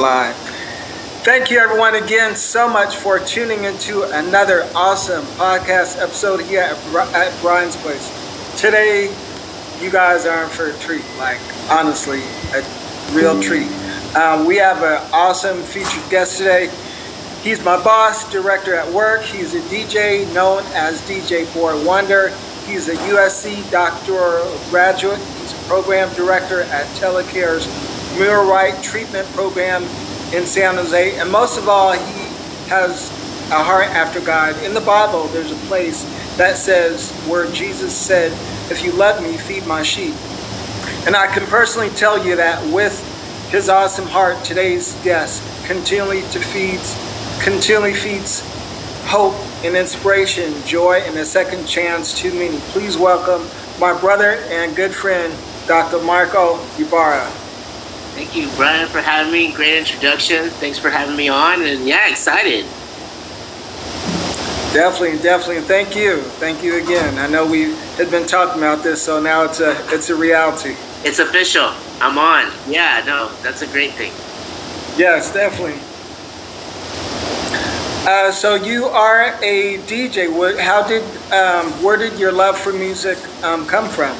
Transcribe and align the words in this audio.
Live. 0.00 0.34
Thank 1.24 1.50
you, 1.50 1.58
everyone, 1.58 1.94
again 1.94 2.34
so 2.34 2.66
much 2.66 2.96
for 2.96 3.18
tuning 3.18 3.64
into 3.64 4.02
another 4.04 4.62
awesome 4.74 5.26
podcast 5.36 6.00
episode 6.00 6.40
here 6.40 6.62
at, 6.62 7.42
Brian's 7.42 7.76
Place. 7.76 8.08
Today, 8.58 9.14
you 9.78 9.90
guys 9.90 10.24
are 10.24 10.44
in 10.44 10.48
for 10.48 10.70
a 10.70 10.78
treat, 10.78 11.04
like, 11.18 11.38
honestly, 11.70 12.22
a 12.54 12.64
real 13.12 13.42
treat. 13.42 13.70
Um, 14.16 14.46
we 14.46 14.56
have 14.56 14.82
an 14.82 15.06
awesome 15.12 15.62
featured 15.62 16.10
guest 16.10 16.38
today. 16.38 16.70
He's 17.42 17.62
my 17.62 17.76
boss, 17.84 18.30
director 18.32 18.74
at 18.74 18.90
work. 18.90 19.20
He's 19.20 19.54
a 19.54 19.60
DJ 19.68 20.32
known 20.32 20.62
as 20.72 21.02
DJ 21.02 21.52
Boy 21.52 21.84
Wonder. 21.84 22.30
He's 22.64 22.88
a 22.88 22.94
USC 22.94 23.70
doctoral 23.70 24.58
graduate. 24.70 25.18
He's 25.18 25.52
a 25.52 25.68
program 25.68 26.10
director 26.14 26.62
at 26.62 26.86
Telecare's 26.96 27.66
Right 28.18 28.82
Treatment 28.82 29.26
Program 29.28 29.82
in 30.34 30.46
San 30.46 30.74
Jose. 30.76 31.18
And 31.18 31.30
most 31.30 31.58
of 31.58 31.68
all, 31.68 31.92
he 31.92 31.98
has 32.68 33.10
a 33.50 33.62
heart 33.62 33.86
after 33.86 34.20
God. 34.20 34.60
In 34.62 34.74
the 34.74 34.80
Bible, 34.80 35.24
there's 35.28 35.52
a 35.52 35.66
place 35.66 36.04
that 36.36 36.56
says 36.56 37.12
where 37.28 37.50
Jesus 37.52 37.96
said, 37.96 38.32
If 38.70 38.84
you 38.84 38.92
love 38.92 39.22
me, 39.22 39.36
feed 39.36 39.66
my 39.66 39.82
sheep. 39.82 40.14
And 41.06 41.16
I 41.16 41.26
can 41.32 41.46
personally 41.46 41.90
tell 41.90 42.24
you 42.24 42.36
that 42.36 42.62
with 42.72 42.98
his 43.50 43.68
awesome 43.68 44.06
heart, 44.06 44.44
today's 44.44 44.94
guest 45.02 45.42
continually 45.66 46.22
to 46.30 46.40
feeds, 46.40 46.94
continually 47.42 47.94
feeds 47.94 48.42
hope 49.06 49.34
and 49.64 49.76
inspiration, 49.76 50.52
joy, 50.64 51.02
and 51.06 51.16
a 51.16 51.24
second 51.24 51.66
chance 51.66 52.18
to 52.20 52.32
many. 52.32 52.58
Please 52.72 52.96
welcome 52.96 53.46
my 53.80 53.98
brother 53.98 54.32
and 54.50 54.76
good 54.76 54.94
friend, 54.94 55.34
Dr. 55.66 56.02
Marco 56.02 56.60
Ybarra. 56.78 57.39
Thank 58.20 58.36
you, 58.36 58.54
Brian, 58.54 58.86
for 58.86 59.00
having 59.00 59.32
me. 59.32 59.50
Great 59.50 59.78
introduction. 59.78 60.50
Thanks 60.50 60.78
for 60.78 60.90
having 60.90 61.16
me 61.16 61.30
on. 61.30 61.62
And 61.62 61.88
yeah, 61.88 62.10
excited. 62.10 62.66
Definitely, 64.74 65.22
definitely. 65.22 65.62
Thank 65.62 65.96
you. 65.96 66.18
Thank 66.36 66.62
you 66.62 66.84
again. 66.84 67.18
I 67.18 67.28
know 67.28 67.46
we 67.46 67.72
had 67.96 68.10
been 68.10 68.26
talking 68.26 68.58
about 68.58 68.82
this, 68.82 69.00
so 69.00 69.22
now 69.22 69.44
it's 69.44 69.60
a 69.60 69.74
it's 69.88 70.10
a 70.10 70.14
reality. 70.14 70.76
It's 71.02 71.18
official. 71.18 71.72
I'm 72.02 72.18
on. 72.18 72.52
Yeah, 72.68 73.02
no, 73.06 73.32
that's 73.42 73.62
a 73.62 73.66
great 73.68 73.92
thing. 73.92 74.12
Yes, 74.98 75.32
definitely. 75.32 75.80
Uh, 78.06 78.30
so 78.30 78.54
you 78.54 78.84
are 78.84 79.34
a 79.42 79.78
DJ. 79.86 80.60
How 80.60 80.86
did 80.86 81.02
um, 81.32 81.72
where 81.82 81.96
did 81.96 82.18
your 82.18 82.32
love 82.32 82.58
for 82.58 82.74
music 82.74 83.16
um, 83.42 83.66
come 83.66 83.88
from? 83.88 84.14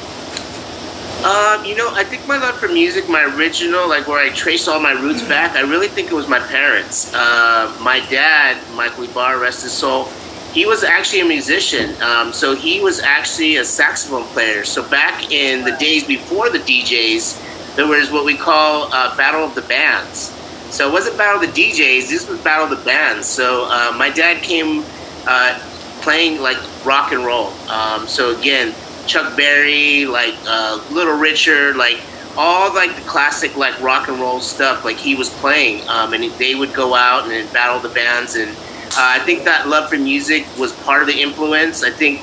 Um, 1.23 1.63
you 1.65 1.75
know, 1.75 1.93
I 1.93 2.03
think 2.03 2.27
my 2.27 2.37
love 2.39 2.57
for 2.57 2.67
music, 2.67 3.07
my 3.07 3.23
original, 3.35 3.87
like 3.87 4.07
where 4.07 4.17
I 4.17 4.33
traced 4.33 4.67
all 4.67 4.79
my 4.79 4.93
roots 4.93 5.21
back, 5.21 5.55
I 5.55 5.61
really 5.61 5.87
think 5.87 6.09
it 6.09 6.15
was 6.15 6.27
my 6.27 6.39
parents. 6.39 7.13
Uh, 7.13 7.77
my 7.79 7.99
dad, 8.09 8.57
Michael 8.73 9.03
Ybarra, 9.03 9.39
rest 9.39 9.61
his 9.61 9.71
soul, 9.71 10.05
he 10.51 10.65
was 10.65 10.83
actually 10.83 11.19
a 11.19 11.25
musician. 11.25 12.01
Um, 12.01 12.33
so 12.33 12.55
he 12.55 12.79
was 12.79 13.01
actually 13.01 13.57
a 13.57 13.63
saxophone 13.63 14.23
player. 14.29 14.63
So 14.63 14.81
back 14.89 15.31
in 15.31 15.63
the 15.63 15.73
days 15.77 16.03
before 16.03 16.49
the 16.49 16.57
DJs, 16.57 17.75
there 17.75 17.85
was 17.85 18.09
what 18.09 18.25
we 18.25 18.35
call 18.35 18.91
uh, 18.91 19.15
Battle 19.15 19.43
of 19.43 19.53
the 19.53 19.61
Bands. 19.61 20.35
So 20.71 20.89
it 20.89 20.91
wasn't 20.91 21.19
Battle 21.19 21.43
of 21.43 21.53
the 21.53 21.61
DJs, 21.61 22.09
this 22.09 22.27
was 22.27 22.39
Battle 22.39 22.63
of 22.63 22.71
the 22.71 22.83
Bands. 22.83 23.27
So 23.27 23.65
uh, 23.69 23.93
my 23.95 24.09
dad 24.09 24.41
came 24.41 24.83
uh, 25.27 25.59
playing 26.01 26.41
like 26.41 26.57
rock 26.83 27.11
and 27.11 27.23
roll. 27.23 27.49
Um, 27.69 28.07
so 28.07 28.35
again, 28.35 28.73
Chuck 29.07 29.35
Berry, 29.35 30.05
like 30.05 30.35
uh, 30.47 30.83
Little 30.91 31.17
Richard, 31.17 31.75
like 31.75 31.99
all 32.37 32.73
like 32.73 32.95
the 32.95 33.01
classic 33.01 33.55
like 33.57 33.79
rock 33.81 34.07
and 34.07 34.19
roll 34.19 34.39
stuff. 34.39 34.85
Like 34.85 34.97
he 34.97 35.15
was 35.15 35.29
playing, 35.29 35.87
um, 35.87 36.13
and 36.13 36.23
they 36.33 36.55
would 36.55 36.73
go 36.73 36.95
out 36.95 37.29
and 37.29 37.51
battle 37.53 37.79
the 37.79 37.93
bands. 37.93 38.35
And 38.35 38.51
uh, 38.51 38.93
I 38.97 39.19
think 39.19 39.43
that 39.45 39.67
love 39.67 39.89
for 39.89 39.97
music 39.97 40.45
was 40.57 40.73
part 40.83 41.01
of 41.01 41.07
the 41.07 41.21
influence. 41.21 41.83
I 41.83 41.91
think 41.91 42.21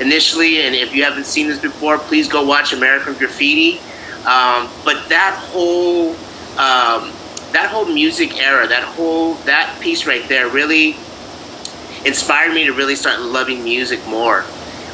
initially, 0.00 0.62
and 0.62 0.74
if 0.74 0.94
you 0.94 1.04
haven't 1.04 1.26
seen 1.26 1.48
this 1.48 1.60
before, 1.60 1.98
please 1.98 2.28
go 2.28 2.44
watch 2.44 2.72
American 2.72 3.14
Graffiti. 3.14 3.78
Um, 4.26 4.68
but 4.84 5.08
that 5.08 5.36
whole 5.50 6.10
um, 6.58 7.12
that 7.52 7.70
whole 7.70 7.86
music 7.86 8.38
era, 8.38 8.66
that 8.66 8.82
whole 8.82 9.34
that 9.44 9.80
piece 9.80 10.06
right 10.06 10.26
there, 10.28 10.48
really 10.48 10.96
inspired 12.04 12.54
me 12.54 12.64
to 12.64 12.72
really 12.72 12.96
start 12.96 13.20
loving 13.20 13.64
music 13.64 14.04
more. 14.06 14.44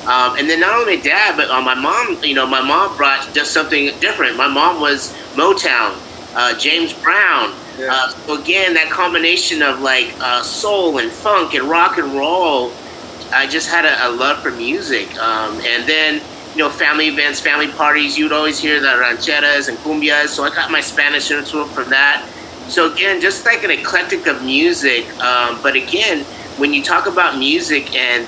Um, 0.06 0.36
and 0.36 0.50
then 0.50 0.58
not 0.58 0.74
only 0.74 1.00
dad, 1.00 1.36
but 1.36 1.48
uh, 1.48 1.60
my 1.60 1.74
mom, 1.74 2.18
you 2.24 2.34
know, 2.34 2.46
my 2.46 2.60
mom 2.60 2.96
brought 2.96 3.32
just 3.32 3.52
something 3.52 3.86
different. 4.00 4.36
My 4.36 4.48
mom 4.48 4.80
was 4.80 5.12
Motown, 5.34 5.96
uh, 6.34 6.58
James 6.58 6.92
Brown. 6.92 7.54
Yeah. 7.78 7.88
Uh, 7.90 8.08
so 8.08 8.40
again, 8.40 8.74
that 8.74 8.90
combination 8.90 9.62
of 9.62 9.80
like 9.80 10.12
uh, 10.20 10.42
soul 10.42 10.98
and 10.98 11.10
funk 11.10 11.54
and 11.54 11.68
rock 11.68 11.98
and 11.98 12.12
roll, 12.14 12.72
I 13.32 13.46
just 13.46 13.70
had 13.70 13.84
a, 13.84 14.08
a 14.08 14.10
love 14.10 14.42
for 14.42 14.50
music. 14.50 15.08
Um, 15.18 15.54
and 15.60 15.88
then, 15.88 16.20
you 16.52 16.58
know, 16.58 16.68
family 16.68 17.06
events, 17.06 17.40
family 17.40 17.68
parties, 17.68 18.18
you'd 18.18 18.32
always 18.32 18.58
hear 18.58 18.80
the 18.80 18.88
rancheras 18.88 19.68
and 19.68 19.78
cumbias. 19.78 20.28
So 20.28 20.42
I 20.42 20.50
got 20.50 20.70
my 20.70 20.80
Spanish 20.80 21.30
influence 21.30 21.72
from 21.72 21.90
that. 21.90 22.28
So 22.68 22.92
again, 22.92 23.20
just 23.20 23.44
like 23.44 23.62
an 23.62 23.70
eclectic 23.70 24.26
of 24.26 24.42
music. 24.44 25.08
Um, 25.20 25.60
but 25.62 25.76
again, 25.76 26.24
when 26.58 26.72
you 26.74 26.82
talk 26.82 27.06
about 27.06 27.38
music 27.38 27.94
and 27.94 28.26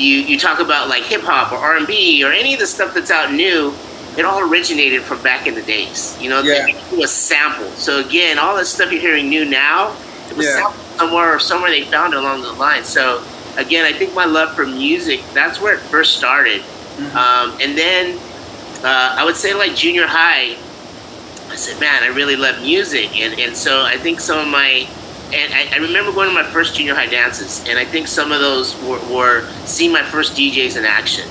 you 0.00 0.22
you 0.22 0.38
talk 0.38 0.60
about 0.60 0.88
like 0.88 1.04
hip 1.04 1.20
hop 1.22 1.52
or 1.52 1.58
R 1.58 1.76
and 1.76 1.86
B 1.86 2.24
or 2.24 2.32
any 2.32 2.54
of 2.54 2.60
the 2.60 2.66
stuff 2.66 2.94
that's 2.94 3.10
out 3.10 3.32
new, 3.32 3.74
it 4.16 4.24
all 4.24 4.40
originated 4.40 5.02
from 5.02 5.22
back 5.22 5.46
in 5.46 5.54
the 5.54 5.62
days. 5.62 6.20
You 6.20 6.30
know, 6.30 6.42
yeah. 6.42 6.68
it 6.68 6.98
was 6.98 7.12
sampled. 7.12 7.72
So 7.74 8.00
again, 8.00 8.38
all 8.38 8.56
the 8.56 8.64
stuff 8.64 8.90
you're 8.90 9.00
hearing 9.00 9.28
new 9.28 9.44
now, 9.44 9.96
it 10.30 10.36
was 10.36 10.46
yeah. 10.46 10.56
sampled 10.56 10.98
somewhere 10.98 11.34
or 11.34 11.38
somewhere 11.38 11.70
they 11.70 11.82
found 11.82 12.14
it 12.14 12.18
along 12.18 12.42
the 12.42 12.52
line. 12.52 12.84
So 12.84 13.24
again, 13.56 13.84
I 13.84 13.92
think 13.96 14.14
my 14.14 14.24
love 14.24 14.54
for 14.54 14.66
music 14.66 15.20
that's 15.32 15.60
where 15.60 15.74
it 15.74 15.80
first 15.80 16.16
started, 16.16 16.62
mm-hmm. 16.62 17.16
um, 17.16 17.58
and 17.60 17.76
then 17.76 18.18
uh, 18.84 19.16
I 19.18 19.24
would 19.24 19.36
say 19.36 19.54
like 19.54 19.74
junior 19.74 20.06
high. 20.06 20.56
I 21.50 21.56
said, 21.56 21.80
man, 21.80 22.04
I 22.04 22.08
really 22.08 22.36
love 22.36 22.62
music, 22.62 23.18
and 23.18 23.38
and 23.38 23.56
so 23.56 23.82
I 23.82 23.96
think 23.96 24.20
some 24.20 24.38
of 24.38 24.48
my 24.48 24.88
and 25.32 25.54
I, 25.54 25.68
I, 25.72 25.76
remember 25.78 26.12
going 26.12 26.28
to 26.28 26.34
my 26.34 26.44
first 26.44 26.74
junior 26.74 26.94
high 26.94 27.06
dances, 27.06 27.64
and 27.68 27.78
I 27.78 27.84
think 27.84 28.08
some 28.08 28.32
of 28.32 28.40
those 28.40 28.74
were, 28.82 28.98
were 29.14 29.48
seeing 29.64 29.92
my 29.92 30.02
first 30.02 30.34
DJs 30.34 30.76
in 30.76 30.84
action. 30.84 31.28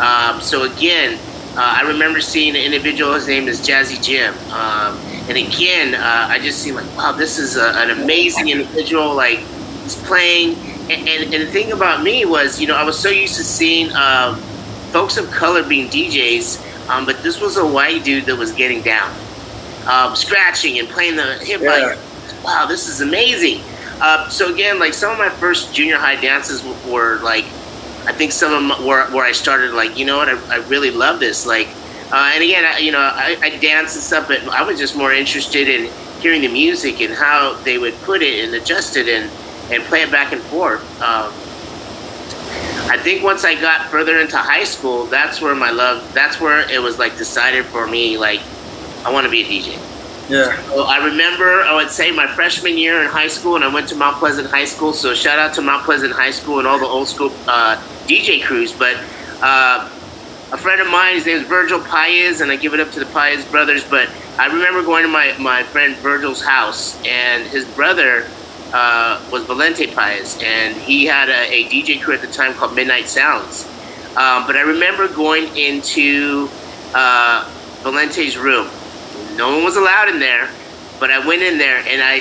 Um, 0.00 0.40
so 0.40 0.64
again, 0.64 1.18
uh, 1.56 1.76
I 1.78 1.82
remember 1.82 2.20
seeing 2.20 2.56
an 2.56 2.62
individual. 2.62 3.14
His 3.14 3.28
name 3.28 3.48
is 3.48 3.66
Jazzy 3.66 4.02
Jim, 4.02 4.34
um, 4.52 4.98
and 5.28 5.38
again, 5.38 5.94
uh, 5.94 6.26
I 6.28 6.38
just 6.38 6.60
seemed 6.62 6.76
like, 6.76 6.96
wow, 6.96 7.12
this 7.12 7.38
is 7.38 7.56
a, 7.56 7.68
an 7.76 7.90
amazing 8.02 8.48
individual. 8.48 9.14
Like 9.14 9.38
he's 9.38 9.96
playing, 10.02 10.56
and, 10.90 11.08
and, 11.08 11.34
and, 11.34 11.42
the 11.42 11.50
thing 11.50 11.72
about 11.72 12.02
me 12.02 12.24
was, 12.24 12.60
you 12.60 12.66
know, 12.66 12.76
I 12.76 12.84
was 12.84 12.98
so 12.98 13.10
used 13.10 13.36
to 13.36 13.44
seeing 13.44 13.94
um, 13.94 14.36
folks 14.92 15.16
of 15.16 15.30
color 15.30 15.62
being 15.62 15.88
DJs, 15.88 16.88
um, 16.88 17.06
but 17.06 17.22
this 17.22 17.40
was 17.40 17.56
a 17.56 17.66
white 17.66 18.04
dude 18.04 18.26
that 18.26 18.36
was 18.36 18.52
getting 18.52 18.82
down, 18.82 19.14
um, 19.88 20.16
scratching 20.16 20.78
and 20.78 20.88
playing 20.88 21.16
the 21.16 21.38
hip 21.44 21.60
yeah 21.62 21.96
wow, 22.46 22.64
this 22.64 22.88
is 22.88 23.00
amazing. 23.00 23.60
Uh, 24.00 24.28
so 24.28 24.52
again, 24.52 24.78
like 24.78 24.94
some 24.94 25.10
of 25.10 25.18
my 25.18 25.28
first 25.28 25.74
junior 25.74 25.98
high 25.98 26.18
dances 26.20 26.62
were 26.88 27.18
like, 27.22 27.44
I 28.06 28.12
think 28.12 28.30
some 28.30 28.52
of 28.52 28.78
them 28.78 28.86
were 28.86 29.04
where 29.10 29.24
I 29.24 29.32
started 29.32 29.72
like, 29.72 29.98
you 29.98 30.06
know 30.06 30.16
what, 30.16 30.28
I, 30.28 30.54
I 30.54 30.56
really 30.68 30.92
love 30.92 31.18
this. 31.18 31.44
Like, 31.44 31.66
uh, 32.12 32.30
and 32.34 32.44
again, 32.44 32.64
I, 32.64 32.78
you 32.78 32.92
know, 32.92 33.00
I, 33.00 33.36
I 33.42 33.50
dance 33.56 33.96
and 33.96 34.04
stuff, 34.04 34.28
but 34.28 34.46
I 34.48 34.62
was 34.62 34.78
just 34.78 34.96
more 34.96 35.12
interested 35.12 35.68
in 35.68 35.90
hearing 36.20 36.42
the 36.42 36.48
music 36.48 37.00
and 37.00 37.12
how 37.12 37.54
they 37.64 37.78
would 37.78 37.94
put 38.02 38.22
it 38.22 38.44
and 38.44 38.54
adjust 38.54 38.96
it 38.96 39.08
and, 39.08 39.28
and 39.72 39.82
play 39.84 40.02
it 40.02 40.12
back 40.12 40.32
and 40.32 40.40
forth. 40.42 40.82
Um, 41.02 41.32
I 42.88 42.96
think 42.96 43.24
once 43.24 43.44
I 43.44 43.60
got 43.60 43.90
further 43.90 44.20
into 44.20 44.36
high 44.36 44.62
school, 44.62 45.06
that's 45.06 45.40
where 45.40 45.56
my 45.56 45.70
love, 45.70 46.14
that's 46.14 46.40
where 46.40 46.70
it 46.70 46.80
was 46.80 47.00
like 47.00 47.18
decided 47.18 47.64
for 47.66 47.88
me, 47.88 48.16
like, 48.16 48.40
I 49.04 49.10
want 49.12 49.24
to 49.24 49.30
be 49.30 49.42
a 49.42 49.44
DJ. 49.44 49.95
Yeah. 50.28 50.60
So 50.64 50.84
I 50.84 51.04
remember, 51.04 51.62
I 51.62 51.74
would 51.74 51.90
say 51.90 52.10
my 52.10 52.26
freshman 52.26 52.76
year 52.76 53.00
in 53.02 53.08
high 53.08 53.28
school, 53.28 53.54
and 53.54 53.64
I 53.64 53.72
went 53.72 53.88
to 53.90 53.94
Mount 53.94 54.16
Pleasant 54.16 54.48
High 54.50 54.64
School. 54.64 54.92
So 54.92 55.14
shout 55.14 55.38
out 55.38 55.54
to 55.54 55.62
Mount 55.62 55.84
Pleasant 55.84 56.12
High 56.12 56.32
School 56.32 56.58
and 56.58 56.66
all 56.66 56.78
the 56.78 56.86
old 56.86 57.08
school 57.08 57.30
uh, 57.46 57.76
DJ 58.06 58.42
crews. 58.42 58.72
But 58.72 58.96
uh, 59.40 59.88
a 60.52 60.58
friend 60.58 60.80
of 60.80 60.88
mine, 60.88 61.14
his 61.14 61.26
name 61.26 61.36
is 61.36 61.46
Virgil 61.46 61.80
Paez, 61.80 62.40
and 62.40 62.50
I 62.50 62.56
give 62.56 62.74
it 62.74 62.80
up 62.80 62.90
to 62.92 63.00
the 63.00 63.06
Paez 63.06 63.44
brothers. 63.44 63.84
But 63.84 64.10
I 64.38 64.46
remember 64.46 64.82
going 64.82 65.04
to 65.04 65.08
my, 65.08 65.36
my 65.38 65.62
friend 65.62 65.94
Virgil's 65.96 66.42
house, 66.42 67.00
and 67.04 67.46
his 67.46 67.64
brother 67.64 68.26
uh, 68.72 69.24
was 69.30 69.44
Valente 69.44 69.94
Paez, 69.94 70.40
and 70.42 70.74
he 70.76 71.04
had 71.04 71.28
a, 71.28 71.52
a, 71.52 71.64
DJ 71.68 72.02
crew 72.02 72.14
at 72.14 72.20
the 72.20 72.26
time 72.26 72.52
called 72.54 72.74
Midnight 72.74 73.08
Sounds. 73.08 73.64
Um, 74.16 74.46
but 74.46 74.56
I 74.56 74.62
remember 74.62 75.06
going 75.08 75.56
into 75.56 76.48
uh, 76.94 77.48
Valente's 77.82 78.36
room 78.36 78.68
no 79.36 79.54
one 79.54 79.64
was 79.64 79.76
allowed 79.76 80.08
in 80.08 80.18
there, 80.18 80.50
but 81.00 81.10
I 81.10 81.26
went 81.26 81.42
in 81.42 81.58
there 81.58 81.78
and 81.86 82.02
I 82.02 82.20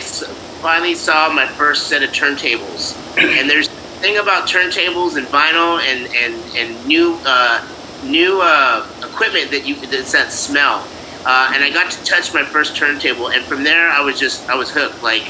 finally 0.62 0.96
saw 0.96 1.32
my 1.34 1.48
first 1.48 1.88
set 1.88 2.04
of 2.04 2.12
turntables. 2.12 2.96
and 3.18 3.50
there's 3.50 3.68
a 3.68 3.72
thing 4.02 4.18
about 4.18 4.48
turntables 4.48 5.18
and 5.18 5.28
vinyl 5.28 5.80
and 5.80 6.08
and 6.16 6.36
and 6.56 6.88
new 6.88 7.20
uh, 7.26 7.66
new 8.04 8.42
uh, 8.42 8.86
equipment 9.00 9.52
that 9.52 9.66
you 9.66 9.76
that's 9.88 10.12
that 10.14 10.32
smell. 10.32 10.86
uh, 11.26 11.52
and 11.54 11.64
I 11.64 11.72
got 11.72 11.92
to 11.92 12.04
touch 12.04 12.34
my 12.34 12.44
first 12.46 12.76
turntable, 12.76 13.30
and 13.30 13.44
from 13.46 13.64
there 13.64 13.90
I 13.90 14.02
was 14.02 14.20
just 14.20 14.48
I 14.50 14.56
was 14.56 14.70
hooked. 14.72 15.02
Like, 15.04 15.24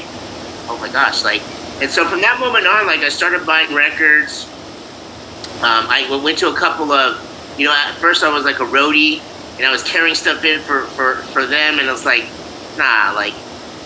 oh 0.68 0.78
my 0.80 0.90
gosh, 0.92 1.24
like, 1.24 1.42
and 1.82 1.90
so 1.90 2.06
from 2.08 2.20
that 2.22 2.38
moment 2.40 2.66
on, 2.66 2.86
like 2.86 3.00
I 3.00 3.08
started 3.08 3.46
buying 3.46 3.74
records. 3.74 4.46
Um, 5.56 5.86
I 5.88 6.20
went 6.22 6.38
to 6.38 6.50
a 6.50 6.54
couple 6.54 6.92
of, 6.92 7.16
you 7.58 7.64
know, 7.66 7.72
at 7.72 7.94
first 7.94 8.22
I 8.22 8.32
was 8.32 8.44
like 8.44 8.60
a 8.60 8.64
roadie, 8.66 9.22
and 9.56 9.64
I 9.64 9.72
was 9.72 9.82
carrying 9.82 10.14
stuff 10.14 10.44
in 10.44 10.60
for 10.60 10.82
for 10.82 11.16
for 11.32 11.46
them, 11.46 11.78
and 11.78 11.88
I 11.88 11.92
was 11.92 12.04
like, 12.04 12.24
nah, 12.76 13.12
like 13.14 13.34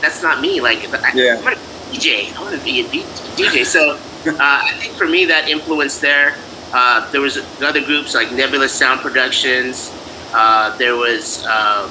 that's 0.00 0.22
not 0.22 0.40
me. 0.40 0.60
Like, 0.60 0.82
yeah. 1.14 1.36
I'm 1.38 1.46
a 1.46 1.56
DJ. 1.92 2.34
I 2.36 2.40
want 2.40 2.56
to 2.56 2.64
be 2.64 2.80
a 2.80 2.84
DJ. 2.84 3.64
So 3.64 3.92
uh, 4.26 4.36
I 4.38 4.72
think 4.74 4.94
for 4.94 5.06
me 5.06 5.26
that 5.26 5.48
influence 5.48 5.98
there. 5.98 6.36
Uh, 6.72 7.10
there 7.10 7.20
was 7.20 7.38
other 7.60 7.84
groups 7.84 8.14
like 8.14 8.30
Nebulous 8.32 8.72
Sound 8.72 9.00
Productions. 9.00 9.90
Uh, 10.32 10.76
there 10.78 10.94
was 10.94 11.44
uh, 11.44 11.90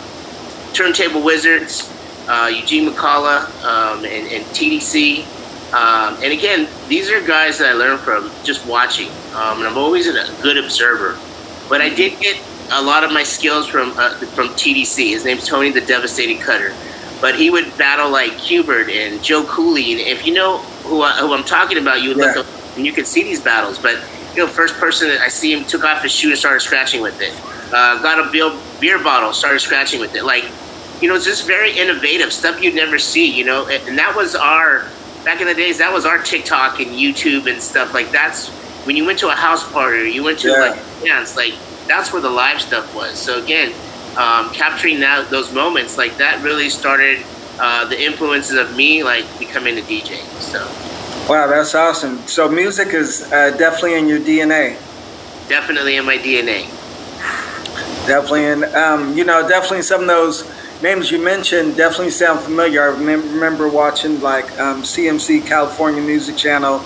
Turntable 0.74 1.22
Wizards, 1.22 1.92
uh, 2.30 2.50
Eugene 2.54 2.90
McCullough, 2.90 3.44
um, 3.66 4.06
and, 4.06 4.28
and, 4.28 4.46
TDC. 4.56 5.26
Um, 5.74 6.16
and 6.24 6.32
again, 6.32 6.70
these 6.88 7.12
are 7.12 7.20
guys 7.28 7.58
that 7.58 7.70
I 7.70 7.74
learned 7.74 8.00
from 8.00 8.32
just 8.46 8.66
watching. 8.66 9.10
Um, 9.34 9.60
and 9.60 9.68
I'm 9.68 9.78
always 9.78 10.08
a 10.08 10.14
good 10.42 10.58
observer. 10.58 11.20
But 11.68 11.82
I 11.82 11.90
did 11.90 12.18
get 12.22 12.42
a 12.72 12.82
lot 12.82 13.04
of 13.04 13.12
my 13.12 13.24
skills 13.24 13.68
from 13.68 13.92
uh, 13.98 14.16
from 14.36 14.50
TDC. 14.50 15.12
His 15.12 15.26
name's 15.26 15.48
Tony 15.48 15.72
the 15.72 15.82
Devastating 15.82 16.40
Cutter. 16.40 16.74
But 17.22 17.36
he 17.36 17.50
would 17.50 17.78
battle 17.78 18.10
like 18.10 18.32
Qbert 18.34 18.90
and 18.90 19.22
Joe 19.22 19.44
Cooley. 19.44 19.92
And 19.92 20.00
if 20.00 20.26
you 20.26 20.34
know 20.34 20.60
who, 20.84 21.02
I, 21.02 21.20
who 21.20 21.34
I'm 21.34 21.44
talking 21.44 21.78
about, 21.78 22.02
you 22.02 22.10
would 22.10 22.18
yeah. 22.18 22.34
look 22.34 22.38
up 22.38 22.78
and 22.78 22.86
you 22.86 22.94
can 22.94 23.04
see 23.04 23.24
these 23.24 23.42
battles. 23.42 23.78
But 23.78 24.02
you 24.36 24.46
know, 24.46 24.48
first 24.48 24.76
person 24.76 25.10
that 25.10 25.20
I 25.20 25.28
see 25.28 25.52
him 25.52 25.66
took 25.66 25.84
off 25.84 26.02
his 26.02 26.14
shoe 26.14 26.30
and 26.30 26.38
started 26.38 26.62
scratching 26.62 27.02
with 27.02 27.20
it. 27.22 27.34
Uh, 27.74 28.02
got 28.02 28.26
a 28.26 28.32
beer, 28.32 28.52
beer 28.80 29.04
bottle, 29.04 29.34
started 29.34 29.60
scratching 29.60 30.00
with 30.00 30.16
it. 30.16 30.24
Like, 30.24 30.46
you 31.02 31.10
know, 31.10 31.16
it's 31.16 31.26
just 31.26 31.46
very 31.46 31.78
innovative 31.78 32.32
stuff 32.32 32.62
you'd 32.64 32.76
never 32.76 32.98
see. 32.98 33.30
You 33.30 33.44
know, 33.46 33.68
and 33.68 33.98
that 33.98 34.16
was 34.16 34.36
our 34.36 34.86
back 35.26 35.42
in 35.42 35.48
the 35.48 35.54
days. 35.54 35.78
That 35.78 35.92
was 35.92 36.06
our 36.06 36.20
TikTok 36.20 36.80
and 36.80 36.92
YouTube 36.92 37.52
and 37.52 37.62
stuff. 37.62 37.94
Like 37.94 38.12
that's 38.12 38.50
when 38.86 38.96
you 38.96 39.06
went 39.06 39.20
to 39.20 39.28
a 39.28 39.36
house 39.36 39.70
party 39.72 40.00
or 40.00 40.06
you 40.06 40.24
went 40.24 40.40
to 40.40 40.50
yeah. 40.50 40.60
like 40.60 41.04
dance. 41.04 41.36
Like 41.36 41.54
that's 41.90 42.14
where 42.14 42.22
the 42.22 42.30
live 42.30 42.62
stuff 42.62 42.96
was. 42.96 43.18
So 43.18 43.44
again, 43.44 43.74
um, 44.16 44.54
capturing 44.54 45.00
that 45.02 45.30
those 45.30 45.52
moments 45.52 45.98
like 45.98 46.18
that 46.18 46.42
really 46.44 46.70
started 46.70 47.26
uh, 47.60 47.86
the 47.86 48.02
influences 48.02 48.58
of 48.58 48.76
me 48.78 49.04
like 49.04 49.26
becoming 49.40 49.78
a 49.78 49.82
DJ. 49.82 50.18
So. 50.40 50.60
Wow, 51.28 51.48
that's 51.48 51.76
awesome. 51.76 52.20
So 52.28 52.48
music 52.48 52.94
is 52.94 53.24
uh, 53.32 53.56
definitely 53.58 53.96
in 53.96 54.08
your 54.08 54.20
DNA. 54.20 54.78
Definitely 55.50 55.98
in 55.98 56.06
my 56.06 56.18
DNA. 56.18 56.68
Definitely, 58.08 58.46
and 58.46 58.64
um, 58.76 59.18
you 59.18 59.24
know, 59.24 59.48
definitely 59.48 59.82
some 59.82 60.02
of 60.02 60.08
those 60.08 60.50
names 60.82 61.12
you 61.12 61.20
mentioned 61.20 61.76
definitely 61.76 62.12
sound 62.12 62.40
familiar. 62.40 62.82
I 62.82 62.88
remember 62.88 63.68
watching 63.68 64.22
like 64.22 64.46
um, 64.60 64.84
CMC 64.84 65.46
California 65.46 66.02
Music 66.02 66.38
Channel, 66.38 66.84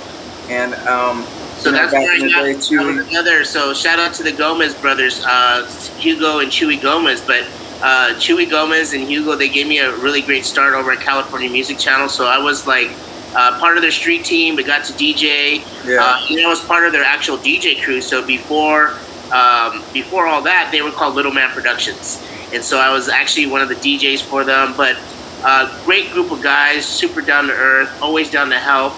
and 0.49 0.73
um, 0.87 1.25
so 1.63 1.71
that's 1.71 1.93
where 1.93 2.11
I 2.11 2.19
got, 2.19 2.69
got 2.69 3.07
another. 3.09 3.43
So 3.45 3.73
shout 3.73 3.99
out 3.99 4.13
to 4.15 4.23
the 4.23 4.31
Gomez 4.31 4.75
brothers, 4.75 5.23
uh, 5.25 5.65
Hugo 5.97 6.39
and 6.39 6.51
Chewy 6.51 6.81
Gomez. 6.81 7.21
But 7.21 7.43
uh, 7.81 8.13
Chewy 8.15 8.49
Gomez 8.49 8.93
and 8.93 9.03
Hugo, 9.03 9.35
they 9.35 9.49
gave 9.49 9.67
me 9.67 9.79
a 9.79 9.95
really 9.97 10.21
great 10.21 10.45
start 10.45 10.73
over 10.73 10.91
at 10.91 10.99
California 10.99 11.49
Music 11.49 11.77
Channel. 11.77 12.09
So 12.09 12.25
I 12.25 12.37
was 12.37 12.67
like 12.67 12.91
uh, 13.35 13.59
part 13.59 13.77
of 13.77 13.81
their 13.81 13.91
street 13.91 14.25
team, 14.25 14.55
but 14.55 14.65
got 14.65 14.85
to 14.85 14.93
DJ. 14.93 15.63
Yeah. 15.85 15.97
Uh, 16.01 16.25
you 16.27 16.41
know, 16.41 16.51
as 16.51 16.59
part 16.61 16.85
of 16.85 16.91
their 16.91 17.03
actual 17.03 17.37
DJ 17.37 17.81
crew. 17.81 18.01
So 18.01 18.25
before 18.25 18.93
um, 19.33 19.83
before 19.93 20.27
all 20.27 20.41
that, 20.43 20.69
they 20.71 20.81
were 20.81 20.91
called 20.91 21.15
Little 21.15 21.31
Man 21.31 21.49
Productions, 21.51 22.21
and 22.53 22.63
so 22.63 22.77
I 22.79 22.91
was 22.91 23.09
actually 23.09 23.47
one 23.47 23.61
of 23.61 23.69
the 23.69 23.75
DJs 23.75 24.21
for 24.21 24.43
them. 24.43 24.73
But 24.77 24.97
uh, 25.43 25.83
great 25.85 26.11
group 26.11 26.31
of 26.31 26.41
guys, 26.41 26.85
super 26.85 27.21
down 27.21 27.47
to 27.47 27.53
earth, 27.53 28.01
always 28.01 28.29
down 28.29 28.49
to 28.49 28.59
help. 28.59 28.93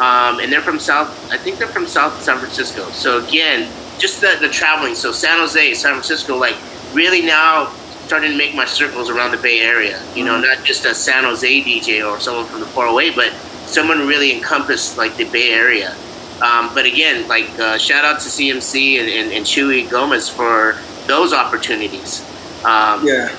Um, 0.00 0.40
and 0.40 0.52
they're 0.52 0.60
from 0.60 0.78
South. 0.78 1.32
I 1.32 1.38
think 1.38 1.58
they're 1.58 1.68
from 1.68 1.86
South 1.86 2.20
San 2.20 2.38
Francisco. 2.38 2.90
So 2.90 3.24
again, 3.24 3.70
just 3.98 4.20
the, 4.20 4.36
the 4.40 4.48
traveling. 4.48 4.94
So 4.94 5.10
San 5.12 5.38
Jose, 5.38 5.74
San 5.74 5.92
Francisco, 5.92 6.36
like 6.36 6.56
really 6.92 7.22
now 7.22 7.72
starting 8.06 8.30
to 8.30 8.36
make 8.36 8.54
my 8.54 8.64
circles 8.64 9.10
around 9.10 9.32
the 9.32 9.38
Bay 9.38 9.60
Area. 9.60 10.00
You 10.14 10.24
know, 10.24 10.34
mm-hmm. 10.34 10.58
not 10.58 10.64
just 10.64 10.84
a 10.84 10.94
San 10.94 11.24
Jose 11.24 11.62
DJ 11.62 12.06
or 12.06 12.20
someone 12.20 12.46
from 12.46 12.60
the 12.60 12.66
far 12.66 12.86
away, 12.86 13.10
but 13.10 13.32
someone 13.66 14.06
really 14.06 14.32
encompassed 14.32 14.96
like 14.98 15.16
the 15.16 15.24
Bay 15.24 15.52
Area. 15.52 15.96
Um, 16.42 16.70
but 16.74 16.84
again, 16.84 17.26
like 17.28 17.48
uh, 17.58 17.78
shout 17.78 18.04
out 18.04 18.20
to 18.20 18.28
CMC 18.28 19.00
and, 19.00 19.08
and, 19.08 19.32
and 19.32 19.44
Chewy 19.46 19.88
Gomez 19.88 20.28
for 20.28 20.76
those 21.06 21.32
opportunities. 21.32 22.20
Um, 22.64 23.06
yeah. 23.06 23.34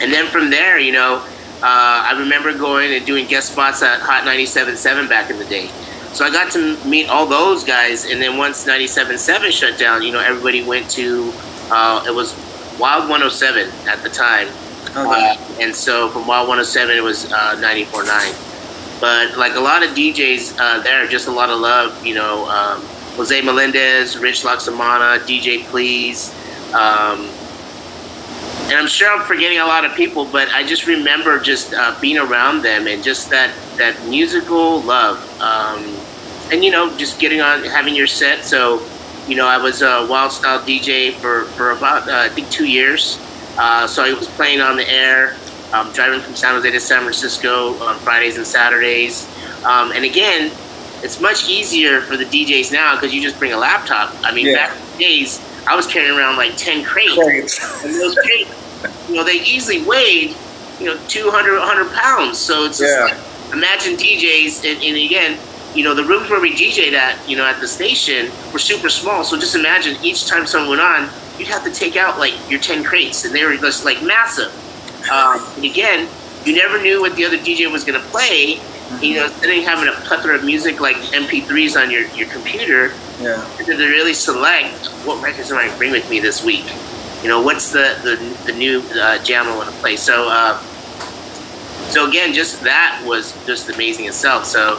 And 0.00 0.12
then 0.12 0.26
from 0.26 0.50
there, 0.50 0.78
you 0.78 0.92
know, 0.92 1.24
I 1.64 2.18
remember 2.18 2.56
going 2.56 2.92
and 2.92 3.06
doing 3.06 3.26
guest 3.26 3.52
spots 3.52 3.82
at 3.82 4.00
Hot 4.00 4.24
97.7 4.24 5.08
back 5.08 5.30
in 5.30 5.38
the 5.38 5.44
day. 5.44 5.68
So 6.12 6.24
I 6.26 6.30
got 6.30 6.52
to 6.52 6.76
meet 6.86 7.08
all 7.08 7.26
those 7.26 7.64
guys. 7.64 8.04
And 8.04 8.20
then 8.20 8.36
once 8.36 8.66
97.7 8.66 9.50
shut 9.50 9.78
down, 9.78 10.02
you 10.02 10.12
know, 10.12 10.20
everybody 10.20 10.62
went 10.62 10.90
to, 10.90 11.32
uh, 11.70 12.04
it 12.06 12.14
was 12.14 12.34
Wild 12.78 13.08
107 13.08 13.70
at 13.88 14.02
the 14.02 14.08
time. 14.08 14.48
Okay. 14.90 15.30
Uh, 15.30 15.36
and 15.60 15.74
so 15.74 16.10
from 16.10 16.26
Wild 16.26 16.48
107, 16.48 16.96
it 16.96 17.00
was 17.02 17.32
uh, 17.32 17.56
94.9. 17.56 19.00
But 19.00 19.36
like 19.38 19.54
a 19.56 19.60
lot 19.60 19.82
of 19.82 19.90
DJs 19.90 20.58
uh, 20.58 20.80
there, 20.82 21.06
just 21.06 21.28
a 21.28 21.30
lot 21.30 21.50
of 21.50 21.60
love. 21.60 22.04
You 22.04 22.14
know, 22.14 22.46
um, 22.48 22.82
Jose 23.16 23.40
Melendez, 23.40 24.18
Rich 24.18 24.42
Loxamana, 24.42 25.18
DJ 25.20 25.64
Please. 25.64 26.30
Um, 26.74 27.28
and 28.72 28.80
I'm 28.80 28.88
sure 28.88 29.10
I'm 29.12 29.26
forgetting 29.26 29.58
a 29.58 29.66
lot 29.66 29.84
of 29.84 29.94
people, 29.94 30.24
but 30.24 30.48
I 30.48 30.64
just 30.64 30.86
remember 30.86 31.38
just 31.38 31.74
uh, 31.74 31.94
being 32.00 32.16
around 32.16 32.62
them 32.62 32.86
and 32.86 33.04
just 33.04 33.28
that 33.28 33.54
that 33.76 34.02
musical 34.06 34.80
love, 34.80 35.18
um, 35.42 35.84
and 36.50 36.64
you 36.64 36.70
know, 36.70 36.96
just 36.96 37.20
getting 37.20 37.42
on, 37.42 37.64
having 37.64 37.94
your 37.94 38.06
set. 38.06 38.46
So, 38.46 38.82
you 39.28 39.36
know, 39.36 39.46
I 39.46 39.58
was 39.58 39.82
a 39.82 40.06
wild 40.08 40.32
style 40.32 40.58
DJ 40.60 41.12
for 41.12 41.44
for 41.52 41.72
about 41.72 42.08
uh, 42.08 42.16
I 42.16 42.30
think 42.30 42.48
two 42.50 42.66
years. 42.66 43.18
Uh, 43.58 43.86
so 43.86 44.02
I 44.02 44.14
was 44.14 44.26
playing 44.28 44.62
on 44.62 44.78
the 44.78 44.88
air 44.88 45.36
um, 45.74 45.92
driving 45.92 46.20
from 46.20 46.34
San 46.34 46.54
Jose 46.54 46.70
to 46.70 46.80
San 46.80 47.02
Francisco 47.02 47.74
on 47.84 47.98
Fridays 47.98 48.38
and 48.38 48.46
Saturdays. 48.46 49.28
Um, 49.66 49.92
and 49.92 50.06
again, 50.06 50.50
it's 51.02 51.20
much 51.20 51.46
easier 51.46 52.00
for 52.00 52.16
the 52.16 52.24
DJs 52.24 52.72
now 52.72 52.94
because 52.94 53.12
you 53.12 53.20
just 53.20 53.38
bring 53.38 53.52
a 53.52 53.58
laptop. 53.58 54.14
I 54.22 54.32
mean, 54.32 54.46
yeah. 54.46 54.54
back 54.54 54.76
in 54.76 54.92
the 54.92 54.98
days, 55.04 55.40
I 55.66 55.76
was 55.76 55.86
carrying 55.86 56.16
around 56.16 56.36
like 56.36 56.56
10 56.56 56.84
crates. 56.84 57.14
crates. 57.14 57.84
and 57.84 57.94
those 57.94 58.14
crates, 58.14 58.61
you 59.08 59.14
know, 59.14 59.24
they 59.24 59.40
easily 59.42 59.82
weighed, 59.82 60.36
you 60.78 60.86
know, 60.86 60.98
200, 61.08 61.58
100 61.58 61.92
pounds. 61.92 62.38
So 62.38 62.64
it's 62.64 62.78
just 62.78 62.94
yeah. 62.94 63.04
like, 63.04 63.52
imagine 63.52 63.94
DJs, 63.94 64.64
and, 64.64 64.82
and 64.82 64.96
again, 64.96 65.38
you 65.74 65.84
know, 65.84 65.94
the 65.94 66.04
rooms 66.04 66.28
where 66.28 66.40
we 66.40 66.52
DJed 66.52 66.92
at, 66.92 67.28
you 67.28 67.36
know, 67.36 67.44
at 67.44 67.60
the 67.60 67.68
station 67.68 68.30
were 68.52 68.58
super 68.58 68.88
small. 68.88 69.24
So 69.24 69.38
just 69.38 69.54
imagine 69.54 69.96
each 70.04 70.26
time 70.26 70.46
someone 70.46 70.78
went 70.78 70.82
on, 70.82 71.08
you'd 71.38 71.48
have 71.48 71.64
to 71.64 71.72
take 71.72 71.96
out 71.96 72.18
like 72.18 72.34
your 72.50 72.60
10 72.60 72.84
crates, 72.84 73.24
and 73.24 73.34
they 73.34 73.44
were 73.44 73.56
just 73.56 73.84
like 73.84 74.02
massive. 74.02 74.52
Um, 75.10 75.44
and 75.56 75.64
again, 75.64 76.08
you 76.44 76.54
never 76.54 76.80
knew 76.80 77.00
what 77.00 77.16
the 77.16 77.24
other 77.24 77.38
DJ 77.38 77.70
was 77.70 77.84
going 77.84 78.00
to 78.00 78.06
play. 78.08 78.56
Mm-hmm. 78.56 79.04
You 79.04 79.14
know, 79.16 79.26
instead 79.26 79.58
of 79.58 79.64
having 79.64 79.88
a 79.88 79.92
plethora 80.06 80.36
of 80.36 80.44
music 80.44 80.80
like 80.80 80.96
MP3s 80.96 81.80
on 81.80 81.90
your, 81.90 82.06
your 82.08 82.28
computer, 82.28 82.92
yeah. 83.20 83.42
to 83.64 83.76
really 83.76 84.14
select 84.14 84.86
what 85.06 85.22
records 85.22 85.50
am 85.50 85.58
I 85.58 85.74
bring 85.78 85.92
with 85.92 86.08
me 86.10 86.20
this 86.20 86.44
week. 86.44 86.66
You 87.22 87.28
know, 87.28 87.40
what's 87.40 87.72
the 87.72 87.98
the, 88.02 88.52
the 88.52 88.58
new 88.58 88.80
uh, 88.94 89.22
jam 89.22 89.46
I 89.46 89.56
want 89.56 89.70
to 89.70 89.76
play. 89.76 89.96
So, 89.96 90.28
uh, 90.28 90.58
so 91.90 92.08
again, 92.08 92.32
just 92.32 92.62
that 92.62 93.02
was 93.06 93.32
just 93.46 93.68
amazing 93.68 94.06
itself. 94.06 94.44
So, 94.44 94.76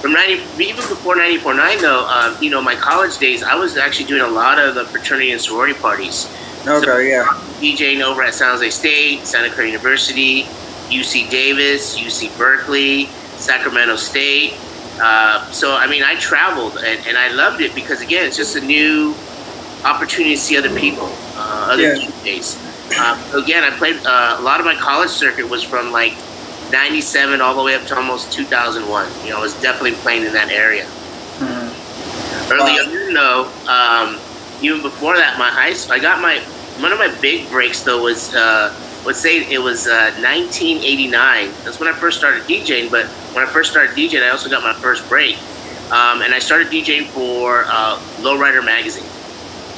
from 0.00 0.12
90, 0.12 0.62
even 0.62 0.76
before 0.88 1.16
94.9 1.16 1.80
though, 1.80 2.06
uh, 2.08 2.36
you 2.40 2.50
know, 2.50 2.62
my 2.62 2.74
college 2.74 3.18
days, 3.18 3.42
I 3.42 3.54
was 3.54 3.76
actually 3.76 4.06
doing 4.06 4.22
a 4.22 4.28
lot 4.28 4.58
of 4.58 4.74
the 4.74 4.84
fraternity 4.86 5.32
and 5.32 5.40
sorority 5.40 5.74
parties. 5.74 6.26
Okay, 6.66 6.84
so, 6.84 6.98
yeah. 6.98 7.24
DJing 7.60 8.02
over 8.02 8.22
at 8.22 8.34
San 8.34 8.50
Jose 8.50 8.70
State, 8.70 9.26
Santa 9.26 9.50
Clara 9.50 9.68
University, 9.68 10.44
UC 10.92 11.30
Davis, 11.30 11.98
UC 11.98 12.36
Berkeley, 12.38 13.06
Sacramento 13.36 13.96
State. 13.96 14.54
Uh, 15.00 15.50
so, 15.50 15.74
I 15.74 15.86
mean, 15.88 16.02
I 16.02 16.16
traveled 16.16 16.76
and, 16.76 17.06
and, 17.06 17.16
I 17.16 17.28
loved 17.28 17.60
it 17.60 17.74
because, 17.74 18.02
again, 18.02 18.26
it's 18.26 18.36
just 18.36 18.56
a 18.56 18.60
new 18.60 19.14
opportunity 19.84 20.34
to 20.34 20.40
see 20.40 20.56
other 20.56 20.72
people, 20.78 21.08
uh, 21.36 21.68
other 21.72 21.82
yeah. 21.82 21.94
DJs. 21.94 22.70
Uh, 22.98 23.42
again, 23.42 23.64
I 23.64 23.70
played 23.70 23.96
uh, 24.04 24.36
a 24.38 24.42
lot 24.42 24.60
of 24.60 24.66
my 24.66 24.74
college 24.74 25.10
circuit 25.10 25.48
was 25.48 25.62
from 25.62 25.92
like 25.92 26.12
97 26.70 27.40
all 27.40 27.54
the 27.54 27.62
way 27.62 27.74
up 27.74 27.86
to 27.86 27.96
almost 27.96 28.32
2001. 28.32 29.24
You 29.24 29.30
know, 29.30 29.38
I 29.38 29.40
was 29.40 29.60
definitely 29.60 29.92
playing 29.92 30.24
in 30.24 30.32
that 30.32 30.50
area. 30.50 30.84
Mm-hmm. 30.84 32.52
Early 32.52 32.72
wow. 32.72 33.06
on, 33.06 33.14
though, 33.14 33.68
um, 33.70 34.20
even 34.62 34.82
before 34.82 35.16
that, 35.16 35.38
my 35.38 35.48
high 35.48 35.72
school, 35.72 35.94
I 35.94 35.98
got 35.98 36.20
my 36.20 36.38
one 36.80 36.92
of 36.92 36.98
my 36.98 37.14
big 37.20 37.48
breaks 37.50 37.82
though 37.82 38.02
was 38.02 38.34
uh, 38.34 38.74
let's 39.04 39.20
say 39.20 39.44
it 39.50 39.60
was 39.60 39.86
uh, 39.86 40.12
1989. 40.20 41.50
That's 41.64 41.78
when 41.78 41.88
I 41.88 41.92
first 41.92 42.18
started 42.18 42.42
DJing. 42.44 42.90
But 42.90 43.06
when 43.34 43.46
I 43.46 43.50
first 43.50 43.70
started 43.70 43.94
DJing, 43.96 44.22
I 44.22 44.30
also 44.30 44.48
got 44.48 44.62
my 44.62 44.74
first 44.74 45.08
break, 45.08 45.36
um, 45.90 46.22
and 46.22 46.34
I 46.34 46.38
started 46.38 46.68
DJing 46.68 47.06
for 47.06 47.64
uh, 47.66 47.98
Lowrider 48.20 48.64
magazine. 48.64 49.08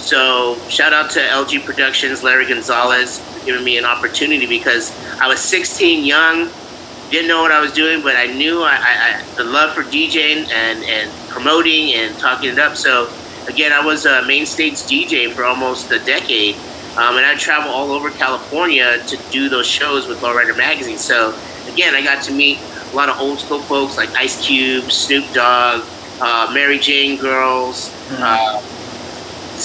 So 0.05 0.59
shout 0.69 0.93
out 0.93 1.11
to 1.13 1.21
LG 1.21 1.65
Productions, 1.65 2.23
Larry 2.23 2.47
Gonzalez, 2.47 3.21
for 3.21 3.47
giving 3.47 3.65
me 3.65 3.79
an 3.79 3.87
opportunity 3.87 4.47
because 4.47 4.93
I 5.19 5.27
was 5.27 5.41
16, 5.41 6.05
young, 6.05 6.51
didn't 7.11 7.29
know 7.29 7.41
what 7.41 7.53
I 7.53 7.61
was 7.61 7.73
doing, 7.73 8.03
but 8.03 8.15
I 8.15 8.27
knew 8.27 8.63
I, 8.63 8.75
I, 8.75 9.23
I 9.23 9.35
the 9.37 9.45
love 9.45 9.75
for 9.75 9.83
DJing 9.83 10.47
and, 10.51 10.85
and 10.85 11.11
promoting 11.29 11.95
and 11.95 12.15
talking 12.19 12.51
it 12.51 12.59
up. 12.59 12.77
So 12.77 13.11
again, 13.49 13.73
I 13.73 13.83
was 13.83 14.05
a 14.05 14.27
main 14.27 14.45
stage 14.45 14.75
DJ 14.75 15.33
for 15.33 15.45
almost 15.45 15.91
a 15.91 15.99
decade, 16.01 16.57
um, 16.99 17.17
and 17.17 17.25
I 17.25 17.35
travel 17.37 17.71
all 17.71 17.91
over 17.91 18.11
California 18.11 19.03
to 19.07 19.17
do 19.31 19.49
those 19.49 19.67
shows 19.67 20.07
with 20.07 20.21
Lowrider 20.21 20.55
Magazine. 20.55 20.99
So 20.99 21.35
again, 21.73 21.95
I 21.95 22.03
got 22.03 22.23
to 22.25 22.33
meet 22.33 22.59
a 22.93 22.95
lot 22.95 23.09
of 23.09 23.19
old 23.19 23.39
school 23.39 23.61
folks 23.61 23.97
like 23.97 24.11
Ice 24.11 24.47
Cube, 24.47 24.93
Snoop 24.93 25.25
Dogg, 25.33 25.83
uh, 26.21 26.51
Mary 26.53 26.79
Jane 26.79 27.19
Girls, 27.19 27.89
mm-hmm. 27.89 28.23
uh, 28.23 28.74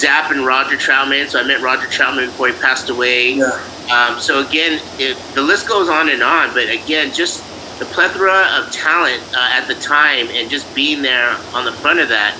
Zapp, 0.00 0.30
and 0.30 0.46
Roger 0.46 0.76
Troutman. 0.76 1.28
So 1.28 1.40
I 1.40 1.44
met 1.44 1.60
Roger 1.60 1.86
Troutman 1.86 2.26
before 2.26 2.48
he 2.48 2.54
passed 2.54 2.88
away. 2.88 3.34
Yeah. 3.34 3.46
Um, 3.92 4.18
so 4.18 4.46
again, 4.46 4.80
it, 4.98 5.16
the 5.34 5.42
list 5.42 5.68
goes 5.68 5.88
on 5.88 6.08
and 6.08 6.22
on. 6.22 6.54
But 6.54 6.70
again, 6.70 7.12
just 7.12 7.44
the 7.78 7.84
plethora 7.86 8.48
of 8.58 8.70
talent 8.72 9.22
uh, 9.34 9.50
at 9.52 9.66
the 9.66 9.74
time, 9.74 10.28
and 10.30 10.48
just 10.48 10.72
being 10.74 11.02
there 11.02 11.36
on 11.54 11.64
the 11.64 11.72
front 11.72 12.00
of 12.00 12.08
that, 12.08 12.34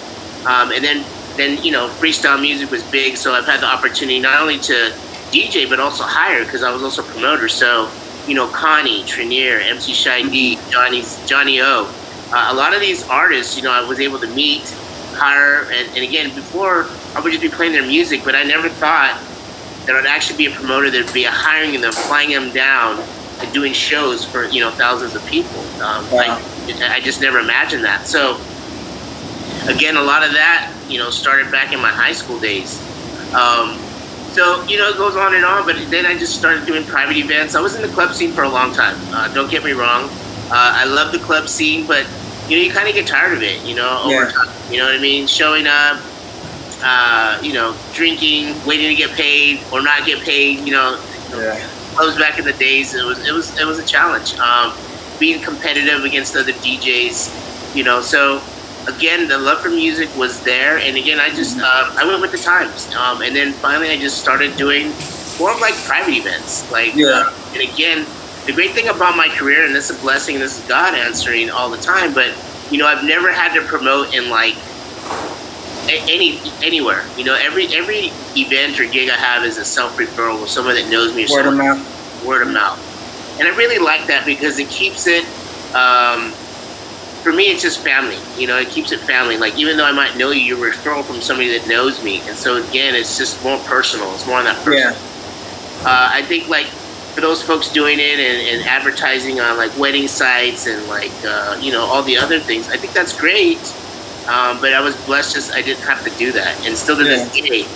um, 0.47 0.73
and 0.73 0.83
then 0.83 1.05
then 1.37 1.63
you 1.63 1.73
know 1.73 1.89
freestyle 1.89 2.41
music 2.41 2.71
was 2.71 2.83
big. 2.85 3.17
So 3.17 3.35
I've 3.35 3.47
had 3.47 3.61
the 3.61 3.67
opportunity 3.67 4.21
not 4.21 4.41
only 4.41 4.59
to 4.59 4.93
DJ 5.31 5.69
but 5.69 5.81
also 5.81 6.05
hire 6.05 6.45
because 6.45 6.63
I 6.63 6.73
was 6.73 6.83
also 6.83 7.03
a 7.03 7.07
promoter. 7.07 7.49
So 7.49 7.91
you 8.27 8.35
know 8.35 8.49
Connie, 8.49 9.03
Trinere, 9.05 9.61
MC 9.63 9.93
Shy 9.93 10.23
D, 10.23 10.59
Johnny 10.71 11.05
Johnny 11.27 11.61
O. 11.61 11.95
Uh, 12.33 12.49
a 12.53 12.55
lot 12.55 12.73
of 12.73 12.81
these 12.81 13.03
artists, 13.09 13.57
you 13.57 13.63
know, 13.65 13.73
I 13.73 13.83
was 13.83 13.99
able 13.99 14.21
to 14.21 14.29
meet, 14.29 14.63
hire, 15.13 15.65
and, 15.71 15.89
and 15.97 15.99
again 15.99 16.35
before 16.35 16.87
I 17.15 17.21
would 17.21 17.31
just 17.31 17.43
be 17.43 17.49
playing 17.49 17.73
their 17.73 17.87
music, 17.87 18.23
but 18.25 18.35
I 18.35 18.43
never 18.43 18.69
thought 18.69 19.21
that 19.87 19.97
I'd 19.97 20.07
actually 20.07 20.39
be 20.39 20.47
a 20.47 20.55
promoter. 20.55 20.91
There'd 20.91 21.13
be 21.13 21.25
a 21.25 21.31
hiring 21.31 21.75
and 21.75 21.83
them, 21.83 21.93
flying 21.93 22.31
them 22.31 22.53
down, 22.53 23.03
and 23.41 23.53
doing 23.53 23.73
shows 23.73 24.25
for 24.25 24.45
you 24.45 24.61
know 24.61 24.71
thousands 24.71 25.15
of 25.15 25.25
people. 25.27 25.61
Um, 25.83 26.11
wow. 26.11 26.41
I, 26.67 26.97
I 26.97 27.01
just 27.01 27.21
never 27.21 27.39
imagined 27.39 27.85
that. 27.85 28.07
So 28.07 28.41
again, 29.69 29.97
a 29.97 30.03
lot 30.03 30.23
of 30.23 30.33
that 30.33 30.73
you 30.89 30.99
know 30.99 31.11
started 31.11 31.51
back 31.51 31.73
in 31.73 31.81
my 31.81 31.91
high 31.91 32.13
school 32.13 32.39
days. 32.39 32.81
Um, 33.35 33.79
so 34.31 34.63
you 34.65 34.79
know 34.79 34.89
it 34.91 34.97
goes 34.97 35.17
on 35.17 35.35
and 35.35 35.45
on, 35.45 35.67
but 35.67 35.77
then 35.91 36.07
I 36.07 36.17
just 36.17 36.39
started 36.39 36.67
doing 36.67 36.85
private 36.85 37.17
events. 37.17 37.55
I 37.55 37.61
was 37.61 37.75
in 37.75 37.83
the 37.83 37.89
club 37.89 38.15
scene 38.15 38.33
for 38.33 38.45
a 38.45 38.49
long 38.49 38.73
time. 38.73 38.97
Uh, 39.13 39.33
don't 39.33 39.51
get 39.51 39.65
me 39.65 39.73
wrong. 39.73 40.09
Uh, 40.53 40.73
I 40.75 40.85
love 40.85 41.13
the 41.13 41.19
club 41.19 41.49
scene, 41.49 41.87
but 41.87 42.07
you 42.51 42.57
know 42.57 42.63
you 42.63 42.73
kind 42.73 42.89
of 42.89 42.95
get 42.95 43.07
tired 43.07 43.33
of 43.33 43.43
it. 43.43 43.65
You 43.65 43.77
know 43.77 44.03
over 44.05 44.13
yeah. 44.13 44.31
time. 44.31 44.73
You 44.73 44.79
know 44.79 44.87
what 44.87 44.97
I 44.97 45.01
mean? 45.01 45.27
Showing 45.27 45.67
up, 45.67 46.01
uh, 46.83 47.39
you 47.43 47.53
know, 47.53 47.77
drinking, 47.95 48.55
waiting 48.67 48.89
to 48.89 48.97
get 48.97 49.11
paid 49.17 49.61
or 49.73 49.83
not 49.83 50.05
get 50.05 50.23
paid. 50.23 50.67
You 50.67 50.73
know, 50.73 51.05
yeah. 51.31 51.69
those 51.97 52.19
back 52.19 52.39
in 52.39 52.45
the 52.45 52.53
days, 52.53 52.95
it 52.95 53.05
was 53.05 53.25
it 53.27 53.33
was 53.33 53.59
it 53.59 53.65
was 53.65 53.79
a 53.79 53.87
challenge. 53.87 54.37
Um, 54.39 54.77
being 55.21 55.41
competitive 55.43 56.05
against 56.05 56.35
other 56.35 56.53
DJs, 56.53 57.77
you 57.77 57.85
know. 57.85 58.01
So 58.01 58.43
again, 58.89 59.29
the 59.29 59.39
love 59.39 59.61
for 59.61 59.69
music 59.69 60.09
was 60.17 60.43
there, 60.43 60.79
and 60.79 60.97
again, 60.97 61.21
I 61.21 61.29
just 61.29 61.59
uh, 61.61 61.95
I 61.97 62.05
went 62.05 62.21
with 62.21 62.33
the 62.33 62.39
times. 62.39 62.93
Um, 62.95 63.23
and 63.23 63.37
then 63.37 63.53
finally, 63.53 63.91
I 63.91 63.97
just 63.97 64.19
started 64.19 64.57
doing 64.57 64.93
more 65.39 65.53
of 65.53 65.61
like 65.61 65.75
private 65.85 66.15
events. 66.15 66.71
Like, 66.71 66.95
yeah. 66.95 67.07
Uh, 67.27 67.35
and 67.55 67.63
again, 67.63 68.07
the 68.47 68.53
great 68.53 68.73
thing 68.73 68.89
about 68.89 69.17
my 69.17 69.29
career, 69.29 69.65
and 69.67 69.75
this 69.75 69.91
is 69.91 69.99
a 69.99 70.01
blessing, 70.01 70.37
and 70.37 70.43
this 70.43 70.59
is 70.59 70.65
God 70.67 70.95
answering 70.95 71.51
all 71.51 71.71
the 71.71 71.79
time, 71.79 72.15
but 72.15 72.35
you 72.71 72.79
know, 72.79 72.87
I've 72.87 73.05
never 73.05 73.33
had 73.33 73.55
to 73.55 73.67
promote 73.67 74.15
in 74.15 74.31
like 74.31 74.55
any 75.89 76.41
anywhere. 76.63 77.05
You 77.17 77.25
know, 77.25 77.35
every 77.35 77.67
every 77.75 78.13
event 78.37 78.79
or 78.81 78.87
gig 78.87 79.11
I 79.11 79.17
have 79.17 79.45
is 79.45 79.59
a 79.59 79.65
self 79.65 79.97
referral 79.97 80.41
with 80.41 80.51
someone 80.51 80.75
that 80.77 80.91
knows 80.91 81.15
me. 81.15 81.25
Or 81.25 81.37
word 81.37 81.47
of 81.47 81.55
mouth. 81.55 82.25
Word 82.25 82.43
of 82.43 82.53
mouth, 82.53 83.39
and 83.39 83.49
I 83.49 83.57
really 83.57 83.79
like 83.79 84.07
that 84.07 84.25
because 84.27 84.59
it 84.59 84.69
keeps 84.69 85.07
it. 85.07 85.25
Um, 85.75 86.33
for 87.23 87.33
me, 87.33 87.45
it's 87.45 87.63
just 87.63 87.81
family. 87.81 88.19
You 88.39 88.47
know, 88.47 88.59
it 88.59 88.69
keeps 88.69 88.93
it 88.93 89.01
family. 89.01 89.37
Like 89.37 89.59
even 89.59 89.77
though 89.77 89.85
I 89.85 89.93
might 89.93 90.17
know 90.17 90.31
you, 90.31 90.41
you're 90.41 90.73
referral 90.73 91.05
from 91.05 91.21
somebody 91.21 91.57
that 91.59 91.69
knows 91.69 92.03
me, 92.05 92.21
and 92.29 92.37
so 92.37 92.57
again, 92.63 92.95
it's 92.95 93.19
just 93.19 93.43
more 93.43 93.59
personal. 93.61 94.13
It's 94.15 94.27
more 94.27 94.39
on 94.39 94.45
that 94.45 94.63
person. 94.65 94.93
Yeah. 94.93 95.87
Uh, 95.87 96.11
I 96.13 96.23
think 96.23 96.49
like 96.49 96.67
for 97.21 97.27
those 97.27 97.43
folks 97.43 97.69
doing 97.69 97.99
it 97.99 98.19
and, 98.19 98.49
and, 98.49 98.67
advertising 98.67 99.41
on 99.41 99.57
like 99.57 99.77
wedding 99.79 100.09
sites 100.09 100.67
and 100.67 100.87
like 100.89 101.13
uh, 101.25 101.59
you 101.61 101.71
know 101.71 101.85
all 101.85 102.03
the 102.03 102.17
other 102.17 102.41
things, 102.41 102.69
I 102.69 102.77
think 102.77 102.95
that's 102.95 103.19
great. 103.19 103.59
Um, 104.27 104.61
but 104.61 104.73
I 104.73 104.81
was 104.81 104.97
blessed 105.05 105.35
just 105.35 105.53
I 105.53 105.61
didn't 105.61 105.85
have 105.85 106.03
to 106.05 106.11
do 106.19 106.33
that. 106.33 106.67
And 106.67 106.77
still 106.77 106.97
to 106.97 107.05
this 107.05 107.31
day, 107.33 107.67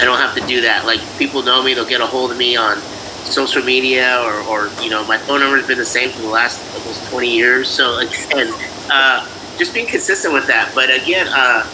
I 0.00 0.04
don't 0.04 0.18
have 0.18 0.34
to 0.36 0.46
do 0.46 0.62
that. 0.62 0.86
Like 0.86 1.00
people 1.18 1.42
know 1.42 1.62
me, 1.62 1.74
they'll 1.74 1.88
get 1.88 2.00
a 2.00 2.06
hold 2.06 2.30
of 2.30 2.38
me 2.38 2.56
on 2.56 2.78
social 3.24 3.62
media 3.62 4.20
or, 4.24 4.40
or 4.44 4.70
you 4.82 4.90
know, 4.90 5.04
my 5.06 5.18
phone 5.18 5.40
number 5.40 5.56
has 5.58 5.66
been 5.66 5.78
the 5.78 5.84
same 5.84 6.10
for 6.10 6.22
the 6.22 6.28
last 6.28 6.60
almost 6.78 7.04
20 7.10 7.30
years. 7.30 7.68
So 7.68 7.98
again, 7.98 8.52
uh, 8.90 9.28
just 9.58 9.74
being 9.74 9.86
consistent 9.86 10.32
with 10.32 10.46
that. 10.46 10.72
But 10.74 10.88
again, 10.90 11.28
uh, 11.28 11.66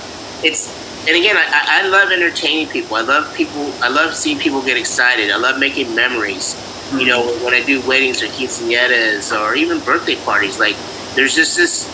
it's, 0.43 0.86
and 1.07 1.17
again, 1.17 1.37
I, 1.37 1.85
I 1.85 1.89
love 1.89 2.11
entertaining 2.11 2.69
people. 2.69 2.97
I 2.97 3.03
love 3.03 3.33
people, 3.37 3.73
I 3.81 3.89
love 3.89 4.15
seeing 4.15 4.39
people 4.39 4.61
get 4.63 4.77
excited. 4.77 5.31
I 5.31 5.37
love 5.37 5.59
making 5.61 5.95
memories. 5.95 6.57
You 6.95 7.07
know, 7.07 7.27
when 7.45 7.55
I 7.55 7.63
do 7.65 7.81
weddings 7.87 8.23
or 8.23 8.27
quinceañeras 8.27 9.37
or 9.37 9.55
even 9.55 9.81
birthday 9.81 10.17
parties, 10.25 10.59
like 10.59 10.77
there's 11.15 11.35
just 11.35 11.57
this 11.57 11.89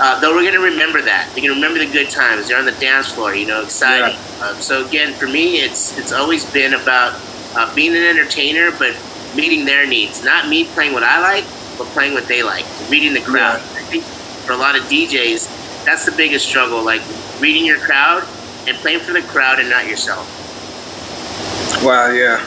uh, 0.00 0.18
though 0.20 0.34
we're 0.34 0.42
going 0.42 0.54
to 0.54 0.60
remember 0.60 1.00
that. 1.02 1.28
We're 1.30 1.46
going 1.46 1.50
to 1.50 1.54
remember 1.54 1.78
the 1.78 1.90
good 1.90 2.10
times. 2.10 2.48
They're 2.48 2.58
on 2.58 2.64
the 2.64 2.72
dance 2.72 3.12
floor, 3.12 3.34
you 3.34 3.46
know, 3.46 3.62
exciting. 3.62 4.18
Yeah. 4.38 4.46
Um, 4.48 4.60
so 4.60 4.84
again, 4.84 5.12
for 5.12 5.26
me, 5.26 5.60
it's 5.60 5.96
it's 5.98 6.12
always 6.12 6.50
been 6.50 6.74
about 6.74 7.20
uh, 7.54 7.72
being 7.74 7.94
an 7.94 8.02
entertainer, 8.02 8.70
but 8.72 8.96
meeting 9.36 9.64
their 9.64 9.86
needs. 9.86 10.24
Not 10.24 10.48
me 10.48 10.64
playing 10.64 10.94
what 10.94 11.02
I 11.04 11.20
like, 11.20 11.44
but 11.78 11.86
playing 11.88 12.14
what 12.14 12.26
they 12.26 12.42
like. 12.42 12.64
Reading 12.90 13.14
the 13.14 13.20
crowd. 13.20 13.60
Yeah. 13.60 13.78
I 13.78 13.82
think 13.82 14.04
for 14.04 14.52
a 14.52 14.56
lot 14.56 14.76
of 14.76 14.84
DJs, 14.84 15.84
that's 15.84 16.06
the 16.06 16.12
biggest 16.12 16.46
struggle. 16.46 16.82
Like 16.82 17.02
reading 17.40 17.64
your 17.64 17.78
crowd 17.78 18.26
and 18.66 18.76
playing 18.78 19.00
for 19.00 19.12
the 19.12 19.22
crowd 19.22 19.60
and 19.60 19.70
not 19.70 19.86
yourself. 19.86 20.26
Wow. 21.84 22.10
Yeah. 22.10 22.44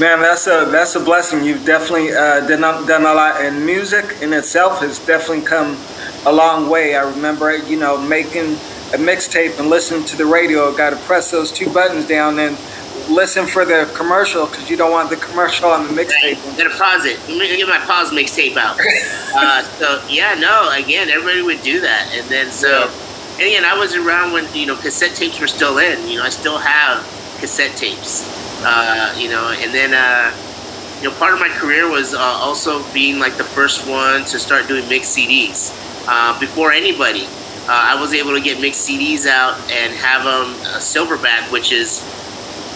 Man, 0.00 0.20
that's 0.20 0.46
a 0.46 0.66
that's 0.70 0.94
a 0.94 1.00
blessing. 1.00 1.44
You've 1.44 1.66
definitely 1.66 2.12
uh, 2.12 2.46
done 2.48 2.86
done 2.86 3.02
a 3.02 3.12
lot, 3.12 3.42
and 3.42 3.64
music 3.64 4.22
in 4.22 4.32
itself 4.32 4.80
has 4.80 4.98
definitely 4.98 5.44
come 5.44 5.76
a 6.24 6.32
long 6.32 6.70
way. 6.70 6.96
I 6.96 7.08
remember, 7.10 7.56
you 7.56 7.78
know, 7.78 8.00
making 8.00 8.54
a 8.94 8.96
mixtape 8.96 9.58
and 9.58 9.68
listening 9.68 10.04
to 10.06 10.16
the 10.16 10.24
radio. 10.24 10.74
Got 10.74 10.90
to 10.90 10.96
press 11.04 11.30
those 11.30 11.52
two 11.52 11.72
buttons 11.72 12.06
down 12.06 12.38
and 12.38 12.56
listen 13.10 13.46
for 13.46 13.64
the 13.64 13.90
commercial 13.94 14.46
because 14.46 14.70
you 14.70 14.76
don't 14.76 14.92
want 14.92 15.10
the 15.10 15.16
commercial 15.16 15.68
on 15.68 15.86
the 15.86 15.92
mixtape. 15.92 16.22
Right. 16.22 16.38
I'm 16.46 16.56
gonna 16.56 16.70
pause 16.70 17.04
it. 17.04 17.20
I'm 17.28 17.38
gonna 17.38 17.56
get 17.56 17.68
my 17.68 17.78
pause 17.80 18.12
mixtape 18.12 18.56
out. 18.56 18.78
uh, 19.36 19.62
so 19.62 20.02
yeah, 20.08 20.34
no. 20.34 20.70
Again, 20.72 21.10
everybody 21.10 21.42
would 21.42 21.62
do 21.62 21.80
that, 21.80 22.10
and 22.14 22.26
then 22.28 22.50
so. 22.50 22.86
Yeah. 22.86 23.11
And 23.34 23.42
again, 23.42 23.64
I 23.64 23.78
was 23.78 23.94
around 23.94 24.32
when 24.32 24.52
you 24.54 24.66
know 24.66 24.76
cassette 24.76 25.14
tapes 25.16 25.40
were 25.40 25.48
still 25.48 25.78
in. 25.78 26.08
You 26.08 26.18
know, 26.18 26.24
I 26.24 26.28
still 26.28 26.58
have 26.58 27.02
cassette 27.40 27.76
tapes. 27.76 28.28
Uh, 28.64 29.14
you 29.18 29.28
know, 29.28 29.50
and 29.58 29.72
then 29.74 29.94
uh, 29.94 30.30
you 31.02 31.10
know, 31.10 31.16
part 31.16 31.34
of 31.34 31.40
my 31.40 31.48
career 31.48 31.88
was 31.90 32.14
uh, 32.14 32.18
also 32.18 32.84
being 32.92 33.18
like 33.18 33.36
the 33.36 33.44
first 33.44 33.88
one 33.88 34.24
to 34.26 34.38
start 34.38 34.68
doing 34.68 34.88
mixed 34.88 35.16
CDs 35.16 35.74
uh, 36.06 36.38
before 36.38 36.72
anybody. 36.72 37.24
Uh, 37.66 37.94
I 37.94 38.00
was 38.00 38.12
able 38.12 38.34
to 38.34 38.40
get 38.40 38.60
mixed 38.60 38.88
CDs 38.88 39.26
out 39.26 39.58
and 39.70 39.92
have 39.94 40.24
them 40.24 40.54
a 40.74 40.78
silverback, 40.78 41.50
which 41.50 41.72
is 41.72 42.02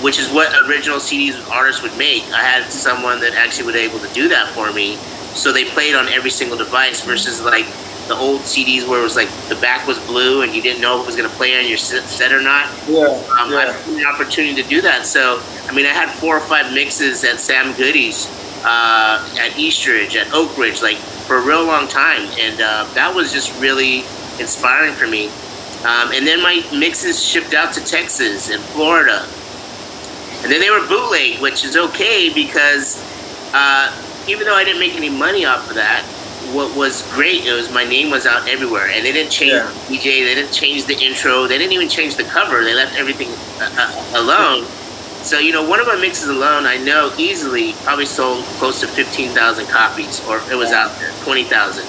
which 0.03 0.19
is 0.19 0.29
what 0.31 0.53
original 0.69 0.99
CDs 0.99 1.49
artists 1.51 1.83
would 1.83 1.97
make. 1.97 2.25
I 2.33 2.43
had 2.43 2.71
someone 2.71 3.21
that 3.21 3.35
actually 3.35 3.67
was 3.67 3.77
able 3.77 3.99
to 4.01 4.13
do 4.13 4.29
that 4.29 4.49
for 4.49 4.73
me, 4.73 4.97
so 5.35 5.53
they 5.53 5.65
played 5.65 5.95
on 5.95 6.09
every 6.09 6.31
single 6.31 6.59
device 6.59 7.05
versus 7.05 7.43
like 7.43 7.67
the 8.09 8.15
old 8.15 8.41
CDs 8.43 8.89
where 8.89 9.01
it 9.01 9.03
was 9.03 9.17
like 9.17 9.29
the 9.49 9.57
back 9.57 9.87
was 9.87 9.99
blue 10.07 10.43
and 10.43 10.55
you 10.55 10.63
didn't 10.63 10.81
know 10.81 10.97
if 10.97 11.03
it 11.03 11.07
was 11.07 11.17
going 11.17 11.29
to 11.29 11.37
play 11.37 11.59
on 11.59 11.69
your 11.69 11.79
set 11.79 12.33
or 12.33 12.41
not. 12.41 12.71
Yeah, 12.89 13.07
um, 13.41 13.51
yeah. 13.51 13.59
I 13.59 13.73
had 13.73 13.97
the 13.97 14.05
opportunity 14.07 14.61
to 14.63 14.69
do 14.69 14.81
that. 14.83 15.07
So 15.07 15.43
I 15.69 15.73
mean, 15.73 15.87
I 15.87 15.91
had 15.91 16.11
four 16.11 16.37
or 16.37 16.41
five 16.41 16.73
mixes 16.73 17.25
at 17.25 17.41
Sam 17.41 17.75
Goody's, 17.75 18.27
uh, 18.65 19.37
at 19.39 19.59
Eastridge, 19.59 20.17
at 20.17 20.33
Oak 20.33 20.57
Ridge, 20.57 20.81
like 20.81 20.97
for 20.97 21.39
a 21.39 21.43
real 21.43 21.65
long 21.65 21.89
time, 21.89 22.23
and 22.39 22.61
uh, 22.61 22.85
that 22.95 23.13
was 23.13 23.33
just 23.33 23.59
really 23.61 23.99
inspiring 24.39 24.95
for 24.95 25.09
me. 25.09 25.27
Um, 25.85 26.13
and 26.13 26.27
then 26.27 26.41
my 26.41 26.65
mixes 26.73 27.23
shipped 27.23 27.53
out 27.53 27.75
to 27.75 27.85
Texas 27.85 28.51
and 28.51 28.63
Florida, 28.63 29.27
and 30.43 30.53
then 30.53 30.61
they 30.61 30.71
were 30.71 30.87
bootleg, 30.87 31.41
which 31.41 31.65
is 31.65 31.77
okay 31.77 32.33
because 32.33 33.03
uh, 33.53 33.93
even 34.29 34.47
though 34.47 34.55
I 34.55 34.65
didn't 34.65 34.81
make 34.81 34.95
any 34.95 35.11
money 35.11 35.45
off 35.45 35.69
of 35.69 35.75
that, 35.75 36.05
what 36.55 36.77
was 36.77 37.03
great 37.13 37.45
it 37.45 37.53
was 37.53 37.73
my 37.73 37.85
name 37.85 38.11
was 38.11 38.27
out 38.27 38.49
everywhere, 38.49 38.89
and 38.89 39.05
they 39.05 39.13
didn't 39.13 39.33
change 39.33 39.53
yeah. 39.53 39.71
DJ, 39.89 40.25
they 40.25 40.35
didn't 40.35 40.53
change 40.53 40.85
the 40.85 40.99
intro, 40.99 41.47
they 41.47 41.59
didn't 41.59 41.73
even 41.73 41.89
change 41.89 42.17
the 42.17 42.25
cover. 42.25 42.65
They 42.65 42.75
left 42.75 42.97
everything 42.97 43.29
uh, 43.61 43.71
uh 43.77 44.23
alone. 44.23 44.67
So, 45.27 45.41
you 45.41 45.53
know, 45.53 45.69
one 45.69 45.81
of 45.81 45.89
my 45.89 45.97
mixes 45.97 46.29
alone, 46.29 46.67
I 46.67 46.77
know 46.77 47.13
easily 47.19 47.73
probably 47.83 48.07
sold 48.07 48.45
close 48.63 48.79
to 48.83 48.87
15,000 48.87 49.67
copies, 49.67 50.25
or 50.29 50.39
it 50.53 50.55
was 50.55 50.71
out 50.71 50.97
there, 51.01 51.11
20,000. 51.25 51.85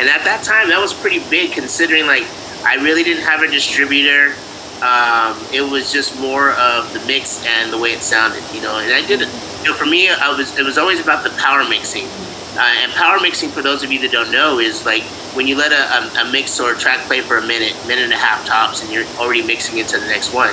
And 0.00 0.08
at 0.08 0.24
that 0.24 0.42
time, 0.42 0.70
that 0.70 0.80
was 0.80 0.92
pretty 0.92 1.20
big 1.30 1.52
considering, 1.52 2.06
like, 2.06 2.26
I 2.64 2.76
really 2.82 3.04
didn't 3.04 3.22
have 3.22 3.42
a 3.42 3.48
distributor. 3.48 4.34
Um, 4.82 5.38
it 5.52 5.62
was 5.62 5.92
just 5.92 6.18
more 6.18 6.50
of 6.52 6.92
the 6.92 7.00
mix 7.06 7.44
and 7.46 7.72
the 7.72 7.78
way 7.78 7.92
it 7.92 8.02
sounded, 8.02 8.42
you 8.52 8.60
know. 8.60 8.78
And 8.78 8.92
I 8.92 9.06
did 9.06 9.22
it. 9.22 9.28
You 9.62 9.70
know, 9.70 9.76
for 9.76 9.86
me, 9.86 10.08
I 10.08 10.34
was 10.34 10.58
it 10.58 10.64
was 10.64 10.78
always 10.78 11.00
about 11.00 11.22
the 11.22 11.30
power 11.38 11.68
mixing. 11.68 12.08
Uh, 12.56 12.74
and 12.82 12.92
power 12.92 13.20
mixing, 13.20 13.48
for 13.48 13.62
those 13.62 13.84
of 13.84 13.92
you 13.92 14.00
that 14.00 14.10
don't 14.10 14.32
know, 14.32 14.58
is 14.58 14.84
like 14.84 15.02
when 15.34 15.46
you 15.46 15.56
let 15.56 15.70
a, 15.70 16.20
a, 16.20 16.26
a, 16.26 16.32
mix 16.32 16.58
or 16.58 16.72
a 16.72 16.76
track 16.76 17.06
play 17.06 17.20
for 17.20 17.38
a 17.38 17.46
minute, 17.46 17.74
minute 17.86 18.02
and 18.02 18.12
a 18.12 18.16
half 18.16 18.44
tops, 18.44 18.82
and 18.82 18.92
you're 18.92 19.06
already 19.18 19.42
mixing 19.42 19.78
into 19.78 19.98
the 19.98 20.06
next 20.06 20.34
one. 20.34 20.52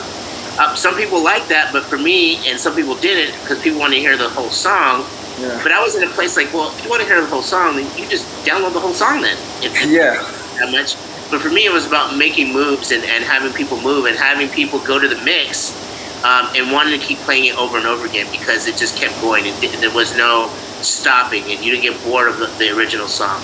Uh, 0.60 0.76
some 0.76 0.96
people 0.96 1.24
like 1.24 1.48
that, 1.48 1.74
but 1.74 1.84
for 1.84 1.98
me, 1.98 2.38
and 2.48 2.60
some 2.60 2.76
people 2.76 2.96
didn't 2.96 3.34
because 3.42 3.62
people 3.62 3.80
want 3.80 3.94
to 3.94 4.00
hear 4.00 4.16
the 4.16 4.30
whole 4.30 4.50
song. 4.50 5.06
Yeah. 5.40 5.60
But 5.62 5.72
I 5.72 5.82
was 5.82 5.96
in 5.96 6.04
a 6.04 6.10
place 6.10 6.36
like, 6.36 6.54
well, 6.54 6.72
if 6.76 6.84
you 6.84 6.90
want 6.90 7.02
to 7.02 7.08
hear 7.08 7.22
the 7.22 7.28
whole 7.28 7.44
song, 7.44 7.76
then 7.76 7.86
you 7.98 8.08
just 8.10 8.26
download 8.46 8.74
the 8.74 8.80
whole 8.80 8.94
song 8.94 9.22
then. 9.22 9.38
If 9.62 9.74
yeah. 9.86 10.22
That 10.60 10.72
much. 10.72 10.96
But 11.30 11.42
for 11.42 11.50
me, 11.50 11.66
it 11.66 11.74
was 11.74 11.86
about 11.86 12.16
making 12.16 12.54
moves 12.54 12.92
and, 12.92 13.04
and 13.04 13.24
having 13.24 13.54
people 13.54 13.80
move 13.82 14.06
and 14.06 14.16
having 14.16 14.50
people 14.50 14.80
go 14.80 14.98
to 14.98 15.08
the 15.08 15.22
mix 15.24 15.76
um, 16.24 16.50
and 16.56 16.72
wanting 16.72 17.00
to 17.00 17.06
keep 17.06 17.20
playing 17.20 17.46
it 17.46 17.58
over 17.58 17.78
and 17.78 17.86
over 17.86 18.08
again 18.08 18.28
because 18.32 18.68
it 18.68 18.78
just 18.78 18.96
kept 18.98 19.20
going. 19.22 19.46
And 19.46 19.56
there 19.84 19.94
was 19.94 20.16
no 20.16 20.50
stopping, 20.84 21.44
and 21.44 21.64
you 21.64 21.72
didn't 21.72 21.84
get 21.84 22.04
bored 22.04 22.30
of 22.30 22.38
the, 22.38 22.48
the 22.58 22.76
original 22.76 23.08
song. 23.08 23.42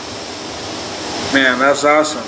Man, 1.34 1.60
that's 1.60 1.84
awesome. 1.84 2.24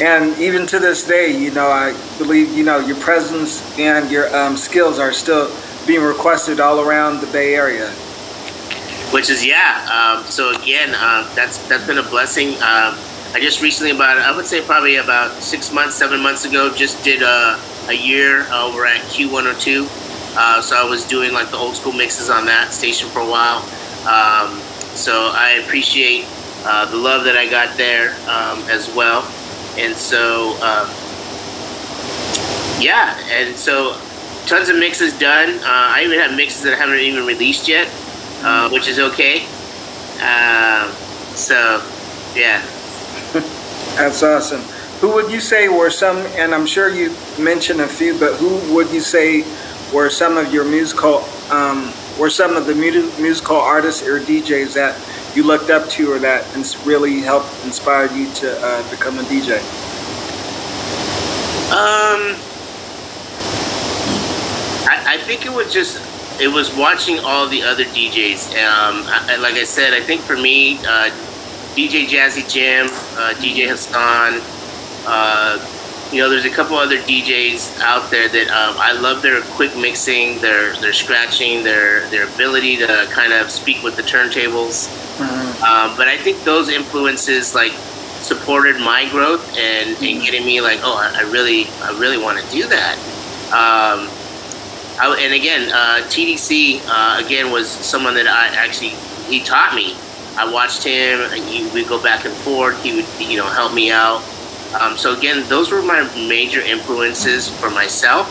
And 0.00 0.38
even 0.38 0.66
to 0.66 0.78
this 0.78 1.06
day, 1.06 1.36
you 1.36 1.50
know, 1.50 1.68
I 1.68 1.96
believe 2.18 2.52
you 2.52 2.64
know 2.64 2.78
your 2.78 2.96
presence 2.96 3.62
and 3.78 4.10
your 4.10 4.34
um, 4.36 4.56
skills 4.56 4.98
are 4.98 5.12
still 5.12 5.50
being 5.86 6.02
requested 6.02 6.60
all 6.60 6.80
around 6.80 7.20
the 7.20 7.26
Bay 7.28 7.54
Area. 7.54 7.88
Which 9.12 9.30
is 9.30 9.44
yeah. 9.44 9.86
Um, 9.88 10.24
so 10.24 10.50
again, 10.50 10.94
uh, 10.94 11.32
that's 11.34 11.66
that's 11.68 11.86
been 11.86 11.98
a 11.98 12.02
blessing. 12.02 12.54
Um, 12.56 12.94
I 13.32 13.38
just 13.40 13.62
recently, 13.62 13.92
about 13.92 14.18
I 14.18 14.34
would 14.34 14.46
say 14.46 14.60
probably 14.62 14.96
about 14.96 15.42
six 15.42 15.72
months, 15.72 15.94
seven 15.94 16.20
months 16.20 16.44
ago, 16.44 16.72
just 16.74 17.02
did 17.02 17.22
a, 17.22 17.60
a 17.88 17.92
year 17.92 18.46
over 18.52 18.86
at 18.86 19.00
Q102. 19.02 20.05
Uh, 20.36 20.60
so 20.60 20.76
I 20.76 20.84
was 20.84 21.04
doing 21.04 21.32
like 21.32 21.50
the 21.50 21.56
old 21.56 21.76
school 21.76 21.92
mixes 21.92 22.28
on 22.28 22.46
that 22.46 22.72
station 22.72 23.08
for 23.08 23.20
a 23.20 23.26
while. 23.26 23.58
Um, 24.06 24.60
so 24.94 25.30
I 25.32 25.62
appreciate 25.64 26.26
uh, 26.64 26.90
the 26.90 26.96
love 26.96 27.24
that 27.24 27.36
I 27.36 27.48
got 27.48 27.76
there 27.76 28.10
um, 28.28 28.62
as 28.68 28.92
well. 28.94 29.22
And 29.78 29.94
so, 29.94 30.56
uh, 30.60 30.86
yeah, 32.80 33.18
and 33.30 33.56
so 33.56 33.98
tons 34.46 34.68
of 34.68 34.76
mixes 34.76 35.18
done. 35.18 35.58
Uh, 35.58 35.62
I 35.64 36.02
even 36.04 36.18
have 36.18 36.36
mixes 36.36 36.62
that 36.62 36.74
I 36.74 36.76
haven't 36.76 36.98
even 36.98 37.26
released 37.26 37.68
yet, 37.68 37.88
uh, 38.42 38.68
which 38.70 38.88
is 38.88 38.98
okay. 38.98 39.42
Um, 40.20 40.90
so, 41.34 41.82
yeah. 42.34 42.64
That's 43.96 44.22
awesome. 44.22 44.62
Who 45.00 45.12
would 45.14 45.30
you 45.30 45.40
say 45.40 45.68
were 45.68 45.90
some, 45.90 46.16
and 46.36 46.54
I'm 46.54 46.66
sure 46.66 46.88
you 46.88 47.14
mentioned 47.38 47.80
a 47.80 47.88
few, 47.88 48.18
but 48.18 48.34
who 48.36 48.74
would 48.74 48.90
you 48.90 49.00
say 49.00 49.44
were 49.92 50.10
some 50.10 50.36
of 50.36 50.52
your 50.52 50.64
musical, 50.64 51.24
um, 51.50 51.92
were 52.18 52.30
some 52.30 52.56
of 52.56 52.66
the 52.66 52.74
musical 52.74 53.56
artists 53.56 54.06
or 54.06 54.20
DJs 54.20 54.74
that 54.74 54.96
you 55.36 55.42
looked 55.42 55.70
up 55.70 55.88
to 55.90 56.12
or 56.12 56.18
that 56.18 56.44
really 56.86 57.20
helped 57.20 57.48
inspire 57.64 58.10
you 58.12 58.32
to 58.34 58.58
uh, 58.64 58.90
become 58.90 59.18
a 59.18 59.22
DJ? 59.22 59.58
Um, 61.66 62.36
I, 64.88 65.14
I 65.14 65.18
think 65.18 65.44
it 65.44 65.52
was 65.52 65.72
just 65.72 66.00
it 66.40 66.48
was 66.48 66.74
watching 66.76 67.18
all 67.20 67.48
the 67.48 67.62
other 67.62 67.84
DJs. 67.84 68.50
Um, 68.52 69.04
I, 69.06 69.36
like 69.40 69.54
I 69.54 69.64
said, 69.64 69.94
I 69.94 70.00
think 70.00 70.20
for 70.20 70.36
me, 70.36 70.78
uh, 70.78 71.10
DJ 71.74 72.06
Jazzy 72.06 72.48
Jim, 72.50 72.86
uh, 72.86 73.34
DJ 73.36 73.68
Hassan, 73.68 74.40
uh, 75.06 75.58
you 76.12 76.22
know, 76.22 76.30
there's 76.30 76.44
a 76.44 76.50
couple 76.50 76.76
other 76.76 76.98
DJs 76.98 77.80
out 77.80 78.10
there 78.10 78.28
that 78.28 78.48
um, 78.48 78.76
I 78.78 78.92
love 78.92 79.22
their 79.22 79.42
quick 79.42 79.76
mixing, 79.76 80.40
their 80.40 80.74
their 80.80 80.92
scratching, 80.92 81.64
their 81.64 82.08
their 82.10 82.28
ability 82.32 82.76
to 82.78 83.08
kind 83.10 83.32
of 83.32 83.50
speak 83.50 83.82
with 83.82 83.96
the 83.96 84.02
turntables. 84.02 84.88
Mm-hmm. 85.18 85.64
Um, 85.64 85.96
but 85.96 86.08
I 86.08 86.16
think 86.16 86.42
those 86.44 86.68
influences 86.68 87.54
like 87.54 87.72
supported 87.72 88.76
my 88.76 89.08
growth 89.10 89.46
and, 89.56 89.88
and 89.88 89.96
mm-hmm. 89.96 90.24
getting 90.24 90.46
me 90.46 90.60
like, 90.60 90.80
oh, 90.82 90.96
I, 90.96 91.22
I 91.22 91.30
really 91.30 91.66
I 91.82 91.98
really 91.98 92.18
want 92.18 92.38
to 92.38 92.50
do 92.50 92.66
that. 92.68 92.96
Um, 93.48 94.08
I, 94.98 95.18
and 95.20 95.34
again, 95.34 95.70
uh, 95.70 96.06
TDC 96.06 96.82
uh, 96.86 97.24
again 97.24 97.50
was 97.50 97.68
someone 97.68 98.14
that 98.14 98.26
I 98.26 98.48
actually 98.56 98.90
he 99.28 99.42
taught 99.42 99.74
me. 99.74 99.96
I 100.38 100.50
watched 100.50 100.84
him. 100.84 101.30
He, 101.32 101.68
we 101.70 101.84
go 101.84 102.00
back 102.02 102.24
and 102.24 102.34
forth. 102.34 102.80
He 102.82 102.94
would 102.96 103.06
you 103.18 103.38
know 103.38 103.46
help 103.46 103.74
me 103.74 103.90
out. 103.90 104.22
Um, 104.80 104.96
so 104.96 105.16
again, 105.16 105.48
those 105.48 105.70
were 105.70 105.82
my 105.82 106.02
major 106.28 106.60
influences 106.60 107.48
for 107.48 107.70
myself, 107.70 108.26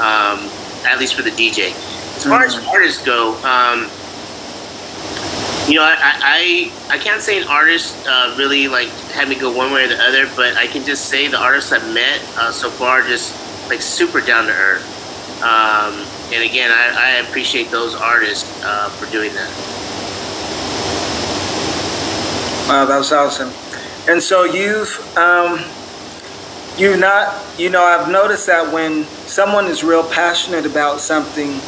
um, 0.00 0.38
at 0.86 0.98
least 0.98 1.14
for 1.14 1.22
the 1.22 1.30
DJ. 1.30 1.72
As 2.16 2.24
far 2.24 2.44
as 2.44 2.56
mm-hmm. 2.56 2.68
artists 2.68 3.04
go, 3.04 3.34
um, 3.44 3.90
you 5.68 5.76
know, 5.76 5.82
I, 5.82 6.70
I, 6.88 6.94
I 6.94 6.98
can't 6.98 7.22
say 7.22 7.40
an 7.40 7.48
artist 7.48 7.96
uh, 8.06 8.34
really 8.36 8.68
like 8.68 8.88
had 9.12 9.28
me 9.28 9.34
go 9.34 9.50
one 9.54 9.72
way 9.72 9.84
or 9.84 9.88
the 9.88 10.02
other, 10.02 10.28
but 10.36 10.56
I 10.56 10.66
can 10.66 10.84
just 10.84 11.06
say 11.06 11.28
the 11.28 11.40
artists 11.40 11.72
I've 11.72 11.94
met 11.94 12.20
uh, 12.36 12.52
so 12.52 12.70
far 12.70 13.02
just 13.02 13.34
like 13.68 13.80
super 13.80 14.20
down 14.20 14.46
to 14.46 14.52
earth. 14.52 14.84
Um, 15.42 16.04
and 16.32 16.42
again, 16.42 16.70
I, 16.70 16.94
I 16.96 17.10
appreciate 17.26 17.70
those 17.70 17.94
artists 17.94 18.62
uh, 18.64 18.88
for 18.90 19.10
doing 19.10 19.32
that. 19.34 19.50
Wow, 22.68 22.84
that 22.86 22.96
was 22.96 23.12
awesome. 23.12 23.52
And 24.08 24.22
so 24.22 24.44
you've 24.44 24.98
um, 25.16 25.58
you 26.76 26.96
not 26.96 27.42
you 27.58 27.70
know 27.70 27.82
I've 27.82 28.10
noticed 28.10 28.46
that 28.46 28.72
when 28.72 29.04
someone 29.26 29.66
is 29.66 29.84
real 29.84 30.08
passionate 30.10 30.66
about 30.66 31.00
something, 31.00 31.60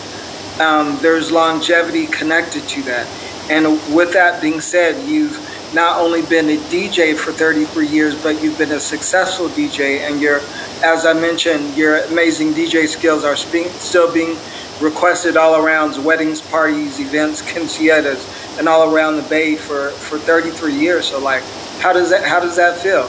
um, 0.61 0.99
there's 1.01 1.31
longevity 1.31 2.07
connected 2.07 2.62
to 2.69 2.83
that. 2.83 3.07
And 3.49 3.79
with 3.95 4.12
that 4.14 4.42
being 4.42 4.61
said, 4.61 5.09
you've 5.09 5.38
not 5.75 6.01
only 6.01 6.23
been 6.23 6.49
a 6.49 6.57
DJ 6.64 7.16
for 7.16 7.33
33 7.33 7.87
years, 7.87 8.21
but 8.21 8.42
you've 8.42 8.59
been 8.59 8.73
a 8.73 8.81
successful 8.81 9.49
DJ, 9.49 10.01
and 10.01 10.21
your, 10.21 10.40
as 10.83 11.07
I 11.07 11.12
mentioned, 11.12 11.77
your 11.77 11.99
amazing 12.05 12.53
DJ 12.55 12.88
skills 12.88 13.25
are 13.25 13.37
still 13.37 14.12
being 14.12 14.37
requested 14.81 15.37
all 15.37 15.64
around 15.64 16.03
weddings, 16.05 16.40
parties, 16.40 16.99
events, 16.99 17.42
quinceañeras, 17.42 18.59
and 18.59 18.69
all 18.69 18.95
around 18.95 19.16
the 19.16 19.23
Bay 19.23 19.57
for, 19.57 19.90
for 19.90 20.19
33 20.19 20.75
years. 20.75 21.09
So, 21.09 21.21
like, 21.21 21.42
how 21.81 21.92
does 21.92 22.11
that 22.11 22.25
How 22.25 22.40
does 22.40 22.57
that 22.57 22.79
feel? 22.79 23.09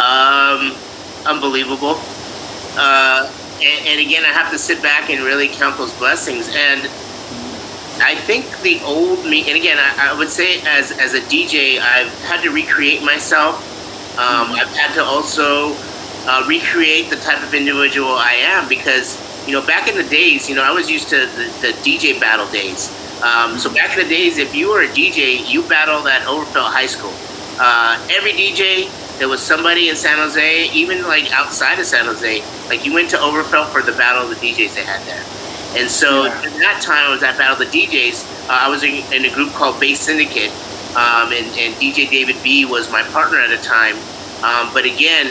Um, 0.00 0.74
unbelievable. 1.26 2.00
Uh, 2.76 3.30
and, 3.60 3.86
and 3.86 4.00
again, 4.00 4.24
I 4.24 4.32
have 4.32 4.50
to 4.52 4.58
sit 4.58 4.82
back 4.82 5.10
and 5.10 5.22
really 5.22 5.48
count 5.48 5.76
those 5.76 5.92
blessings. 5.98 6.48
And 6.48 6.88
I 8.02 8.14
think 8.14 8.60
the 8.62 8.80
old 8.82 9.24
me, 9.26 9.46
and 9.48 9.56
again, 9.58 9.78
I, 9.78 10.10
I, 10.10 10.18
would 10.18 10.30
say 10.30 10.60
as 10.62 10.90
as 10.92 11.12
a 11.12 11.20
DJ, 11.20 11.78
I've 11.78 12.12
had 12.24 12.42
to 12.42 12.50
recreate 12.50 13.02
myself. 13.02 13.56
Um, 14.18 14.48
mm-hmm. 14.48 14.54
I've 14.54 14.74
had 14.74 14.94
to 14.94 15.04
also 15.04 15.74
uh, 16.26 16.44
recreate 16.48 17.10
the 17.10 17.16
type 17.16 17.42
of 17.42 17.52
individual 17.52 18.10
I 18.10 18.32
am 18.40 18.68
because 18.68 19.18
you 19.46 19.52
know 19.52 19.64
back 19.66 19.88
in 19.88 19.96
the 19.96 20.08
days, 20.08 20.48
you 20.48 20.54
know, 20.54 20.62
I 20.62 20.72
was 20.72 20.90
used 20.90 21.08
to 21.10 21.26
the, 21.26 21.44
the 21.60 21.72
DJ 21.84 22.18
battle 22.18 22.50
days. 22.50 22.88
Um, 23.22 23.58
so 23.58 23.72
back 23.72 23.98
in 23.98 24.04
the 24.04 24.08
days, 24.08 24.38
if 24.38 24.54
you 24.54 24.70
were 24.70 24.82
a 24.82 24.88
DJ, 24.88 25.46
you 25.46 25.62
battled 25.68 26.06
at 26.06 26.22
Overfelt 26.22 26.72
High 26.72 26.86
School. 26.86 27.12
Uh, 27.60 28.00
every 28.10 28.32
DJ, 28.32 28.88
there 29.20 29.28
was 29.28 29.42
somebody 29.42 29.90
in 29.90 29.96
San 29.96 30.16
Jose, 30.16 30.70
even 30.72 31.02
like 31.02 31.30
outside 31.30 31.78
of 31.78 31.84
San 31.84 32.06
Jose. 32.06 32.42
Like 32.68 32.86
you 32.86 32.94
went 32.94 33.10
to 33.10 33.18
Overfelt 33.18 33.68
for 33.68 33.82
the 33.82 33.92
battle 33.92 34.22
of 34.22 34.30
the 34.30 34.34
DJs 34.34 34.74
they 34.74 34.82
had 34.82 35.06
there. 35.06 35.22
And 35.78 35.90
so 35.90 36.24
yeah. 36.24 36.32
at 36.32 36.52
that 36.58 36.82
time, 36.82 37.06
I 37.06 37.10
was 37.12 37.22
at 37.22 37.38
Battle 37.38 37.62
of 37.62 37.70
the 37.70 37.86
DJs. 37.86 38.48
Uh, 38.48 38.52
I 38.52 38.68
was 38.68 38.82
in, 38.82 39.04
in, 39.12 39.26
a 39.30 39.32
group 39.32 39.52
called 39.52 39.78
Bass 39.78 40.00
Syndicate, 40.00 40.50
um, 40.96 41.30
and, 41.30 41.46
and, 41.54 41.74
DJ 41.76 42.10
David 42.10 42.42
B 42.42 42.64
was 42.64 42.90
my 42.90 43.02
partner 43.04 43.38
at 43.38 43.50
the 43.50 43.62
time. 43.62 43.94
Um, 44.42 44.72
but 44.74 44.84
again, 44.84 45.26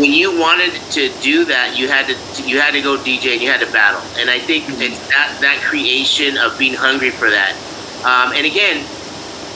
when 0.00 0.10
you 0.10 0.36
wanted 0.36 0.74
to 0.92 1.12
do 1.20 1.44
that, 1.44 1.78
you 1.78 1.86
had 1.86 2.06
to 2.08 2.42
you 2.42 2.58
had 2.60 2.72
to 2.72 2.80
go 2.80 2.96
DJ 2.96 3.34
and 3.34 3.42
you 3.42 3.50
had 3.50 3.60
to 3.60 3.70
battle. 3.70 4.00
And 4.18 4.30
I 4.30 4.40
think 4.40 4.64
mm-hmm. 4.64 4.80
it's 4.80 4.98
that 5.08 5.38
that 5.42 5.60
creation 5.62 6.38
of 6.38 6.58
being 6.58 6.74
hungry 6.74 7.10
for 7.10 7.30
that. 7.30 7.54
Um, 8.02 8.32
and 8.34 8.46
again, 8.46 8.84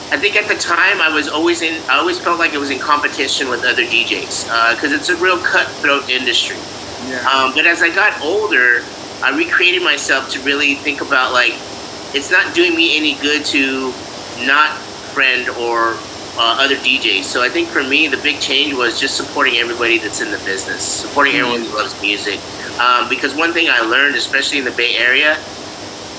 I 0.09 0.17
think 0.17 0.37
at 0.37 0.47
the 0.47 0.55
time 0.55 1.01
I 1.01 1.13
was 1.13 1.27
always 1.27 1.61
in. 1.61 1.81
I 1.89 1.97
always 1.97 2.17
felt 2.17 2.39
like 2.39 2.53
it 2.53 2.59
was 2.59 2.69
in 2.69 2.79
competition 2.79 3.49
with 3.49 3.65
other 3.65 3.83
DJs 3.83 4.71
because 4.75 4.91
uh, 4.93 4.95
it's 4.95 5.09
a 5.09 5.17
real 5.17 5.37
cutthroat 5.37 6.09
industry. 6.09 6.57
Yeah. 7.09 7.27
Um, 7.27 7.53
but 7.53 7.65
as 7.65 7.81
I 7.81 7.93
got 7.93 8.19
older, 8.21 8.83
I 9.21 9.35
recreated 9.35 9.83
myself 9.83 10.29
to 10.31 10.39
really 10.41 10.75
think 10.75 11.01
about 11.01 11.33
like 11.33 11.53
it's 12.13 12.31
not 12.31 12.55
doing 12.55 12.75
me 12.75 12.95
any 12.95 13.15
good 13.15 13.43
to 13.45 13.91
not 14.45 14.77
friend 15.13 15.49
or 15.49 15.95
uh, 16.37 16.57
other 16.59 16.75
DJs. 16.75 17.23
So 17.23 17.41
I 17.41 17.49
think 17.49 17.67
for 17.67 17.83
me, 17.83 18.07
the 18.07 18.17
big 18.17 18.39
change 18.39 18.73
was 18.73 18.99
just 18.99 19.17
supporting 19.17 19.55
everybody 19.57 19.97
that's 19.97 20.21
in 20.21 20.31
the 20.31 20.37
business, 20.45 20.83
supporting 20.83 21.33
mm-hmm. 21.33 21.51
everyone 21.51 21.69
who 21.69 21.77
loves 21.77 21.99
music. 22.01 22.39
Um, 22.79 23.09
because 23.09 23.33
one 23.33 23.51
thing 23.53 23.67
I 23.69 23.81
learned, 23.81 24.15
especially 24.15 24.59
in 24.59 24.65
the 24.65 24.71
Bay 24.71 24.95
Area, 24.95 25.37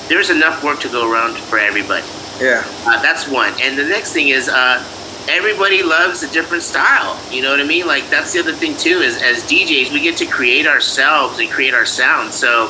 there's 0.09 0.31
enough 0.31 0.65
work 0.65 0.81
to 0.81 0.89
go 0.89 1.11
around 1.11 1.37
for 1.37 1.59
everybody. 1.59 2.07
Yeah. 2.41 2.65
Uh, 2.87 3.03
that's 3.03 3.27
one. 3.29 3.53
And 3.61 3.77
the 3.77 3.85
next 3.85 4.13
thing 4.13 4.29
is, 4.29 4.49
uh, 4.49 4.85
everybody 5.29 5.83
loves 5.83 6.23
a 6.23 6.31
different 6.33 6.63
style. 6.63 7.21
You 7.31 7.43
know 7.43 7.51
what 7.51 7.61
I 7.61 7.65
mean? 7.65 7.87
Like 7.87 8.09
that's 8.11 8.33
the 8.33 8.41
other 8.41 8.53
thing 8.53 8.77
too. 8.77 9.01
Is 9.01 9.21
as 9.21 9.43
DJs, 9.45 9.93
we 9.93 10.01
get 10.01 10.17
to 10.19 10.27
create 10.27 10.67
ourselves 10.67 11.39
and 11.39 11.51
create 11.51 11.75
our 11.75 11.85
sound. 11.85 12.33
So 12.33 12.69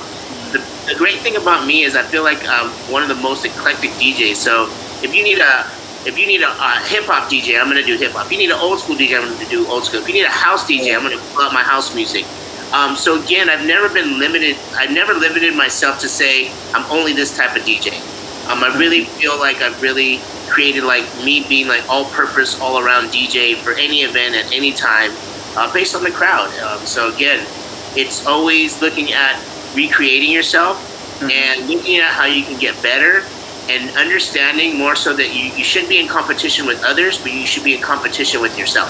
the, 0.52 0.58
the 0.86 0.94
great 0.98 1.18
thing 1.18 1.36
about 1.36 1.66
me 1.66 1.84
is 1.84 1.96
I 1.96 2.02
feel 2.02 2.24
like 2.24 2.38
I'm 2.48 2.68
one 2.90 3.02
of 3.02 3.08
the 3.08 3.22
most 3.22 3.44
eclectic 3.44 3.90
DJs. 3.92 4.36
So 4.36 4.64
if 5.02 5.14
you 5.14 5.22
need 5.22 5.38
a 5.38 5.66
if 6.06 6.18
you 6.18 6.26
need 6.26 6.42
a, 6.42 6.48
a 6.48 6.80
hip 6.84 7.04
hop 7.04 7.30
DJ, 7.30 7.60
I'm 7.60 7.68
gonna 7.68 7.82
do 7.82 7.96
hip 7.96 8.12
hop. 8.12 8.26
If 8.26 8.32
you 8.32 8.38
need 8.38 8.50
an 8.50 8.58
old 8.58 8.80
school 8.80 8.96
DJ, 8.96 9.20
I'm 9.20 9.28
gonna 9.28 9.48
do 9.48 9.66
old 9.68 9.84
school. 9.84 10.00
If 10.00 10.08
you 10.08 10.14
need 10.14 10.26
a 10.26 10.30
house 10.30 10.64
DJ, 10.64 10.96
I'm 10.96 11.02
gonna 11.02 11.22
pull 11.32 11.42
out 11.42 11.52
my 11.52 11.62
house 11.62 11.94
music. 11.94 12.24
Um, 12.72 12.96
so 12.96 13.22
again, 13.22 13.48
I've 13.48 13.66
never 13.66 13.88
been 13.88 14.18
limited. 14.18 14.56
I've 14.74 14.92
never 14.92 15.14
limited 15.14 15.54
myself 15.56 16.00
to 16.00 16.08
say 16.08 16.50
I'm 16.74 16.84
only 16.90 17.12
this 17.12 17.36
type 17.36 17.56
of 17.56 17.62
DJ. 17.62 18.02
Um, 18.48 18.64
I 18.64 18.74
really 18.78 19.04
feel 19.04 19.38
like 19.38 19.60
I've 19.60 19.80
really 19.82 20.20
created 20.48 20.84
like 20.84 21.04
me 21.24 21.46
being 21.48 21.68
like 21.68 21.86
all 21.88 22.06
purpose, 22.06 22.58
all 22.60 22.78
around 22.78 23.08
DJ 23.08 23.56
for 23.56 23.72
any 23.72 24.02
event 24.02 24.34
at 24.34 24.50
any 24.52 24.72
time, 24.72 25.10
uh, 25.56 25.72
based 25.72 25.94
on 25.94 26.02
the 26.02 26.10
crowd. 26.10 26.48
Um, 26.60 26.84
so 26.86 27.14
again, 27.14 27.46
it's 27.94 28.26
always 28.26 28.80
looking 28.80 29.12
at 29.12 29.42
recreating 29.74 30.30
yourself 30.30 30.78
mm-hmm. 31.20 31.30
and 31.30 31.68
looking 31.68 31.98
at 31.98 32.12
how 32.12 32.24
you 32.24 32.42
can 32.42 32.58
get 32.58 32.80
better 32.82 33.22
and 33.68 33.90
understanding 33.98 34.78
more 34.78 34.96
so 34.96 35.14
that 35.14 35.34
you, 35.34 35.52
you 35.52 35.64
shouldn't 35.64 35.90
be 35.90 36.00
in 36.00 36.08
competition 36.08 36.66
with 36.66 36.82
others, 36.84 37.18
but 37.18 37.32
you 37.32 37.46
should 37.46 37.64
be 37.64 37.74
in 37.74 37.82
competition 37.82 38.40
with 38.40 38.58
yourself. 38.58 38.88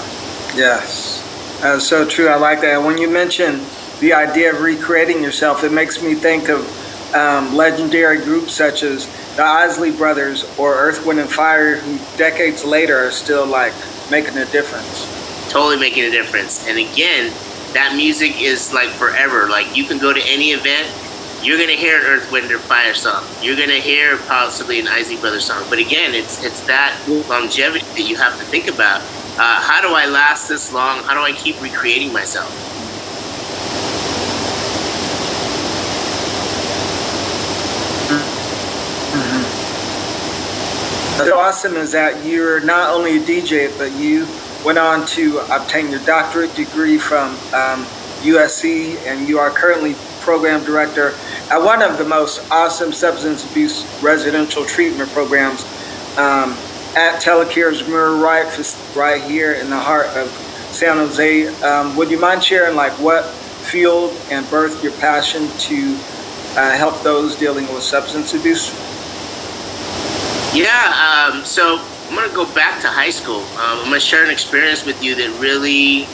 Yes, 0.55 1.21
that's 1.61 1.85
so 1.85 2.07
true. 2.07 2.29
I 2.29 2.35
like 2.35 2.61
that. 2.61 2.81
When 2.81 2.97
you 2.97 3.09
mention 3.09 3.61
the 3.99 4.13
idea 4.13 4.53
of 4.53 4.61
recreating 4.61 5.21
yourself, 5.21 5.63
it 5.63 5.73
makes 5.73 6.01
me 6.01 6.15
think 6.15 6.47
of 6.47 6.65
um, 7.13 7.55
legendary 7.55 8.23
groups 8.23 8.53
such 8.53 8.83
as 8.83 9.07
the 9.39 9.45
Isley 9.45 9.91
Brothers 9.91 10.43
or 10.59 10.75
Earth, 10.75 11.05
Wind, 11.05 11.17
and 11.17 11.29
Fire, 11.29 11.77
who 11.77 11.97
decades 12.17 12.65
later 12.65 12.97
are 12.97 13.09
still 13.09 13.45
like 13.45 13.71
making 14.11 14.37
a 14.37 14.43
difference. 14.47 15.07
Totally 15.49 15.77
making 15.77 16.03
a 16.03 16.11
difference. 16.11 16.67
And 16.67 16.77
again, 16.77 17.31
that 17.71 17.93
music 17.95 18.41
is 18.41 18.73
like 18.73 18.89
forever. 18.89 19.47
Like 19.47 19.77
you 19.77 19.85
can 19.85 19.97
go 19.97 20.11
to 20.11 20.21
any 20.27 20.49
event, 20.49 20.91
you're 21.41 21.57
gonna 21.57 21.79
hear 21.79 21.99
an 21.99 22.05
Earth, 22.05 22.29
Wind, 22.33 22.51
or 22.51 22.59
Fire 22.59 22.93
song. 22.93 23.23
You're 23.41 23.55
gonna 23.55 23.79
hear 23.79 24.17
possibly 24.27 24.81
an 24.81 24.89
Isley 24.89 25.15
Brothers 25.15 25.45
song. 25.45 25.63
But 25.69 25.79
again, 25.79 26.13
it's 26.13 26.43
it's 26.43 26.59
that 26.67 26.99
longevity 27.29 27.85
that 27.85 28.09
you 28.09 28.17
have 28.17 28.37
to 28.39 28.43
think 28.43 28.67
about. 28.67 28.99
Uh, 29.39 29.61
how 29.61 29.79
do 29.79 29.95
I 29.95 30.05
last 30.05 30.49
this 30.49 30.73
long? 30.73 31.01
How 31.03 31.13
do 31.13 31.21
I 31.21 31.31
keep 31.31 31.61
recreating 31.61 32.11
myself? 32.11 32.51
What's 41.19 41.31
awesome 41.31 41.75
is 41.75 41.91
that 41.91 42.25
you're 42.25 42.61
not 42.61 42.91
only 42.91 43.17
a 43.17 43.19
DJ, 43.19 43.77
but 43.77 43.91
you 43.91 44.25
went 44.65 44.77
on 44.77 45.05
to 45.07 45.39
obtain 45.53 45.91
your 45.91 45.99
doctorate 46.05 46.55
degree 46.55 46.97
from 46.97 47.31
um, 47.53 47.83
USC, 48.23 48.95
and 49.05 49.27
you 49.27 49.37
are 49.37 49.49
currently 49.49 49.95
program 50.21 50.63
director 50.63 51.09
at 51.51 51.57
one 51.57 51.81
of 51.81 51.97
the 51.97 52.05
most 52.05 52.49
awesome 52.49 52.93
substance 52.93 53.43
abuse 53.51 53.85
residential 54.01 54.63
treatment 54.63 55.09
programs 55.09 55.65
um, 56.17 56.51
at 56.95 57.19
Telecare's 57.21 57.85
Mirror 57.85 58.15
Right, 58.15 58.47
right 58.95 59.21
here 59.21 59.51
in 59.51 59.69
the 59.69 59.77
heart 59.77 60.07
of 60.15 60.29
San 60.71 60.95
Jose. 60.95 61.47
Um, 61.63 61.97
would 61.97 62.09
you 62.09 62.17
mind 62.17 62.41
sharing 62.41 62.77
like 62.77 62.93
what 62.93 63.25
fueled 63.25 64.11
and 64.31 64.45
birthed 64.45 64.81
your 64.81 64.93
passion 64.93 65.49
to 65.49 65.97
uh, 66.57 66.77
help 66.77 67.01
those 67.01 67.35
dealing 67.35 67.67
with 67.73 67.83
substance 67.83 68.33
abuse? 68.33 68.69
Yeah, 70.53 71.29
um, 71.31 71.45
so 71.45 71.77
I'm 72.09 72.15
going 72.15 72.27
to 72.27 72.35
go 72.35 72.51
back 72.55 72.81
to 72.81 72.87
high 72.87 73.11
school. 73.11 73.41
Um, 73.41 73.79
I'm 73.79 73.85
going 73.85 73.93
to 73.93 73.99
share 73.99 74.23
an 74.23 74.31
experience 74.31 74.83
with 74.83 75.03
you 75.03 75.13
that 75.15 75.39
really 75.39 76.07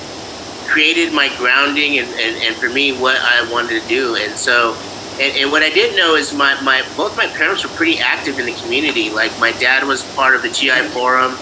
created 0.67 1.13
my 1.13 1.33
grounding 1.37 1.99
and, 1.99 2.09
and, 2.19 2.43
and 2.43 2.55
for 2.55 2.69
me 2.69 2.91
what 2.97 3.15
I 3.15 3.49
wanted 3.49 3.81
to 3.81 3.87
do. 3.87 4.15
And 4.15 4.37
so, 4.37 4.75
and, 5.21 5.37
and 5.37 5.51
what 5.51 5.63
I 5.63 5.69
didn't 5.69 5.95
know 5.95 6.15
is 6.15 6.33
my, 6.33 6.59
my 6.63 6.85
both 6.97 7.15
my 7.15 7.27
parents 7.27 7.63
were 7.63 7.73
pretty 7.77 7.99
active 7.99 8.37
in 8.37 8.45
the 8.45 8.53
community. 8.61 9.09
Like 9.09 9.31
my 9.39 9.53
dad 9.53 9.87
was 9.87 10.03
part 10.15 10.35
of 10.35 10.41
the 10.41 10.49
GI 10.49 10.89
Forum. 10.89 11.37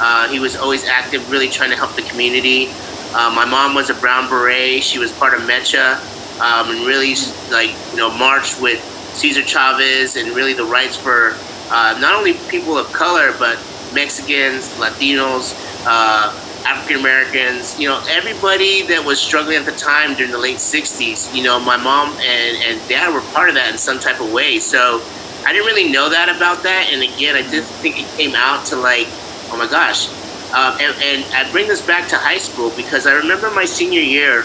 Uh, 0.00 0.28
he 0.28 0.40
was 0.40 0.56
always 0.56 0.84
active, 0.84 1.30
really 1.30 1.48
trying 1.48 1.70
to 1.70 1.76
help 1.76 1.94
the 1.94 2.02
community. 2.02 2.66
Uh, 3.14 3.30
my 3.36 3.44
mom 3.44 3.74
was 3.74 3.88
a 3.88 3.94
Brown 3.94 4.28
Beret. 4.28 4.82
She 4.82 4.98
was 4.98 5.12
part 5.12 5.34
of 5.34 5.42
MECHA 5.42 6.40
um, 6.40 6.70
and 6.74 6.86
really 6.86 7.14
like 7.52 7.70
you 7.92 7.98
know 7.98 8.10
marched 8.10 8.60
with 8.60 8.82
Cesar 9.14 9.42
Chavez 9.42 10.16
and 10.16 10.30
really 10.34 10.54
the 10.54 10.64
rights 10.64 10.96
for 10.96 11.36
uh, 11.72 11.98
not 12.00 12.14
only 12.14 12.34
people 12.48 12.76
of 12.76 12.92
color, 12.92 13.34
but 13.38 13.58
Mexicans, 13.94 14.68
Latinos, 14.76 15.54
uh, 15.86 16.32
African 16.64 17.00
Americans, 17.00 17.78
you 17.78 17.88
know, 17.88 18.02
everybody 18.08 18.82
that 18.86 19.04
was 19.04 19.20
struggling 19.20 19.56
at 19.56 19.66
the 19.66 19.72
time 19.72 20.14
during 20.14 20.30
the 20.30 20.38
late 20.38 20.58
60s, 20.58 21.34
you 21.34 21.42
know, 21.42 21.58
my 21.58 21.76
mom 21.76 22.10
and, 22.20 22.56
and 22.62 22.88
dad 22.88 23.12
were 23.12 23.20
part 23.32 23.48
of 23.48 23.54
that 23.56 23.72
in 23.72 23.78
some 23.78 23.98
type 23.98 24.20
of 24.20 24.32
way. 24.32 24.58
So 24.58 25.02
I 25.44 25.52
didn't 25.52 25.66
really 25.66 25.90
know 25.90 26.08
that 26.08 26.28
about 26.34 26.62
that. 26.62 26.90
And 26.92 27.02
again, 27.02 27.34
I 27.34 27.42
did 27.50 27.64
think 27.64 27.98
it 27.98 28.06
came 28.16 28.34
out 28.34 28.64
to 28.66 28.76
like, 28.76 29.08
oh 29.50 29.56
my 29.58 29.66
gosh. 29.66 30.08
Um, 30.52 30.76
and, 30.80 30.94
and, 31.02 31.24
I 31.34 31.50
bring 31.50 31.66
this 31.66 31.80
back 31.80 32.08
to 32.10 32.18
high 32.18 32.36
school 32.36 32.70
because 32.76 33.06
I 33.06 33.14
remember 33.14 33.50
my 33.50 33.64
senior 33.64 34.00
year, 34.00 34.44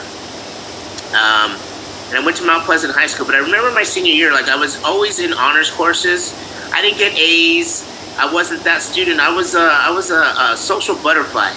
um, 1.11 1.59
and 2.07 2.17
I 2.17 2.25
went 2.25 2.37
to 2.37 2.45
Mount 2.45 2.65
Pleasant 2.65 2.93
High 2.93 3.07
School, 3.07 3.25
but 3.25 3.35
I 3.35 3.39
remember 3.39 3.71
my 3.71 3.83
senior 3.83 4.13
year, 4.13 4.31
like 4.31 4.47
I 4.47 4.55
was 4.55 4.81
always 4.83 5.19
in 5.19 5.33
honors 5.33 5.69
courses 5.69 6.33
I 6.71 6.81
didn't 6.81 6.97
get 6.97 7.17
A's. 7.17 7.87
I 8.17 8.31
wasn't 8.31 8.63
that 8.63 8.81
student. 8.81 9.19
I 9.19 9.33
was 9.33 9.55
a, 9.55 9.61
I 9.61 9.91
was 9.91 10.11
a, 10.11 10.21
a 10.21 10.57
social 10.57 10.95
butterfly. 10.95 11.51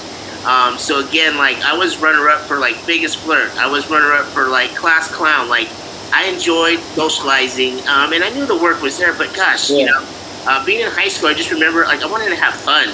Um, 0.44 0.78
so 0.78 1.06
again, 1.06 1.36
like 1.36 1.58
I 1.58 1.76
was 1.76 1.98
runner 1.98 2.28
up 2.28 2.40
for 2.40 2.58
like 2.58 2.86
biggest 2.86 3.18
flirt. 3.18 3.54
I 3.56 3.66
was 3.66 3.90
runner 3.90 4.12
up 4.12 4.26
for 4.26 4.48
like 4.48 4.74
class 4.74 5.12
clown. 5.14 5.48
Like 5.48 5.68
I 6.12 6.26
enjoyed 6.26 6.78
socializing, 6.78 7.86
um, 7.86 8.12
and 8.12 8.24
I 8.24 8.30
knew 8.30 8.46
the 8.46 8.56
work 8.56 8.80
was 8.80 8.98
there. 8.98 9.12
But 9.14 9.34
gosh, 9.34 9.70
yeah. 9.70 9.76
you 9.78 9.86
know, 9.86 10.06
uh, 10.46 10.64
being 10.64 10.80
in 10.80 10.90
high 10.90 11.08
school, 11.08 11.28
I 11.28 11.34
just 11.34 11.50
remember 11.50 11.84
like 11.84 12.02
I 12.02 12.06
wanted 12.06 12.30
to 12.30 12.36
have 12.36 12.54
fun 12.54 12.88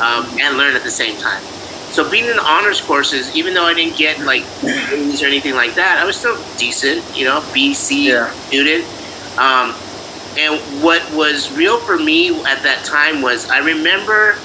um, 0.00 0.38
and 0.38 0.58
learn 0.58 0.76
at 0.76 0.82
the 0.82 0.90
same 0.90 1.16
time. 1.16 1.42
So 1.92 2.08
being 2.08 2.26
in 2.26 2.38
honors 2.38 2.80
courses, 2.80 3.34
even 3.34 3.54
though 3.54 3.64
I 3.64 3.74
didn't 3.74 3.96
get 3.96 4.20
like 4.20 4.42
A's 4.64 5.22
or 5.22 5.26
anything 5.26 5.54
like 5.54 5.74
that, 5.74 5.98
I 5.98 6.04
was 6.04 6.16
still 6.16 6.38
decent. 6.56 7.04
You 7.16 7.24
know, 7.24 7.40
BC 7.40 8.04
yeah. 8.04 8.30
student. 8.48 8.84
Um, 9.38 9.74
and 10.38 10.60
what 10.82 11.02
was 11.12 11.50
real 11.52 11.80
for 11.80 11.98
me 11.98 12.30
at 12.44 12.62
that 12.62 12.84
time 12.84 13.20
was 13.20 13.50
I 13.50 13.58
remember 13.58 14.36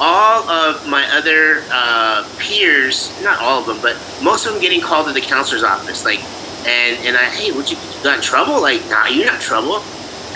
all 0.00 0.48
of 0.48 0.86
my 0.88 1.06
other 1.10 1.64
uh, 1.70 2.28
peers, 2.38 3.12
not 3.22 3.40
all 3.40 3.60
of 3.60 3.66
them, 3.66 3.78
but 3.80 3.96
most 4.22 4.46
of 4.46 4.52
them 4.52 4.60
getting 4.60 4.80
called 4.80 5.06
to 5.06 5.12
the 5.12 5.20
counselor's 5.20 5.62
office. 5.62 6.04
Like, 6.04 6.20
and, 6.66 6.98
and 7.06 7.16
I, 7.16 7.24
hey, 7.24 7.52
would 7.52 7.70
you, 7.70 7.76
you 7.76 8.02
got 8.02 8.16
in 8.16 8.22
trouble? 8.22 8.60
Like, 8.60 8.84
nah, 8.88 9.06
you're 9.06 9.26
not 9.26 9.36
in 9.36 9.40
trouble. 9.40 9.82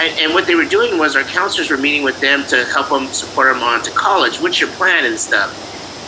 And, 0.00 0.18
and 0.18 0.34
what 0.34 0.46
they 0.46 0.54
were 0.54 0.64
doing 0.64 0.98
was 0.98 1.16
our 1.16 1.24
counselors 1.24 1.70
were 1.70 1.76
meeting 1.76 2.02
with 2.02 2.20
them 2.20 2.44
to 2.46 2.64
help 2.66 2.88
them 2.88 3.08
support 3.08 3.52
them 3.52 3.62
on 3.62 3.82
to 3.82 3.90
college. 3.92 4.40
What's 4.40 4.60
your 4.60 4.70
plan 4.70 5.04
and 5.04 5.18
stuff? 5.18 5.50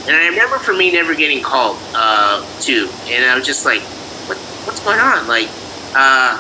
And 0.06 0.16
I 0.16 0.28
remember 0.28 0.58
for 0.58 0.74
me 0.74 0.92
never 0.92 1.14
getting 1.14 1.42
called 1.42 1.78
uh, 1.94 2.44
to, 2.60 2.90
and 3.06 3.24
I 3.24 3.36
was 3.36 3.46
just 3.46 3.64
like, 3.64 3.80
what, 4.28 4.36
what's 4.66 4.80
going 4.80 5.00
on? 5.00 5.26
Like, 5.26 5.48
uh, 5.94 6.36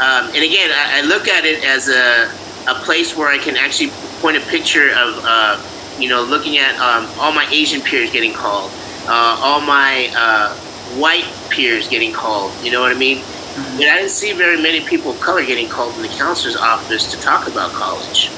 um, 0.00 0.30
and 0.32 0.42
again, 0.42 0.70
I, 0.70 0.98
I, 0.98 1.00
look 1.02 1.28
at 1.28 1.44
it 1.44 1.64
as 1.64 1.88
a, 1.88 2.30
a 2.70 2.74
place 2.84 3.16
where 3.16 3.28
I 3.28 3.36
can 3.36 3.56
actually 3.56 3.90
point 4.20 4.36
a 4.36 4.40
picture 4.40 4.90
of, 4.90 5.20
uh, 5.22 5.60
you 5.98 6.08
know, 6.08 6.22
looking 6.22 6.58
at 6.58 6.78
um, 6.78 7.06
all 7.18 7.32
my 7.32 7.46
Asian 7.50 7.82
peers 7.82 8.10
getting 8.10 8.32
called, 8.32 8.70
uh, 9.06 9.40
all 9.42 9.60
my 9.60 10.10
uh, 10.16 10.54
white 10.96 11.26
peers 11.50 11.88
getting 11.88 12.12
called. 12.12 12.52
You 12.64 12.70
know 12.70 12.80
what 12.80 12.94
I 12.94 12.98
mean? 12.98 13.18
Mm-hmm. 13.18 13.76
But 13.76 13.88
I 13.88 13.96
didn't 13.98 14.10
see 14.10 14.32
very 14.32 14.62
many 14.62 14.80
people 14.80 15.10
of 15.10 15.20
color 15.20 15.44
getting 15.44 15.68
called 15.68 15.94
in 15.96 16.02
the 16.02 16.08
counselor's 16.08 16.56
office 16.56 17.10
to 17.10 17.20
talk 17.20 17.48
about 17.48 17.72
college. 17.72 18.30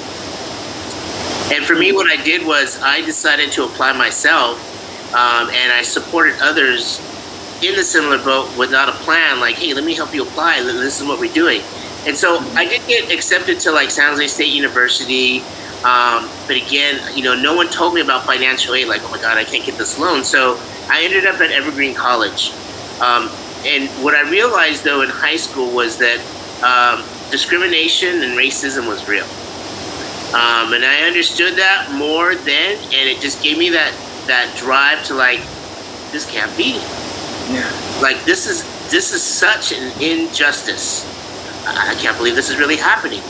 And 1.53 1.65
for 1.65 1.75
me, 1.75 1.93
what 1.93 2.07
I 2.07 2.23
did 2.23 2.47
was 2.47 2.81
I 2.81 3.01
decided 3.01 3.51
to 3.53 3.65
apply 3.65 3.93
myself, 3.93 4.59
um, 5.13 5.51
and 5.51 5.73
I 5.73 5.83
supported 5.83 6.37
others 6.41 7.01
in 7.63 7.77
the 7.77 7.83
similar 7.83 8.19
boat 8.19 8.57
without 8.57 8.89
a 8.89 8.93
plan, 8.93 9.41
like, 9.41 9.57
hey, 9.57 9.75
let 9.75 9.85
me 9.85 9.95
help 9.95 10.15
you 10.15 10.23
apply. 10.23 10.63
This 10.63 11.01
is 11.01 11.07
what 11.07 11.19
we're 11.21 11.33
doing. 11.33 11.61
And 12.07 12.17
so 12.17 12.39
I 12.55 12.67
did 12.67 12.87
get 12.87 13.13
accepted 13.13 13.61
to 13.61 13.73
like 13.73 13.91
San 13.91 14.11
Jose 14.13 14.29
State 14.29 14.53
University. 14.53 15.41
Um, 15.85 16.29
but 16.47 16.57
again, 16.57 17.01
you 17.15 17.23
know, 17.23 17.35
no 17.35 17.55
one 17.55 17.69
told 17.69 17.95
me 17.95 18.01
about 18.01 18.25
financial 18.25 18.75
aid. 18.75 18.89
Like, 18.89 19.03
oh 19.05 19.11
my 19.11 19.21
God, 19.21 19.37
I 19.37 19.45
can't 19.45 19.65
get 19.65 19.77
this 19.77 19.99
loan. 19.99 20.25
So 20.25 20.59
I 20.89 21.03
ended 21.03 21.27
up 21.27 21.41
at 21.41 21.51
Evergreen 21.51 21.95
College. 21.95 22.53
Um, 23.01 23.29
and 23.67 23.89
what 24.03 24.15
I 24.15 24.29
realized 24.31 24.85
though 24.85 25.03
in 25.03 25.11
high 25.11 25.37
school 25.37 25.71
was 25.75 25.99
that 25.99 26.21
um, 26.63 27.05
discrimination 27.31 28.23
and 28.23 28.39
racism 28.39 28.89
was 28.89 29.07
real. 29.09 29.27
Um, 30.35 30.75
and 30.75 30.85
I 30.85 31.03
understood 31.03 31.57
that 31.57 31.91
more 31.93 32.35
then, 32.35 32.77
and 32.77 33.09
it 33.09 33.21
just 33.21 33.43
gave 33.43 33.59
me 33.59 33.71
that 33.71 33.93
that 34.27 34.57
drive 34.57 35.05
to 35.07 35.15
like, 35.15 35.41
this 36.13 36.31
can't 36.31 36.55
be. 36.57 36.79
Yeah. 37.53 37.69
Like 38.01 38.25
this 38.25 38.47
is 38.47 38.63
this 38.91 39.13
is 39.13 39.23
such 39.23 39.73
an 39.73 39.91
injustice. 40.01 41.05
I 41.67 41.95
can't 41.99 42.17
believe 42.17 42.37
this 42.37 42.51
is 42.51 42.59
really 42.59 42.77
happening. 42.77 43.23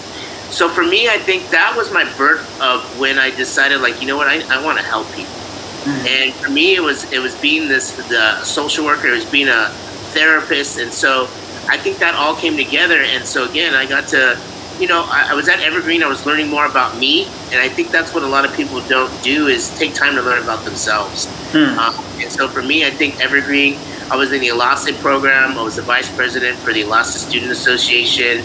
So 0.51 0.69
for 0.69 0.83
me, 0.83 1.09
I 1.09 1.17
think 1.17 1.49
that 1.51 1.75
was 1.77 1.93
my 1.93 2.05
birth 2.17 2.61
of 2.61 2.99
when 2.99 3.19
I 3.19 3.31
decided, 3.31 3.81
like, 3.81 4.01
you 4.01 4.09
know 4.09 4.17
what, 4.17 4.27
I, 4.27 4.43
I 4.53 4.63
want 4.65 4.79
to 4.79 4.85
help 4.85 5.07
people. 5.13 5.33
Mm-hmm. 5.33 6.07
And 6.07 6.35
for 6.35 6.51
me, 6.51 6.75
it 6.75 6.83
was 6.83 7.11
it 7.13 7.21
was 7.21 7.35
being 7.41 7.69
this 7.69 7.93
the 8.09 8.43
social 8.45 8.85
worker, 8.85 9.09
it 9.09 9.15
was 9.15 9.25
being 9.25 9.49
a 9.49 9.69
therapist, 10.13 10.79
and 10.79 10.93
so 10.93 11.25
I 11.69 11.79
think 11.79 11.99
that 11.99 12.15
all 12.15 12.35
came 12.35 12.57
together. 12.57 13.01
And 13.01 13.25
so 13.25 13.49
again, 13.49 13.75
I 13.75 13.87
got 13.87 14.09
to, 14.09 14.39
you 14.81 14.89
know, 14.89 15.05
I, 15.07 15.29
I 15.31 15.35
was 15.35 15.49
at 15.49 15.61
Evergreen. 15.61 16.03
I 16.03 16.07
was 16.09 16.25
learning 16.25 16.49
more 16.49 16.67
about 16.67 16.97
me, 16.97 17.27
and 17.53 17.61
I 17.61 17.69
think 17.69 17.91
that's 17.91 18.15
what 18.15 18.23
a 18.23 18.27
lot 18.27 18.45
of 18.45 18.55
people 18.55 18.81
don't 18.89 19.13
do 19.23 19.49
is 19.49 19.69
take 19.79 19.95
time 19.95 20.15
to 20.15 20.23
learn 20.23 20.43
about 20.43 20.65
themselves. 20.65 21.27
Hmm. 21.53 21.79
Um, 21.79 21.95
and 22.21 22.33
so 22.33 22.49
for 22.49 22.63
me, 22.63 22.87
I 22.87 22.91
think 22.91 23.21
Evergreen. 23.21 23.79
I 24.11 24.17
was 24.17 24.33
in 24.33 24.41
the 24.41 24.49
ENLACE 24.49 25.01
program. 25.01 25.57
I 25.57 25.63
was 25.63 25.77
the 25.77 25.83
vice 25.83 26.11
president 26.17 26.59
for 26.59 26.73
the 26.73 26.81
ENLACE 26.81 27.15
Student 27.15 27.53
Association. 27.53 28.41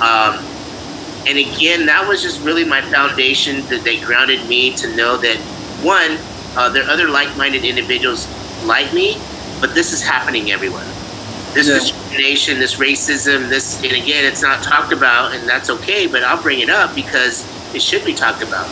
Um, 0.00 0.44
and 1.26 1.38
again, 1.38 1.86
that 1.86 2.06
was 2.06 2.22
just 2.22 2.40
really 2.42 2.64
my 2.64 2.80
foundation 2.82 3.66
that 3.66 3.82
they 3.82 3.98
grounded 3.98 4.48
me 4.48 4.74
to 4.76 4.94
know 4.94 5.16
that 5.16 5.36
one, 5.82 6.18
uh, 6.56 6.68
there 6.70 6.84
are 6.84 6.90
other 6.90 7.08
like-minded 7.08 7.64
individuals 7.64 8.28
like 8.64 8.92
me, 8.94 9.20
but 9.60 9.74
this 9.74 9.92
is 9.92 10.02
happening 10.02 10.52
everywhere. 10.52 10.86
This 11.52 11.66
yeah. 11.66 11.97
Discrimination, 12.08 12.58
this 12.58 12.76
racism, 12.76 13.48
this, 13.48 13.82
and 13.82 13.92
again, 13.92 14.24
it's 14.24 14.42
not 14.42 14.62
talked 14.62 14.92
about, 14.92 15.32
and 15.34 15.48
that's 15.48 15.70
okay. 15.70 16.06
But 16.06 16.22
I'll 16.22 16.42
bring 16.42 16.60
it 16.60 16.70
up 16.70 16.94
because 16.94 17.46
it 17.74 17.82
should 17.82 18.04
be 18.04 18.14
talked 18.14 18.42
about. 18.42 18.68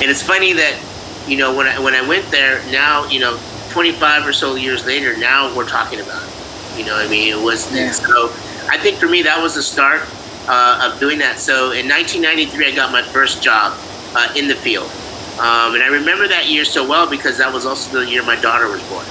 And 0.00 0.10
it's 0.10 0.22
funny 0.22 0.52
that 0.54 0.80
you 1.26 1.36
know 1.36 1.54
when 1.54 1.66
I 1.66 1.78
when 1.78 1.94
I 1.94 2.06
went 2.06 2.30
there, 2.30 2.64
now 2.70 3.06
you 3.06 3.20
know, 3.20 3.38
25 3.70 4.26
or 4.26 4.32
so 4.32 4.54
years 4.54 4.86
later, 4.86 5.16
now 5.16 5.54
we're 5.56 5.68
talking 5.68 6.00
about 6.00 6.22
it. 6.22 6.78
You 6.78 6.86
know, 6.86 6.96
I 6.96 7.08
mean, 7.08 7.32
it 7.32 7.42
was 7.42 7.72
yeah. 7.74 7.90
so. 7.90 8.32
I 8.66 8.78
think 8.78 8.96
for 8.96 9.06
me, 9.06 9.22
that 9.22 9.40
was 9.42 9.54
the 9.54 9.62
start 9.62 10.00
uh, 10.48 10.90
of 10.90 10.98
doing 10.98 11.18
that. 11.18 11.38
So 11.38 11.72
in 11.72 11.86
1993, 11.88 12.72
I 12.72 12.74
got 12.74 12.90
my 12.92 13.02
first 13.02 13.42
job 13.42 13.78
uh, 14.14 14.32
in 14.36 14.48
the 14.48 14.54
field. 14.54 14.90
Um, 15.34 15.74
and 15.74 15.82
I 15.82 15.88
remember 15.88 16.26
that 16.28 16.48
year 16.48 16.64
so 16.64 16.88
well 16.88 17.08
because 17.10 17.36
that 17.38 17.52
was 17.52 17.66
also 17.66 18.00
the 18.00 18.10
year 18.10 18.22
my 18.22 18.40
daughter 18.40 18.68
was 18.68 18.82
born. 18.88 19.04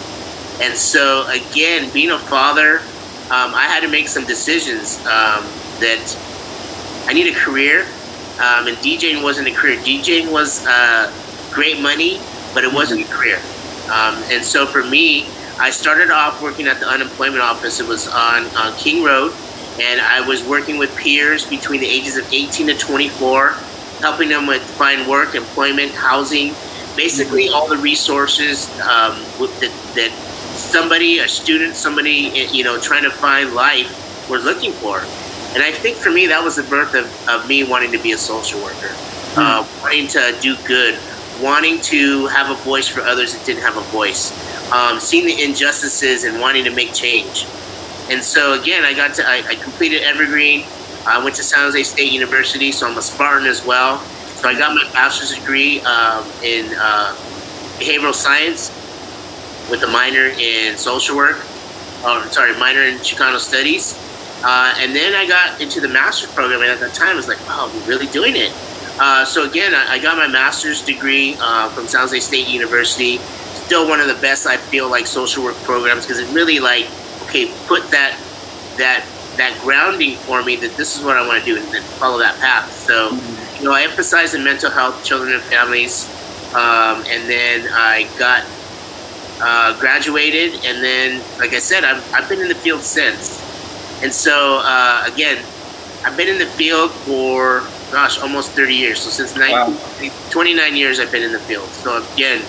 And 0.62 0.78
so, 0.78 1.28
again, 1.28 1.92
being 1.94 2.12
a 2.12 2.20
father, 2.20 2.82
um, 3.26 3.54
I 3.54 3.66
had 3.68 3.82
to 3.82 3.88
make 3.88 4.08
some 4.08 4.26
decisions 4.26 4.98
um, 5.00 5.44
that 5.80 6.18
I 7.08 7.14
need 7.14 7.34
a 7.34 7.38
career. 7.40 7.82
Um, 8.34 8.68
and 8.68 8.78
DJing 8.78 9.24
wasn't 9.24 9.48
a 9.48 9.54
career. 9.54 9.78
DJing 9.80 10.32
was 10.32 10.66
uh, 10.66 11.12
great 11.52 11.82
money, 11.82 12.20
but 12.54 12.64
it 12.64 12.74
wasn't 12.74 13.02
a 13.02 13.14
career. 13.14 13.38
Um, 13.86 14.16
and 14.32 14.44
so 14.44 14.66
for 14.66 14.84
me, 14.84 15.28
I 15.60 15.70
started 15.70 16.10
off 16.10 16.42
working 16.42 16.68
at 16.68 16.80
the 16.80 16.88
unemployment 16.88 17.42
office. 17.42 17.80
It 17.80 17.88
was 17.88 18.08
on, 18.08 18.46
on 18.56 18.76
King 18.78 19.04
Road. 19.04 19.34
And 19.80 20.02
I 20.02 20.22
was 20.28 20.44
working 20.44 20.78
with 20.78 20.96
peers 20.96 21.46
between 21.46 21.82
the 21.82 21.88
ages 21.88 22.18
of 22.18 22.32
18 22.32 22.68
to 22.68 22.78
24 22.78 23.58
helping 24.04 24.28
them 24.28 24.46
with 24.46 24.62
find 24.72 25.08
work, 25.08 25.34
employment, 25.34 25.90
housing, 25.94 26.54
basically 26.98 27.48
all 27.48 27.70
the 27.70 27.78
resources 27.78 28.70
um, 28.82 29.16
that, 29.62 29.72
that 29.96 30.12
somebody, 30.74 31.20
a 31.20 31.28
student, 31.28 31.76
somebody, 31.76 32.48
you 32.52 32.64
know, 32.64 32.80
trying 32.80 33.04
to 33.04 33.12
find 33.12 33.54
life 33.54 34.28
were 34.28 34.40
looking 34.40 34.72
for. 34.74 34.98
And 35.54 35.62
I 35.62 35.72
think 35.72 35.98
for 35.98 36.10
me, 36.10 36.26
that 36.28 36.44
was 36.44 36.56
the 36.56 36.64
birth 36.64 36.96
of, 36.96 37.06
of 37.30 37.48
me 37.48 37.64
wanting 37.64 37.92
to 37.92 38.00
be 38.00 38.14
a 38.14 38.18
social 38.18 38.60
worker, 38.60 38.88
mm-hmm. 38.88 39.40
uh, 39.40 39.84
wanting 39.84 40.08
to 40.08 40.36
do 40.42 40.58
good, 40.66 40.98
wanting 41.40 41.80
to 41.94 42.26
have 42.28 42.50
a 42.50 42.60
voice 42.64 42.88
for 42.88 43.02
others 43.02 43.38
that 43.38 43.46
didn't 43.46 43.62
have 43.62 43.78
a 43.78 43.86
voice, 43.92 44.34
um, 44.72 45.00
seeing 45.00 45.28
the 45.28 45.44
injustices 45.44 46.24
and 46.24 46.42
wanting 46.42 46.64
to 46.64 46.72
make 46.72 46.92
change. 46.92 47.46
And 48.10 48.24
so 48.24 48.60
again, 48.60 48.84
I 48.84 48.96
got 48.96 49.14
to, 49.16 49.24
I, 49.30 49.44
I 49.48 49.56
completed 49.56 50.02
Evergreen. 50.02 50.66
I 51.06 51.24
went 51.24 51.36
to 51.36 51.44
San 51.44 51.60
Jose 51.60 51.84
State 51.84 52.12
University, 52.12 52.72
so 52.72 52.90
I'm 52.90 52.98
a 52.98 53.02
Spartan 53.02 53.46
as 53.46 53.64
well. 53.64 54.00
So 54.42 54.50
I 54.50 54.58
got 54.58 54.74
my 54.74 54.90
bachelor's 54.92 55.36
degree 55.36 55.82
um, 55.82 56.26
in 56.42 56.74
uh, 56.76 57.14
behavioral 57.78 58.16
science 58.16 58.72
with 59.70 59.84
a 59.84 59.88
minor 59.88 60.26
in 60.40 60.78
social 60.78 61.16
work, 61.16 61.38
or 62.06 62.24
sorry, 62.32 62.58
minor 62.58 62.84
in 62.84 62.98
Chicano 62.98 63.40
studies. 63.40 64.00
Uh, 64.44 64.74
and 64.78 64.94
then 64.96 65.14
I 65.16 65.28
got 65.28 65.62
into 65.62 65.80
the 65.80 65.88
master's 65.88 66.32
program, 66.34 66.62
and 66.62 66.70
at 66.70 66.80
that 66.82 66.94
time 66.94 67.10
I 67.10 67.16
was 67.16 67.28
like, 67.28 67.40
wow, 67.48 67.72
we're 67.74 67.88
really 67.88 68.08
doing 68.08 68.36
it. 68.36 68.52
Uh, 69.00 69.26
so 69.26 69.50
again, 69.50 69.74
I, 69.74 69.94
I, 69.94 70.00
got 70.00 70.18
my 70.18 70.28
master's 70.28 70.84
degree 70.84 71.36
uh, 71.40 71.70
from 71.70 71.88
San 71.88 72.02
Jose 72.02 72.20
State 72.20 72.48
University. 72.48 73.18
Still 73.18 73.88
one 73.88 74.00
of 74.00 74.08
the 74.08 74.22
best 74.22 74.46
I 74.46 74.58
feel 74.58 74.90
like 74.90 75.08
social 75.08 75.44
work 75.44 75.56
programs 75.64 76.06
because 76.06 76.20
it 76.20 76.32
really 76.34 76.60
like 76.60 76.86
okay 77.24 77.52
put 77.66 77.90
that 77.90 78.20
that 78.78 79.04
that 79.38 79.60
grounding 79.64 80.16
for 80.18 80.44
me 80.44 80.56
that 80.58 80.76
this 80.78 80.98
is 80.98 81.04
what 81.04 81.18
I 81.18 81.26
want 81.26 81.44
to 81.44 81.46
do 81.46 81.58
and, 81.58 81.66
then 81.74 81.82
follow 81.82 82.20
that 82.20 82.40
path. 82.40 82.72
So, 82.72 83.12
you 83.58 83.66
know, 83.66 83.74
I 83.74 83.82
emphasize 83.84 84.36
in 84.36 84.44
mental 84.44 84.70
health, 84.70 85.04
children 85.04 85.34
and 85.34 85.42
families, 85.44 86.08
um, 86.54 87.04
and 87.08 87.28
then 87.28 87.68
I 87.72 88.08
got 88.20 88.46
uh, 89.44 89.78
graduated, 89.80 90.54
and 90.66 90.84
then, 90.84 91.22
like 91.38 91.54
I 91.54 91.60
said, 91.60 91.84
I've, 91.84 92.14
I've 92.14 92.30
been 92.30 92.40
in 92.40 92.48
the 92.48 92.56
field 92.56 92.82
since. 92.82 93.42
And 94.02 94.14
so, 94.14 94.62
uh, 94.64 95.04
again, 95.06 95.44
I've 96.06 96.18
been 96.18 96.30
in 96.30 96.40
the 96.40 96.46
field 96.46 96.92
for 96.92 97.64
gosh, 97.92 98.20
almost 98.20 98.52
30 98.52 98.74
years. 98.74 99.00
So 99.00 99.12
since 99.12 99.36
19, 99.36 99.52
wow. 99.52 100.12
29 100.32 100.76
years, 100.76 101.00
I've 101.00 101.12
been 101.12 101.22
in 101.22 101.32
the 101.32 101.40
field. 101.40 101.68
So 101.70 102.04
again, 102.14 102.42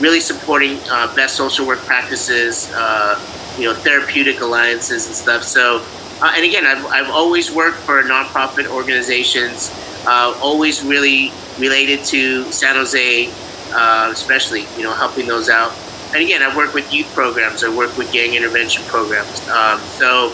really 0.00 0.20
supporting 0.20 0.78
uh, 0.90 1.14
best 1.14 1.36
social 1.36 1.66
work 1.66 1.78
practices, 1.80 2.70
uh, 2.72 3.18
you 3.56 3.64
know, 3.64 3.74
therapeutic 3.74 4.40
alliances 4.40 5.06
and 5.06 5.14
stuff. 5.14 5.44
So 5.44 5.84
uh, 6.20 6.32
and 6.34 6.44
again, 6.44 6.66
I've, 6.66 6.84
I've 6.86 7.10
always 7.10 7.52
worked 7.52 7.78
for 7.78 8.02
nonprofit 8.02 8.66
organizations, 8.66 9.70
uh, 10.04 10.36
always 10.42 10.82
really 10.82 11.30
related 11.58 12.04
to 12.06 12.50
San 12.50 12.74
Jose, 12.74 13.30
uh, 13.72 14.10
especially, 14.12 14.66
you 14.76 14.82
know, 14.82 14.92
helping 14.92 15.28
those 15.28 15.48
out. 15.48 15.70
And 16.14 16.22
again, 16.22 16.42
I 16.42 16.56
work 16.56 16.74
with 16.74 16.92
youth 16.92 17.12
programs, 17.14 17.62
I 17.64 17.68
work 17.68 17.96
with 17.98 18.10
gang 18.12 18.34
intervention 18.34 18.82
programs. 18.84 19.46
Um, 19.48 19.78
so, 19.80 20.30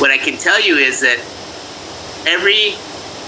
what 0.00 0.10
I 0.10 0.18
can 0.18 0.36
tell 0.36 0.60
you 0.60 0.76
is 0.76 1.00
that 1.00 1.18
every 2.26 2.76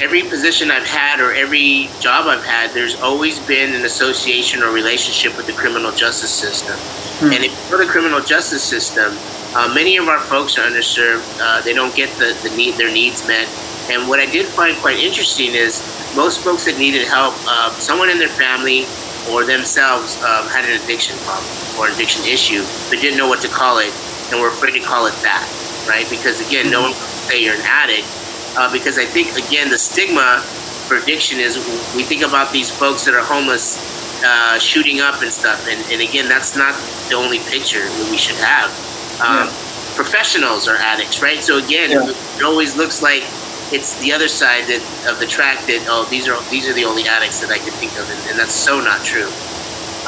every 0.01 0.23
position 0.23 0.71
I've 0.71 0.87
had 0.87 1.21
or 1.21 1.33
every 1.33 1.89
job 2.01 2.27
I've 2.27 2.45
had, 2.45 2.71
there's 2.73 3.01
always 3.01 3.39
been 3.47 3.75
an 3.75 3.85
association 3.85 4.63
or 4.63 4.71
relationship 4.71 5.37
with 5.37 5.47
the 5.47 5.53
criminal 5.53 5.91
justice 5.93 6.31
system. 6.31 6.77
Hmm. 7.19 7.33
And 7.33 7.45
if 7.45 7.53
for 7.69 7.79
the 7.79 7.87
criminal 7.87 8.21
justice 8.21 8.63
system, 8.63 9.17
uh, 9.57 9.73
many 9.75 9.97
of 9.97 10.09
our 10.09 10.21
folks 10.21 10.59
are 10.59 10.63
underserved. 10.63 11.39
Uh, 11.41 11.63
they 11.63 11.75
don't 11.75 11.95
get 11.95 12.11
the, 12.19 12.39
the 12.49 12.55
need 12.57 12.75
their 12.75 12.93
needs 12.93 13.27
met. 13.27 13.49
And 13.91 14.07
what 14.09 14.21
I 14.21 14.27
did 14.27 14.47
find 14.47 14.77
quite 14.77 14.99
interesting 14.99 15.55
is 15.55 15.81
most 16.15 16.45
folks 16.45 16.67
that 16.67 16.79
needed 16.79 17.09
help, 17.09 17.35
uh, 17.47 17.71
someone 17.73 18.11
in 18.11 18.19
their 18.19 18.29
family 18.29 18.85
or 19.31 19.45
themselves 19.45 20.17
um, 20.23 20.47
had 20.49 20.64
an 20.64 20.81
addiction 20.83 21.17
problem 21.19 21.51
or 21.79 21.88
addiction 21.88 22.25
issue, 22.25 22.64
but 22.91 23.01
didn't 23.01 23.19
know 23.19 23.29
what 23.29 23.41
to 23.43 23.49
call 23.49 23.79
it, 23.79 23.93
and 24.31 24.41
were 24.41 24.49
afraid 24.49 24.73
to 24.73 24.81
call 24.81 25.07
it 25.07 25.14
that, 25.23 25.47
right? 25.88 26.09
Because 26.11 26.41
again, 26.47 26.71
no 26.71 26.83
one 26.83 26.93
can 26.93 27.03
say 27.03 27.43
you're 27.43 27.55
an 27.55 27.64
addict. 27.64 28.09
Uh, 28.57 28.73
because 28.73 28.99
I 28.99 29.05
think 29.05 29.37
again 29.37 29.69
the 29.71 29.79
stigma 29.79 30.43
for 30.88 30.97
addiction 30.97 31.38
is 31.38 31.57
we 31.95 32.03
think 32.03 32.23
about 32.23 32.51
these 32.51 32.71
folks 32.71 33.05
that 33.05 33.14
are 33.14 33.23
homeless 33.23 33.79
uh, 34.25 34.59
shooting 34.59 35.01
up 35.01 35.23
and 35.23 35.33
stuff, 35.33 35.69
and, 35.69 35.81
and 35.93 36.03
again 36.03 36.29
that's 36.29 36.57
not 36.57 36.75
the 37.09 37.14
only 37.14 37.38
picture 37.41 37.85
that 37.85 38.09
we 38.11 38.17
should 38.17 38.37
have 38.37 38.73
um, 39.21 39.49
yeah. 39.49 39.95
professionals 39.95 40.69
are 40.69 40.77
addicts, 40.77 41.23
right? 41.23 41.43
So 41.43 41.59
again, 41.59 41.91
yeah. 41.91 42.11
it 42.37 42.43
always 42.43 42.77
looks 42.77 43.03
like 43.03 43.25
it's 43.73 43.99
the 44.01 44.13
other 44.13 44.29
side 44.29 44.65
that, 44.65 44.83
of 45.09 45.21
the 45.21 45.27
track 45.27 45.67
that 45.67 45.87
oh 45.89 46.07
these 46.09 46.29
are 46.29 46.41
these 46.51 46.69
are 46.69 46.73
the 46.73 46.85
only 46.85 47.07
addicts 47.07 47.41
that 47.41 47.51
I 47.51 47.59
could 47.59 47.75
think 47.75 47.93
of, 47.99 48.09
and, 48.11 48.31
and 48.31 48.39
that's 48.39 48.55
so 48.55 48.81
not 48.81 49.05
true. 49.05 49.29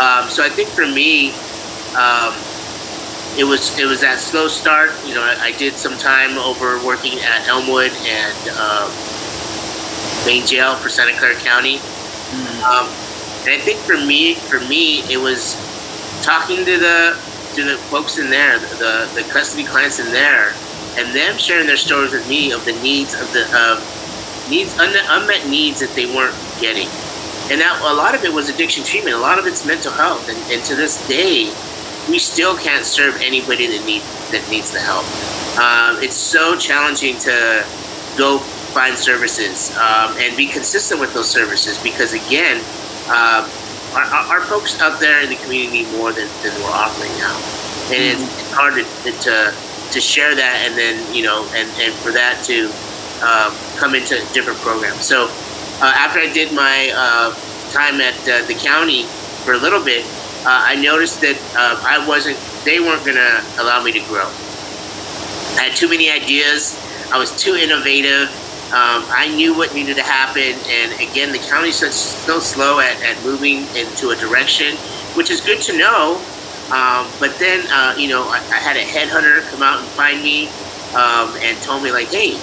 Um, 0.01 0.31
so 0.31 0.43
I 0.43 0.49
think 0.49 0.69
for 0.69 0.87
me, 0.87 1.33
um, 1.95 2.33
it 3.37 3.45
was 3.45 3.79
it 3.79 3.85
was 3.85 4.01
that 4.01 4.19
slow 4.21 4.49
start. 4.49 4.91
You 5.07 5.15
know, 5.15 5.23
I, 5.23 5.51
I 5.51 5.53
did 5.53 5.75
some 5.75 5.97
time 5.99 6.39
over 6.39 6.83
working 6.85 7.19
at 7.21 7.47
Elmwood 7.49 7.93
and 8.09 8.49
um, 8.57 8.89
main 10.25 10.47
jail 10.47 10.77
for 10.77 10.89
Santa 10.89 11.17
Clara 11.19 11.35
County, 11.37 11.79
mm-hmm. 11.79 13.45
and 13.45 13.55
I 13.55 13.59
think 13.59 13.79
for 13.81 13.97
me, 13.97 14.35
for 14.35 14.61
me, 14.61 15.01
it 15.13 15.19
was 15.19 15.57
talking 16.23 16.65
to 16.65 16.79
the 16.79 17.19
to 17.55 17.65
the 17.65 17.77
folks 17.91 18.19
in 18.19 18.31
there, 18.31 18.59
the, 18.59 19.11
the 19.15 19.23
custody 19.31 19.65
clients 19.65 19.99
in 19.99 20.07
there, 20.13 20.55
and 20.97 21.15
them 21.15 21.39
sharing 21.39 21.67
their 21.67 21.77
stories 21.77 22.13
with 22.13 22.29
me 22.29 22.53
of 22.53 22.65
the 22.65 22.73
needs 22.83 23.15
of 23.15 23.33
the 23.33 23.47
uh, 23.53 23.79
needs 24.51 24.75
unmet 24.79 25.49
needs 25.49 25.81
that 25.81 25.95
they 25.95 26.07
weren't 26.07 26.37
getting, 26.61 26.89
and 27.51 27.61
that 27.61 27.81
a 27.83 27.95
lot 27.95 28.15
of 28.15 28.25
it 28.25 28.33
was 28.33 28.49
addiction 28.49 28.85
treatment. 28.85 29.15
A 29.15 29.19
lot 29.19 29.39
of 29.39 29.47
it's 29.47 29.65
mental 29.65 29.93
health, 29.93 30.29
and, 30.29 30.39
and 30.53 30.65
to 30.65 30.75
this 30.75 31.07
day, 31.09 31.53
we 32.09 32.19
still 32.19 32.57
can't 32.57 32.85
serve 32.85 33.21
anybody 33.21 33.67
that 33.67 33.85
need 33.87 34.03
that 34.33 34.47
needs 34.51 34.71
the 34.71 34.81
help. 34.81 35.07
Um, 35.59 36.03
it's 36.03 36.17
so 36.17 36.57
challenging 36.57 37.19
to 37.19 37.65
go 38.17 38.39
find 38.75 38.97
services 38.97 39.71
um, 39.77 40.15
and 40.19 40.37
be 40.37 40.47
consistent 40.47 41.01
with 41.01 41.15
those 41.15 41.29
services 41.29 41.79
because 41.83 42.13
again. 42.13 42.63
Uh, 43.07 43.49
our, 43.93 44.39
our, 44.39 44.41
folks 44.43 44.81
out 44.81 45.01
there 45.01 45.21
in 45.21 45.29
the 45.29 45.35
community 45.37 45.83
need 45.83 45.93
more 45.97 46.13
than, 46.13 46.29
than 46.45 46.55
we're 46.63 46.71
offering 46.71 47.11
now, 47.19 47.35
and 47.91 48.21
mm-hmm. 48.21 48.23
it's, 48.23 48.41
it's, 48.41 48.53
hard 48.53 48.75
to, 48.75 49.11
to 49.19 49.53
to 49.93 50.01
share 50.01 50.35
that 50.35 50.65
and 50.67 50.77
then 50.77 51.15
you 51.15 51.23
know 51.23 51.45
and, 51.55 51.69
and 51.81 51.93
for 51.95 52.13
that 52.13 52.45
to 52.45 52.71
uh, 53.23 53.51
come 53.79 53.95
into 53.95 54.17
different 54.33 54.59
programs. 54.61 55.05
So 55.05 55.29
uh, 55.81 55.93
after 55.97 56.21
I 56.21 56.33
did 56.33 56.53
my 56.53 56.93
uh, 56.95 57.35
time 57.71 58.01
at 58.01 58.17
uh, 58.29 58.47
the 58.47 58.55
county, 58.55 59.05
for 59.45 59.55
a 59.55 59.59
little 59.59 59.83
bit, 59.83 60.05
uh, 60.45 60.65
I 60.69 60.77
noticed 60.77 61.21
that 61.23 61.37
uh, 61.57 61.81
I 61.85 62.07
wasn't, 62.07 62.39
they 62.65 62.81
weren't 62.81 63.05
going 63.05 63.17
to 63.17 63.45
allow 63.59 63.83
me 63.83 63.93
to 63.93 64.01
grow. 64.01 64.27
I 65.57 65.69
had 65.69 65.77
too 65.77 65.89
many 65.89 66.11
ideas. 66.11 66.79
I 67.13 67.19
was 67.19 67.35
too 67.37 67.55
innovative. 67.55 68.29
Um, 68.71 69.03
I 69.11 69.33
knew 69.35 69.57
what 69.57 69.75
needed 69.75 69.97
to 69.97 70.03
happen. 70.03 70.55
And 70.69 70.93
again, 71.01 71.33
the 71.33 71.39
county's 71.39 71.77
such, 71.77 71.93
so 71.93 72.39
slow 72.39 72.79
at, 72.81 73.03
at 73.03 73.23
moving 73.25 73.67
into 73.75 74.11
a 74.11 74.17
direction, 74.17 74.77
which 75.17 75.31
is 75.31 75.41
good 75.41 75.61
to 75.63 75.77
know. 75.77 76.23
Um, 76.71 77.11
but 77.19 77.37
then, 77.39 77.67
uh, 77.71 77.95
you 77.99 78.09
know, 78.09 78.29
I, 78.29 78.39
I, 78.39 78.61
had 78.61 78.77
a 78.77 78.85
headhunter 78.85 79.43
come 79.51 79.61
out 79.61 79.81
and 79.81 79.89
find 79.89 80.23
me 80.23 80.47
um, 80.95 81.35
and 81.43 81.61
told 81.63 81.83
me, 81.83 81.91
like, 81.91 82.13
hey, 82.13 82.39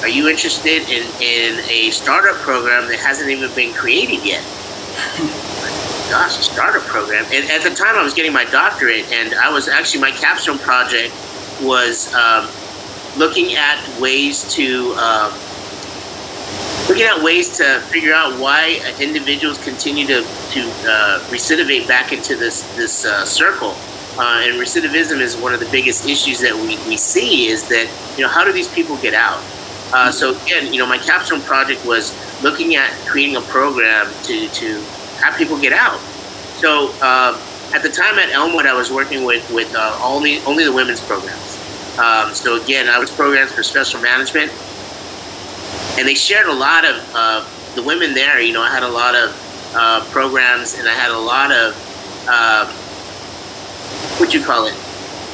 are 0.00 0.08
you 0.08 0.28
interested 0.28 0.88
in, 0.88 1.06
in 1.20 1.60
a 1.68 1.90
startup 1.90 2.36
program 2.36 2.88
that 2.88 2.98
hasn't 2.98 3.28
even 3.28 3.54
been 3.54 3.74
created 3.74 4.24
yet? 4.24 4.42
Gosh, 6.10 6.38
a 6.38 6.42
startup 6.42 6.82
program. 6.84 7.26
And 7.30 7.50
at 7.50 7.62
the 7.62 7.74
time, 7.74 7.94
I 7.94 8.02
was 8.02 8.14
getting 8.14 8.32
my 8.32 8.44
doctorate, 8.46 9.12
and 9.12 9.34
I 9.34 9.52
was 9.52 9.68
actually, 9.68 10.00
my 10.00 10.12
capstone 10.12 10.58
project 10.58 11.12
was 11.60 12.12
um, 12.14 12.48
looking 13.18 13.54
at 13.54 13.78
ways 14.00 14.50
to 14.54 14.94
um, 14.94 15.32
looking 16.88 17.04
at 17.04 17.22
ways 17.22 17.56
to 17.58 17.80
figure 17.90 18.12
out 18.12 18.38
why 18.38 18.80
individuals 19.00 19.62
continue 19.62 20.06
to 20.06 20.22
to 20.22 20.60
uh, 20.86 21.20
recidivate 21.30 21.86
back 21.86 22.12
into 22.12 22.36
this 22.36 22.62
this 22.76 23.04
uh, 23.04 23.24
circle. 23.24 23.74
Uh, 24.18 24.42
and 24.44 24.60
recidivism 24.60 25.20
is 25.20 25.38
one 25.38 25.54
of 25.54 25.60
the 25.60 25.70
biggest 25.70 26.06
issues 26.06 26.38
that 26.38 26.54
we, 26.54 26.76
we 26.86 26.98
see 26.98 27.46
is 27.46 27.66
that 27.68 27.88
you 28.16 28.22
know 28.22 28.28
how 28.28 28.44
do 28.44 28.52
these 28.52 28.68
people 28.68 28.96
get 28.98 29.14
out? 29.14 29.42
Uh, 29.92 30.10
so 30.10 30.34
again, 30.42 30.72
you 30.72 30.78
know, 30.78 30.86
my 30.86 30.98
capstone 30.98 31.40
project 31.42 31.84
was 31.84 32.12
looking 32.42 32.76
at 32.76 32.90
creating 33.06 33.36
a 33.36 33.40
program 33.42 34.06
to 34.24 34.48
to 34.48 34.80
have 35.22 35.36
people 35.36 35.58
get 35.58 35.72
out. 35.72 35.98
So 36.56 36.94
uh, 37.00 37.40
at 37.74 37.82
the 37.82 37.90
time 37.90 38.18
at 38.18 38.30
Elmwood, 38.30 38.66
I 38.66 38.74
was 38.74 38.90
working 38.90 39.24
with 39.24 39.48
with 39.50 39.74
uh, 39.74 39.98
only 40.02 40.40
only 40.40 40.64
the 40.64 40.72
women's 40.72 41.00
programs. 41.00 41.58
Um, 41.98 42.34
so 42.34 42.60
again, 42.60 42.88
I 42.88 42.98
was 42.98 43.10
programs 43.10 43.52
for 43.52 43.62
special 43.62 44.00
management, 44.00 44.50
and 45.98 46.06
they 46.06 46.14
shared 46.14 46.46
a 46.46 46.52
lot 46.52 46.84
of 46.84 47.12
uh, 47.14 47.48
the 47.74 47.82
women 47.82 48.14
there. 48.14 48.40
You 48.40 48.52
know, 48.52 48.62
I 48.62 48.70
had 48.70 48.82
a 48.82 48.88
lot 48.88 49.14
of 49.14 49.72
uh, 49.74 50.04
programs, 50.10 50.78
and 50.78 50.88
I 50.88 50.92
had 50.94 51.10
a 51.10 51.18
lot 51.18 51.52
of 51.52 52.26
uh, 52.28 52.70
what 54.18 54.34
you 54.34 54.42
call 54.42 54.66
it, 54.66 54.74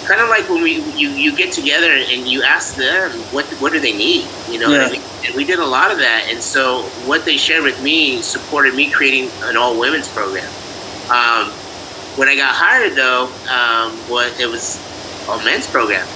kind 0.06 0.20
of 0.20 0.28
like 0.28 0.48
when 0.48 0.62
we 0.62 0.80
you, 0.92 1.10
you 1.10 1.36
get 1.36 1.52
together 1.52 1.90
and 1.90 2.26
you 2.26 2.42
ask 2.42 2.76
them 2.76 3.10
what 3.32 3.46
what 3.60 3.72
do 3.72 3.80
they 3.80 3.96
need. 3.96 4.26
You 4.48 4.58
know, 4.58 4.70
yeah. 4.70 5.00
and 5.24 5.34
we 5.34 5.44
did 5.44 5.58
a 5.58 5.66
lot 5.66 5.90
of 5.90 5.98
that, 5.98 6.28
and 6.30 6.42
so 6.42 6.82
what 7.04 7.24
they 7.24 7.36
shared 7.36 7.62
with 7.62 7.82
me 7.82 8.22
supported 8.22 8.74
me 8.74 8.90
creating 8.90 9.30
an 9.42 9.56
all 9.56 9.78
women's 9.78 10.08
program. 10.08 10.48
Um, 11.10 11.50
when 12.16 12.28
I 12.28 12.34
got 12.34 12.54
hired, 12.54 12.96
though, 12.96 13.24
um, 13.48 13.92
what 14.10 14.38
it 14.40 14.46
was 14.46 14.76
a 15.28 15.38
men's 15.44 15.66
program. 15.66 16.06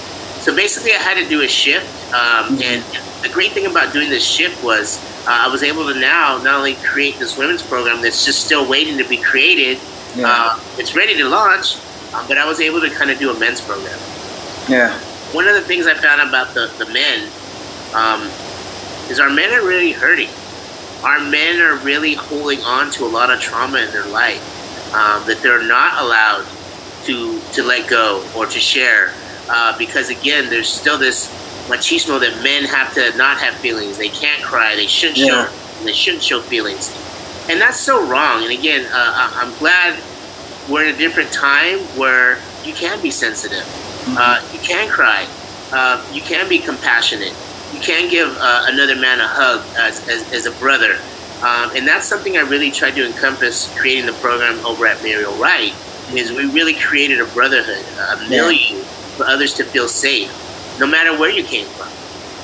So 0.41 0.55
basically, 0.55 0.91
I 0.91 0.97
had 0.97 1.15
to 1.15 1.27
do 1.29 1.41
a 1.43 1.47
shift. 1.47 1.87
Um. 2.13 2.59
And 2.61 2.83
the 3.23 3.29
great 3.29 3.53
thing 3.53 3.65
about 3.65 3.93
doing 3.93 4.09
this 4.09 4.25
shift 4.25 4.63
was 4.63 4.97
uh, 5.25 5.31
I 5.31 5.47
was 5.47 5.63
able 5.63 5.91
to 5.91 5.99
now 5.99 6.37
not 6.43 6.55
only 6.55 6.75
create 6.75 7.17
this 7.17 7.37
women's 7.37 7.63
program 7.63 8.01
that's 8.01 8.25
just 8.25 8.45
still 8.45 8.67
waiting 8.67 8.97
to 8.97 9.07
be 9.07 9.17
created, 9.17 9.79
yeah. 10.15 10.25
uh, 10.27 10.59
it's 10.77 10.95
ready 10.95 11.17
to 11.17 11.25
launch, 11.25 11.77
uh, 12.13 12.27
but 12.27 12.37
I 12.37 12.45
was 12.45 12.59
able 12.59 12.81
to 12.81 12.89
kind 12.89 13.09
of 13.09 13.17
do 13.19 13.31
a 13.31 13.39
men's 13.39 13.61
program. 13.61 13.97
Yeah. 14.69 14.99
One 15.33 15.47
of 15.47 15.55
the 15.55 15.61
things 15.61 15.87
I 15.87 15.93
found 15.93 16.21
about 16.21 16.53
the, 16.53 16.67
the 16.77 16.85
men 16.91 17.31
um, 17.95 18.21
is 19.09 19.19
our 19.19 19.29
men 19.29 19.53
are 19.53 19.65
really 19.65 19.93
hurting. 19.93 20.29
Our 21.03 21.19
men 21.19 21.61
are 21.61 21.77
really 21.77 22.13
holding 22.13 22.61
on 22.61 22.91
to 22.91 23.05
a 23.05 23.07
lot 23.07 23.31
of 23.31 23.39
trauma 23.39 23.79
in 23.79 23.91
their 23.91 24.05
life 24.07 24.41
um, 24.93 25.25
that 25.27 25.39
they're 25.41 25.63
not 25.63 26.01
allowed 26.01 26.45
to 27.05 27.39
to 27.53 27.63
let 27.63 27.89
go 27.89 28.25
or 28.35 28.45
to 28.45 28.59
share 28.59 29.13
uh, 29.49 29.77
because 29.77 30.09
again, 30.09 30.49
there's 30.49 30.69
still 30.69 30.97
this 30.97 31.27
machismo 31.67 32.19
that 32.19 32.43
men 32.43 32.63
have 32.63 32.93
to 32.93 33.15
not 33.17 33.37
have 33.39 33.55
feelings. 33.55 33.97
They 33.97 34.09
can't 34.09 34.43
cry. 34.43 34.75
They 34.75 34.87
shouldn't 34.87 35.19
yeah. 35.19 35.47
show. 35.47 35.85
They 35.85 35.93
shouldn't 35.93 36.23
show 36.23 36.41
feelings, 36.41 36.89
and 37.49 37.59
that's 37.59 37.79
so 37.79 38.05
wrong. 38.07 38.43
And 38.43 38.51
again, 38.51 38.85
uh, 38.91 39.31
I'm 39.35 39.53
glad 39.59 40.01
we're 40.69 40.85
in 40.85 40.95
a 40.95 40.97
different 40.97 41.31
time 41.31 41.79
where 41.97 42.39
you 42.63 42.73
can 42.73 43.01
be 43.01 43.11
sensitive. 43.11 43.63
Mm-hmm. 43.63 44.15
Uh, 44.17 44.41
you 44.53 44.59
can 44.59 44.89
cry. 44.89 45.27
Uh, 45.71 46.05
you 46.13 46.21
can 46.21 46.47
be 46.47 46.59
compassionate. 46.59 47.33
You 47.73 47.79
can 47.79 48.09
give 48.09 48.29
uh, 48.37 48.65
another 48.67 48.95
man 48.95 49.19
a 49.19 49.27
hug 49.27 49.65
as, 49.77 50.07
as, 50.07 50.31
as 50.31 50.45
a 50.45 50.51
brother. 50.59 50.99
Um, 51.41 51.75
and 51.75 51.87
that's 51.87 52.05
something 52.05 52.37
I 52.37 52.41
really 52.41 52.71
tried 52.71 52.95
to 52.95 53.05
encompass 53.05 53.73
creating 53.77 54.05
the 54.05 54.13
program 54.13 54.63
over 54.65 54.85
at 54.85 55.01
Muriel 55.03 55.33
Wright 55.35 55.73
is 56.13 56.31
we 56.31 56.45
really 56.51 56.75
created 56.75 57.19
a 57.19 57.25
brotherhood, 57.25 57.83
a 57.97 58.29
million 58.29 58.77
yeah. 58.77 58.83
for 59.17 59.25
others 59.25 59.53
to 59.55 59.65
feel 59.65 59.87
safe, 59.87 60.29
no 60.79 60.87
matter 60.87 61.17
where 61.17 61.29
you 61.29 61.43
came 61.43 61.67
from. 61.67 61.89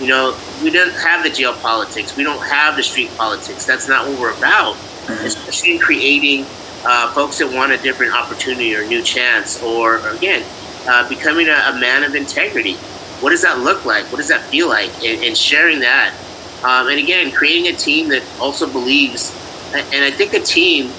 You 0.01 0.07
know, 0.07 0.37
we 0.63 0.69
don't 0.69 0.93
have 0.93 1.23
the 1.23 1.29
jail 1.29 1.53
politics. 1.53 2.15
We 2.15 2.23
don't 2.23 2.41
have 2.45 2.77
the 2.77 2.83
street 2.83 3.11
politics. 3.17 3.65
That's 3.65 3.87
not 3.87 4.07
what 4.07 4.19
we're 4.19 4.37
about. 4.37 4.75
Mm-hmm. 4.75 5.25
Especially 5.25 5.75
in 5.75 5.79
creating 5.79 6.45
uh, 6.85 7.11
folks 7.13 7.39
that 7.39 7.51
want 7.51 7.71
a 7.71 7.77
different 7.77 8.13
opportunity 8.13 8.75
or 8.75 8.85
new 8.85 9.01
chance, 9.01 9.61
or, 9.61 10.07
again, 10.07 10.45
uh, 10.87 11.07
becoming 11.09 11.47
a, 11.47 11.73
a, 11.73 11.79
man 11.79 12.03
of 12.03 12.15
integrity. 12.15 12.75
What 13.19 13.31
does 13.31 13.41
that 13.41 13.59
look 13.59 13.85
like? 13.85 14.05
What 14.05 14.17
does 14.17 14.29
that 14.29 14.43
feel 14.43 14.69
like? 14.69 14.91
And, 15.03 15.21
and 15.23 15.37
sharing 15.37 15.79
that. 15.81 16.15
Um, 16.63 16.87
and 16.87 16.99
again, 16.99 17.31
creating 17.31 17.67
a 17.67 17.75
team 17.75 18.09
that 18.09 18.23
also 18.39 18.69
believes, 18.71 19.33
and 19.73 20.05
I 20.05 20.11
think 20.11 20.33
a 20.33 20.39
team 20.39 20.91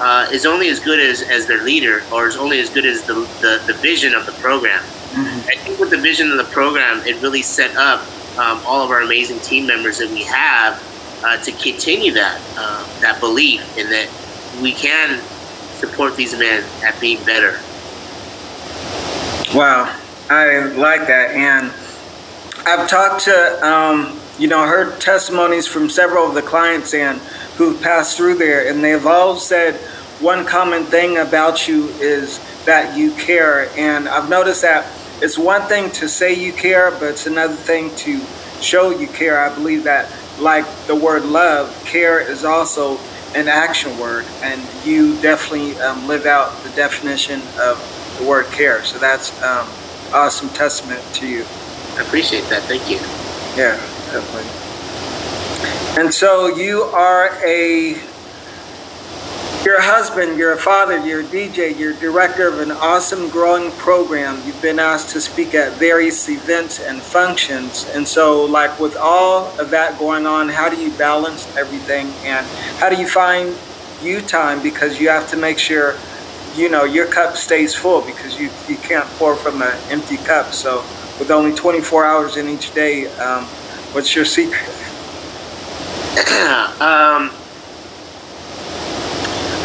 uh, 0.00 0.28
is 0.30 0.46
only 0.46 0.68
as 0.68 0.78
good 0.80 1.00
as, 1.00 1.22
as 1.22 1.46
their 1.46 1.62
leader 1.62 2.04
or 2.12 2.28
is 2.28 2.36
only 2.36 2.60
as 2.60 2.70
good 2.70 2.86
as 2.86 3.02
the, 3.04 3.14
the, 3.14 3.62
the 3.66 3.74
vision 3.74 4.14
of 4.14 4.26
the 4.26 4.32
program. 4.32 4.84
Mm-hmm. 5.24 5.48
I 5.48 5.62
think 5.62 5.78
with 5.78 5.90
the 5.90 5.98
vision 5.98 6.30
of 6.30 6.38
the 6.38 6.44
program, 6.52 7.06
it 7.06 7.20
really 7.22 7.42
set 7.42 7.76
up 7.76 8.00
um, 8.38 8.60
all 8.64 8.84
of 8.84 8.90
our 8.90 9.02
amazing 9.02 9.40
team 9.40 9.66
members 9.66 9.98
that 9.98 10.10
we 10.10 10.22
have 10.24 10.82
uh, 11.24 11.36
to 11.42 11.52
continue 11.52 12.12
that 12.12 12.40
uh, 12.56 13.00
that 13.00 13.20
belief 13.20 13.76
in 13.76 13.90
that 13.90 14.08
we 14.62 14.72
can 14.72 15.20
support 15.78 16.16
these 16.16 16.36
men 16.38 16.64
at 16.84 16.98
being 17.00 17.22
better. 17.24 17.58
Wow, 19.54 19.94
I 20.30 20.60
like 20.76 21.06
that, 21.06 21.30
and 21.32 21.72
I've 22.66 22.88
talked 22.88 23.24
to 23.24 23.66
um, 23.66 24.20
you 24.38 24.46
know 24.46 24.64
heard 24.66 25.00
testimonies 25.00 25.66
from 25.66 25.88
several 25.88 26.26
of 26.26 26.34
the 26.34 26.42
clients 26.42 26.94
and 26.94 27.18
who've 27.56 27.80
passed 27.82 28.16
through 28.16 28.34
there, 28.36 28.68
and 28.68 28.84
they've 28.84 29.06
all 29.06 29.36
said 29.36 29.74
one 30.20 30.44
common 30.44 30.84
thing 30.84 31.18
about 31.18 31.68
you 31.68 31.88
is 32.00 32.40
that 32.64 32.96
you 32.96 33.12
care. 33.12 33.70
And 33.76 34.08
I've 34.08 34.28
noticed 34.28 34.62
that 34.62 34.86
it's 35.20 35.38
one 35.38 35.62
thing 35.62 35.90
to 35.92 36.08
say 36.08 36.34
you 36.34 36.52
care, 36.52 36.90
but 36.92 37.04
it's 37.04 37.26
another 37.26 37.54
thing 37.54 37.94
to 37.96 38.20
show 38.60 38.90
you 38.90 39.06
care. 39.08 39.40
I 39.40 39.54
believe 39.54 39.84
that, 39.84 40.12
like 40.38 40.64
the 40.86 40.94
word 40.94 41.24
love, 41.24 41.74
care 41.84 42.20
is 42.20 42.44
also 42.44 42.98
an 43.34 43.48
action 43.48 43.98
word, 43.98 44.24
and 44.42 44.60
you 44.84 45.20
definitely 45.20 45.78
um, 45.80 46.06
live 46.06 46.26
out 46.26 46.56
the 46.62 46.70
definition 46.70 47.40
of 47.58 48.16
the 48.18 48.26
word 48.26 48.46
care. 48.46 48.84
So 48.84 48.98
that's 48.98 49.30
um, 49.42 49.68
awesome 50.12 50.48
testament 50.50 51.02
to 51.14 51.26
you. 51.26 51.44
I 51.96 52.02
appreciate 52.02 52.48
that. 52.48 52.62
Thank 52.62 52.88
you. 52.88 52.98
Yeah, 53.56 53.76
definitely. 54.12 54.48
And 56.00 56.14
so 56.14 56.46
you 56.46 56.82
are 56.82 57.30
a 57.44 58.00
you're 59.64 59.76
a 59.76 59.82
husband, 59.82 60.38
you're 60.38 60.52
a 60.52 60.58
father, 60.58 61.04
you're 61.04 61.20
a 61.20 61.24
DJ, 61.24 61.76
you're 61.78 61.92
director 61.94 62.48
of 62.48 62.60
an 62.60 62.70
awesome 62.70 63.28
growing 63.28 63.70
program. 63.72 64.40
You've 64.46 64.60
been 64.62 64.78
asked 64.78 65.10
to 65.10 65.20
speak 65.20 65.54
at 65.54 65.72
various 65.78 66.28
events 66.28 66.80
and 66.80 67.00
functions. 67.00 67.88
And 67.94 68.06
so, 68.06 68.44
like 68.44 68.78
with 68.78 68.96
all 68.96 69.46
of 69.60 69.70
that 69.70 69.98
going 69.98 70.26
on, 70.26 70.48
how 70.48 70.68
do 70.68 70.76
you 70.76 70.90
balance 70.96 71.54
everything? 71.56 72.06
And 72.24 72.46
how 72.78 72.88
do 72.88 72.96
you 72.96 73.08
find 73.08 73.56
you 74.00 74.20
time? 74.20 74.62
Because 74.62 75.00
you 75.00 75.08
have 75.08 75.28
to 75.30 75.36
make 75.36 75.58
sure, 75.58 75.96
you 76.54 76.68
know, 76.68 76.84
your 76.84 77.06
cup 77.06 77.36
stays 77.36 77.74
full 77.74 78.02
because 78.02 78.38
you, 78.38 78.50
you 78.68 78.76
can't 78.76 79.06
pour 79.18 79.34
from 79.34 79.60
an 79.62 79.76
empty 79.90 80.18
cup. 80.18 80.52
So, 80.52 80.78
with 81.18 81.30
only 81.30 81.54
24 81.54 82.04
hours 82.04 82.36
in 82.36 82.48
each 82.48 82.72
day, 82.74 83.06
um, 83.16 83.44
what's 83.92 84.14
your 84.14 84.24
secret? 84.24 84.68
um, 86.80 87.32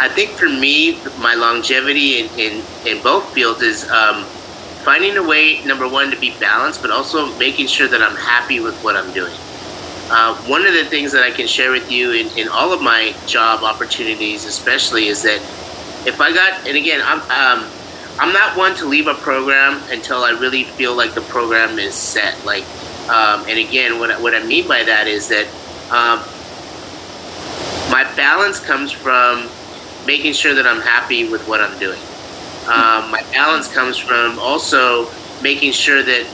I 0.03 0.09
think 0.09 0.31
for 0.31 0.49
me, 0.49 0.99
my 1.21 1.33
longevity 1.33 2.19
in, 2.19 2.29
in, 2.37 2.63
in 2.85 3.01
both 3.01 3.33
fields 3.33 3.61
is 3.61 3.89
um, 3.89 4.25
finding 4.83 5.15
a 5.15 5.23
way, 5.23 5.63
number 5.63 5.87
one, 5.87 6.11
to 6.11 6.19
be 6.19 6.31
balanced, 6.41 6.81
but 6.81 6.91
also 6.91 7.33
making 7.37 7.67
sure 7.67 7.87
that 7.87 8.01
I'm 8.01 8.17
happy 8.17 8.59
with 8.59 8.77
what 8.83 8.97
I'm 8.97 9.13
doing. 9.13 9.31
Uh, 10.11 10.35
one 10.43 10.65
of 10.65 10.73
the 10.73 10.83
things 10.83 11.13
that 11.13 11.23
I 11.23 11.31
can 11.31 11.47
share 11.47 11.71
with 11.71 11.89
you 11.89 12.11
in, 12.11 12.27
in 12.37 12.49
all 12.49 12.73
of 12.73 12.81
my 12.81 13.15
job 13.27 13.63
opportunities, 13.63 14.43
especially, 14.43 15.07
is 15.07 15.23
that 15.23 15.39
if 16.05 16.19
I 16.19 16.33
got, 16.33 16.67
and 16.67 16.75
again, 16.75 16.99
I'm, 17.01 17.21
um, 17.31 17.71
I'm 18.19 18.33
not 18.33 18.57
one 18.57 18.75
to 18.75 18.85
leave 18.85 19.07
a 19.07 19.13
program 19.13 19.81
until 19.89 20.25
I 20.25 20.31
really 20.31 20.65
feel 20.65 20.97
like 20.97 21.13
the 21.13 21.21
program 21.21 21.79
is 21.79 21.95
set. 21.95 22.43
Like, 22.43 22.65
um, 23.07 23.45
and 23.47 23.57
again, 23.57 23.99
what, 23.99 24.21
what 24.21 24.35
I 24.35 24.43
mean 24.43 24.67
by 24.67 24.83
that 24.83 25.07
is 25.07 25.29
that 25.29 25.47
um, 25.91 26.19
my 27.89 28.03
balance 28.17 28.59
comes 28.59 28.91
from 28.91 29.47
making 30.05 30.33
sure 30.33 30.53
that 30.53 30.65
I'm 30.65 30.81
happy 30.81 31.29
with 31.29 31.47
what 31.47 31.61
I'm 31.61 31.77
doing. 31.79 31.99
Um, 32.67 33.11
my 33.11 33.21
balance 33.31 33.67
comes 33.67 33.97
from 33.97 34.39
also 34.39 35.09
making 35.41 35.73
sure 35.73 36.01
that 36.01 36.25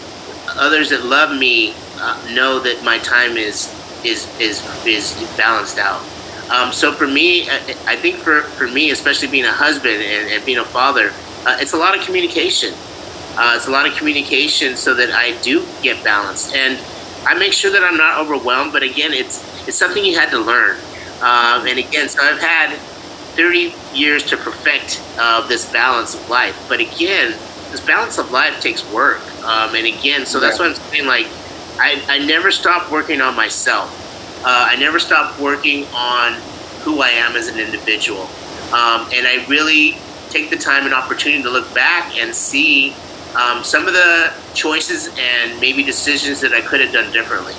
others 0.56 0.90
that 0.90 1.04
love 1.06 1.38
me 1.38 1.74
uh, 1.98 2.32
know 2.34 2.60
that 2.60 2.84
my 2.84 3.00
time 3.00 3.38
is 3.38 3.74
is 4.04 4.28
is 4.40 4.64
is 4.86 5.14
balanced 5.36 5.78
out. 5.78 6.02
Um, 6.50 6.74
so 6.74 6.92
for 6.92 7.06
me, 7.06 7.48
I, 7.50 7.96
think 7.96 8.18
for, 8.18 8.42
for 8.42 8.68
me, 8.68 8.90
especially 8.90 9.28
being 9.28 9.46
a 9.46 9.52
husband 9.52 10.02
and, 10.02 10.32
and 10.32 10.44
being 10.46 10.58
a 10.58 10.66
father, 10.66 11.12
uh, 11.46 11.58
it's 11.60 11.74
a 11.74 11.78
lot 11.78 11.96
of 11.96 12.04
communication. 12.04 12.74
Uh, 13.38 13.54
it's 13.56 13.68
a 13.68 13.72
lot 13.72 13.88
of 13.88 13.96
communication 13.96 14.76
so 14.76 14.96
that 14.96 15.12
I 15.12 15.40
do 15.44 15.64
get 15.84 16.04
balanced, 16.04 16.56
and 16.56 16.80
I 17.28 17.38
make 17.38 17.54
sure 17.54 17.70
that 17.72 17.84
I'm 17.84 17.98
not 17.98 18.20
overwhelmed. 18.20 18.74
But 18.74 18.82
again, 18.82 19.14
it's 19.14 19.46
it's 19.68 19.78
something 19.78 20.04
you 20.04 20.18
had 20.18 20.32
to 20.32 20.40
learn. 20.40 20.78
Um, 21.22 21.68
and 21.68 21.78
again, 21.78 22.10
so 22.10 22.24
I've 22.24 22.42
had 22.42 22.80
30 23.36 23.74
years 23.94 24.24
to 24.24 24.38
perfect 24.38 25.02
uh, 25.18 25.46
this 25.48 25.72
balance 25.72 26.16
of 26.16 26.30
life. 26.30 26.66
But 26.68 26.80
again, 26.80 27.32
this 27.72 27.80
balance 27.80 28.18
of 28.18 28.32
life 28.32 28.62
takes 28.62 28.90
work. 28.92 29.22
Um, 29.44 29.76
and 29.76 29.86
again, 29.86 30.26
so 30.26 30.40
that's 30.40 30.60
what 30.60 30.70
I'm 30.70 30.76
saying. 30.76 31.06
Like, 31.06 31.28
I, 31.80 32.04
I 32.08 32.26
never 32.26 32.52
stop 32.52 32.92
working 32.92 33.22
on 33.22 33.36
myself. 33.36 33.96
Uh, 34.44 34.68
I 34.70 34.76
never 34.76 35.00
stop 35.00 35.40
working 35.40 35.86
on 35.94 36.34
who 36.82 37.02
I 37.02 37.10
am 37.10 37.36
as 37.36 37.48
an 37.48 37.60
individual. 37.60 38.24
Um, 38.74 39.08
and 39.14 39.28
I 39.28 39.46
really 39.48 39.98
take 40.30 40.50
the 40.50 40.58
time 40.58 40.86
and 40.86 40.94
opportunity 40.94 41.42
to 41.44 41.50
look 41.50 41.74
back 41.74 42.16
and 42.18 42.34
see 42.34 42.96
um, 43.36 43.64
some 43.64 43.88
of 43.88 43.94
the 43.94 44.34
choices 44.54 45.10
and 45.18 45.60
maybe 45.60 45.84
decisions 45.84 46.42
that 46.42 46.54
I 46.54 46.62
could 46.62 46.82
have 46.82 46.94
done 46.94 47.12
differently. 47.12 47.54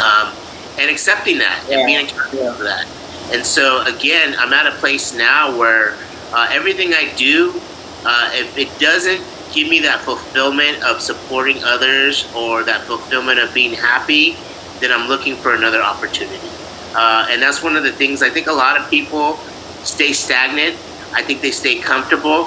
Um, 0.00 0.34
and 0.78 0.90
accepting 0.90 1.38
that 1.38 1.64
yeah. 1.68 1.78
and 1.78 1.86
being 1.86 2.06
accountable 2.06 2.44
yeah. 2.44 2.54
for 2.54 2.62
that. 2.64 2.86
And 3.32 3.44
so, 3.44 3.82
again, 3.84 4.34
I'm 4.38 4.52
at 4.52 4.66
a 4.66 4.76
place 4.78 5.14
now 5.14 5.56
where 5.56 5.96
uh, 6.32 6.48
everything 6.50 6.92
I 6.92 7.12
do, 7.16 7.60
uh, 8.04 8.30
if 8.34 8.56
it 8.58 8.78
doesn't 8.78 9.24
give 9.52 9.68
me 9.68 9.80
that 9.80 10.00
fulfillment 10.00 10.82
of 10.82 11.00
supporting 11.00 11.62
others 11.64 12.30
or 12.34 12.64
that 12.64 12.82
fulfillment 12.82 13.38
of 13.38 13.54
being 13.54 13.72
happy, 13.72 14.36
then 14.80 14.92
I'm 14.92 15.08
looking 15.08 15.36
for 15.36 15.54
another 15.54 15.82
opportunity. 15.82 16.48
Uh, 16.94 17.26
and 17.30 17.40
that's 17.40 17.62
one 17.62 17.76
of 17.76 17.82
the 17.82 17.92
things 17.92 18.22
I 18.22 18.30
think 18.30 18.46
a 18.46 18.52
lot 18.52 18.78
of 18.78 18.88
people 18.90 19.36
stay 19.82 20.12
stagnant. 20.12 20.76
I 21.12 21.22
think 21.22 21.40
they 21.40 21.50
stay 21.50 21.78
comfortable. 21.78 22.46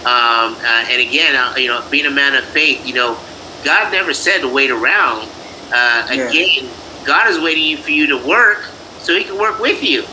Um, 0.00 0.54
uh, 0.54 0.84
and 0.88 1.00
again, 1.00 1.34
uh, 1.36 1.54
you 1.56 1.68
know, 1.68 1.84
being 1.90 2.06
a 2.06 2.10
man 2.10 2.34
of 2.34 2.44
faith, 2.44 2.86
you 2.86 2.94
know, 2.94 3.18
God 3.64 3.90
never 3.92 4.12
said 4.14 4.40
to 4.40 4.48
wait 4.48 4.70
around. 4.70 5.28
Uh, 5.72 6.06
yeah. 6.10 6.28
Again, 6.28 6.70
God 7.04 7.28
is 7.28 7.40
waiting 7.40 7.76
for 7.82 7.90
you 7.90 8.06
to 8.08 8.26
work 8.26 8.64
so 8.98 9.16
He 9.16 9.24
can 9.24 9.38
work 9.38 9.58
with 9.58 9.82
you. 9.82 10.04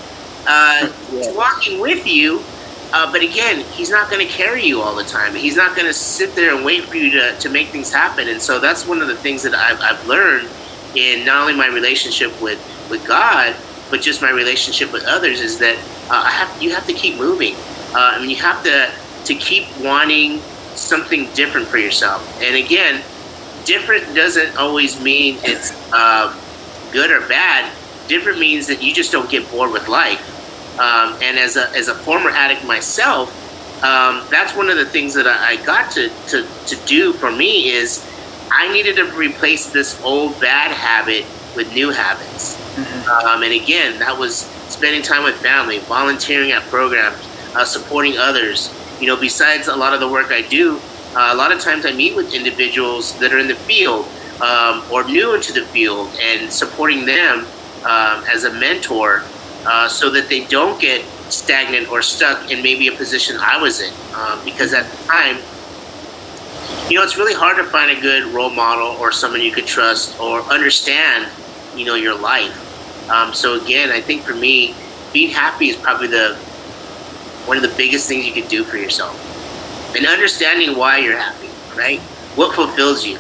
Uh, 0.48 0.90
yeah. 1.12 1.32
Walking 1.34 1.80
with 1.80 2.06
you, 2.06 2.48
uh, 2.94 3.12
but 3.12 3.22
again, 3.24 3.62
He's 3.72 3.90
not 3.90 4.10
going 4.10 4.26
to 4.26 4.32
carry 4.32 4.64
you 4.66 4.82
all 4.82 4.96
the 4.96 5.04
time. 5.04 5.36
He's 5.36 5.56
not 5.56 5.76
going 5.76 5.88
to 5.88 5.94
sit 5.94 6.36
there 6.36 6.56
and 6.56 6.64
wait 6.66 6.86
for 6.86 6.98
you 6.98 7.12
to, 7.12 7.38
to 7.40 7.50
make 7.50 7.72
things 7.72 7.92
happen. 7.92 8.28
And 8.30 8.42
so 8.42 8.60
that's 8.60 8.86
one 8.86 9.02
of 9.02 9.08
the 9.08 9.18
things 9.18 9.44
that 9.44 9.54
I've, 9.54 9.80
I've 9.82 10.06
learned 10.06 10.52
in 10.96 11.26
not 11.26 11.42
only 11.42 11.56
my 11.56 11.68
relationship 11.68 12.40
with, 12.42 12.62
with 12.90 13.06
God, 13.06 13.56
but 13.90 14.02
just 14.02 14.22
my 14.22 14.30
relationship 14.30 14.92
with 14.92 15.04
others 15.06 15.42
is 15.42 15.60
that 15.60 15.78
uh, 16.10 16.24
I 16.26 16.32
have 16.32 16.62
you 16.62 16.72
have 16.74 16.86
to 16.88 16.94
keep 16.94 17.18
moving. 17.18 17.56
Uh, 17.94 18.14
I 18.16 18.20
mean, 18.20 18.30
you 18.30 18.38
have 18.38 18.64
to 18.64 18.94
to 19.26 19.36
keep 19.36 19.76
wanting 19.78 20.46
something 20.76 21.32
different 21.34 21.68
for 21.68 21.78
yourself. 21.78 22.28
And 22.42 22.56
again, 22.56 23.04
different 23.64 24.16
doesn't 24.16 24.58
always 24.58 25.00
mean 25.00 25.40
it's 25.44 25.72
uh, 25.94 26.36
good 26.92 27.12
or 27.12 27.28
bad. 27.28 27.72
Different 28.08 28.40
means 28.40 28.68
that 28.68 28.82
you 28.82 28.94
just 28.94 29.12
don't 29.12 29.30
get 29.30 29.50
bored 29.50 29.72
with 29.72 29.88
life. 29.88 30.35
Um, 30.80 31.18
and 31.22 31.38
as 31.38 31.56
a 31.56 31.70
as 31.72 31.88
a 31.88 31.96
former 31.96 32.30
addict 32.30 32.66
myself, 32.66 33.30
um, 33.84 34.26
that's 34.30 34.56
one 34.56 34.70
of 34.70 34.78
the 34.78 34.86
things 34.86 35.14
that 35.14 35.28
I, 35.28 35.52
I 35.52 35.56
got 35.66 35.92
to, 35.92 36.10
to 36.28 36.48
to 36.68 36.76
do 36.86 37.14
for 37.14 37.32
me 37.32 37.70
is 37.70 38.06
I 38.52 38.72
needed 38.72 38.96
to 38.98 39.06
replace 39.18 39.70
this 39.70 40.02
old 40.04 40.40
bad 40.40 40.72
habit 40.72 41.26
with 41.56 41.74
new 41.74 41.92
habits. 41.92 42.56
Mm-hmm. 42.76 43.28
Um, 43.28 43.44
and 43.44 43.54
again, 43.54 44.00
that 44.00 44.18
was 44.18 44.40
spending 44.68 45.02
time 45.02 45.24
with 45.24 45.36
family, 45.36 45.80
volunteering 45.80 46.52
at 46.52 46.64
programs, 46.64 47.18
uh, 47.56 47.64
supporting 47.64 48.18
others. 48.18 48.74
You 49.00 49.08
know, 49.08 49.16
besides 49.16 49.68
a 49.68 49.76
lot 49.76 49.94
of 49.94 50.00
the 50.00 50.10
work 50.10 50.32
I 50.32 50.42
do, 50.42 50.80
uh, 51.16 51.30
a 51.32 51.36
lot 51.36 51.52
of 51.52 51.60
times 51.60 51.86
I 51.86 51.94
meet 51.94 52.16
with 52.16 52.34
individuals 52.34 53.18
that 53.20 53.32
are 53.32 53.40
in 53.40 53.48
the 53.48 53.56
field 53.56 54.08
um, 54.42 54.84
or 54.92 55.04
new 55.06 55.34
into 55.36 55.54
the 55.54 55.66
field 55.68 56.10
and 56.22 56.52
supporting 56.52 57.06
them 57.06 57.40
um, 57.86 58.24
as 58.34 58.44
a 58.44 58.54
mentor 58.54 59.24
uh, 59.66 59.88
so 59.88 60.10
that 60.12 60.30
they 60.30 60.46
don't 60.46 60.80
get 60.80 61.04
stagnant 61.30 61.90
or 61.92 62.02
stuck 62.02 62.52
in 62.52 62.62
maybe 62.62 62.88
a 62.88 62.92
position 62.92 63.38
I 63.40 63.62
was 63.62 63.82
in. 63.82 63.94
Um, 64.16 64.44
because 64.46 64.74
at 64.74 64.90
the 64.90 65.08
time, 65.08 65.38
you 66.90 66.98
know, 66.98 67.04
it's 67.04 67.18
really 67.18 67.34
hard 67.34 67.58
to 67.58 67.64
find 67.64 67.98
a 67.98 68.00
good 68.00 68.32
role 68.34 68.50
model 68.50 68.96
or 69.00 69.12
someone 69.12 69.42
you 69.42 69.52
could 69.52 69.66
trust 69.66 70.20
or 70.20 70.42
understand, 70.42 71.28
you 71.76 71.86
know, 71.86 71.96
your 71.96 72.18
life. 72.18 73.10
Um, 73.10 73.34
so 73.34 73.60
again, 73.60 73.90
I 73.90 74.02
think 74.02 74.24
for 74.24 74.36
me, 74.36 74.76
being 75.14 75.32
happy 75.32 75.70
is 75.70 75.76
probably 75.76 76.08
the 76.08 76.36
one 77.46 77.58
of 77.58 77.64
the 77.64 77.76
biggest 77.78 78.08
things 78.08 78.26
you 78.26 78.34
can 78.34 78.48
do 78.48 78.64
for 78.64 78.78
yourself, 78.78 79.16
and 79.96 80.06
understanding 80.08 80.76
why 80.76 80.98
you're 80.98 81.18
happy, 81.18 81.50
right? 81.78 82.00
What 82.36 82.56
fulfills 82.56 83.06
you. 83.06 83.20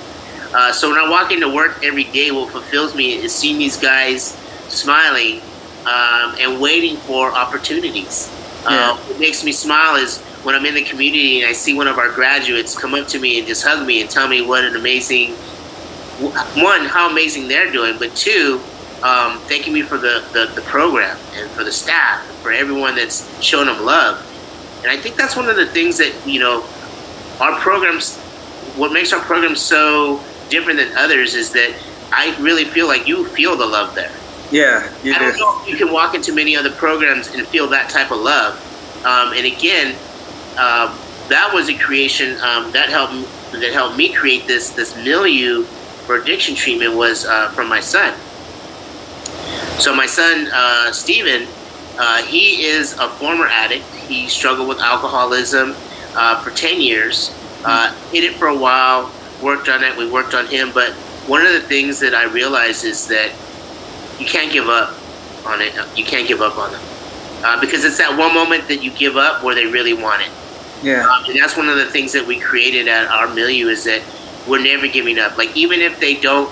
Uh, 0.54 0.72
so 0.72 0.90
when 0.90 0.98
I 0.98 1.10
walk 1.10 1.32
into 1.32 1.48
work 1.48 1.84
every 1.84 2.06
day, 2.06 2.32
what 2.32 2.52
fulfills 2.52 2.96
me 2.96 3.14
is 3.14 3.34
seeing 3.34 3.60
these 3.60 3.78
guys 3.78 4.36
smiling 4.68 5.42
um, 5.86 6.36
and 6.40 6.60
waiting 6.60 6.98
for 6.98 7.32
opportunities. 7.32 8.32
Yeah. 8.64 8.92
Uh, 8.92 8.98
what 8.98 9.20
makes 9.20 9.44
me 9.44 9.52
smile 9.52 9.96
is 9.96 10.20
when 10.44 10.56
I'm 10.56 10.66
in 10.66 10.74
the 10.74 10.84
community 10.84 11.42
and 11.42 11.50
I 11.50 11.54
see 11.54 11.76
one 11.76 11.88
of 11.88 11.98
our 11.98 12.12
graduates 12.12 12.78
come 12.78 12.94
up 12.94 13.08
to 13.10 13.20
me 13.20 13.40
and 13.40 13.48
just 13.48 13.64
hug 13.64 13.86
me 13.86 14.02
and 14.02 14.10
tell 14.10 14.28
me 14.28 14.42
what 14.42 14.64
an 14.64 14.76
amazing 14.76 15.36
one, 16.62 16.86
how 16.86 17.10
amazing 17.10 17.48
they're 17.48 17.72
doing, 17.72 17.98
but 18.00 18.16
two, 18.16 18.62
um, 19.04 19.38
thanking 19.42 19.74
me 19.74 19.82
for 19.82 19.98
the, 19.98 20.26
the, 20.34 20.52
the, 20.56 20.62
program 20.62 21.18
and 21.34 21.50
for 21.52 21.64
the 21.64 21.72
staff, 21.72 22.24
for 22.42 22.52
everyone 22.52 22.96
that's 22.96 23.44
shown 23.44 23.68
them 23.68 23.84
love. 23.84 24.20
And 24.82 24.92
I 24.92 24.98
think 24.98 25.16
that's 25.16 25.36
one 25.36 25.50
of 25.50 25.58
the 25.58 25.66
things 25.66 25.98
that, 25.98 26.16
you 26.26 26.40
know, 26.40 26.62
our 27.42 27.60
programs, 27.60 28.18
what 28.78 28.94
makes 28.94 29.12
our 29.12 29.20
programs 29.20 29.60
so 29.60 30.24
different 30.50 30.80
than 30.80 30.96
others 30.98 31.36
is 31.36 31.52
that 31.52 31.76
I 32.12 32.36
really 32.40 32.66
feel 32.66 32.88
like 32.88 33.08
you 33.08 33.26
feel 33.26 33.58
the 33.58 33.66
love 33.66 33.94
there. 33.94 34.14
Yeah, 34.50 34.90
I 35.14 35.20
don't 35.20 35.30
know 35.38 35.62
if 35.66 35.72
you 35.72 35.78
can 35.78 35.92
walk 35.94 36.16
into 36.16 36.34
many 36.34 36.56
other 36.56 36.72
programs 36.72 37.28
and 37.28 37.48
feel 37.48 37.70
that 37.70 37.90
type 37.90 38.12
of 38.12 38.20
love. 38.20 38.56
Um, 39.06 39.34
and 39.34 39.46
again, 39.46 40.00
uh, 40.58 40.98
that 41.30 41.52
was 41.54 41.70
a 41.70 41.78
creation 41.78 42.38
um, 42.44 42.72
that 42.74 42.90
helped 42.90 43.14
that 43.52 43.74
helped 43.74 43.98
me 43.98 44.14
create 44.14 44.48
this 44.48 44.74
this 44.76 44.96
milieu 44.96 45.66
for 46.06 46.16
addiction 46.16 46.56
treatment 46.56 46.96
was 46.96 47.26
uh, 47.26 47.50
from 47.56 47.70
my 47.70 47.80
son. 47.80 48.22
So 49.80 49.94
my 49.96 50.06
son 50.06 50.48
uh, 50.56 50.92
Stephen, 50.92 51.50
uh, 51.98 52.24
he 52.24 52.64
is 52.64 52.96
a 53.00 53.10
former 53.18 53.48
addict. 53.48 53.94
He 53.96 54.28
struggled 54.28 54.68
with 54.68 54.80
alcoholism 54.82 55.78
uh, 56.16 56.42
for 56.44 56.52
ten 56.52 56.82
years. 56.82 57.40
Uh, 57.64 57.90
hid 58.12 58.24
it 58.24 58.38
for 58.38 58.48
a 58.48 58.58
while. 58.58 59.12
Worked 59.40 59.70
on 59.70 59.84
it. 59.84 59.98
We 59.98 60.10
worked 60.10 60.34
on 60.34 60.48
him. 60.48 60.72
But 60.74 60.92
one 61.26 61.46
of 61.46 61.54
the 61.54 61.62
things 61.68 62.00
that 62.00 62.14
I 62.16 62.26
realized 62.26 62.86
is 62.86 63.08
that 63.08 63.32
you 64.20 64.26
can't 64.26 64.52
give 64.52 64.68
up 64.68 64.96
on 65.46 65.62
it. 65.62 65.74
You 65.96 66.06
can't 66.06 66.28
give 66.28 66.42
up 66.42 66.58
on 66.58 66.72
them 66.72 66.82
uh, 67.46 67.60
because 67.62 67.86
it's 67.86 67.98
that 67.98 68.18
one 68.18 68.34
moment 68.34 68.68
that 68.68 68.84
you 68.84 68.92
give 68.92 69.18
up 69.18 69.44
where 69.44 69.54
they 69.56 69.66
really 69.66 69.94
want 69.94 70.22
it. 70.22 70.32
Yeah. 70.82 71.08
Um, 71.08 71.26
and 71.26 71.40
that's 71.40 71.56
one 71.56 71.70
of 71.70 71.78
the 71.78 71.86
things 71.86 72.12
that 72.14 72.26
we 72.26 72.40
created 72.40 72.88
at 72.88 73.08
our 73.08 73.34
milieu 73.34 73.68
is 73.68 73.84
that 73.86 74.02
we're 74.48 74.62
never 74.62 74.88
giving 74.88 75.20
up. 75.20 75.38
Like 75.38 75.56
even 75.56 75.80
if 75.80 76.00
they 76.00 76.20
don't, 76.20 76.50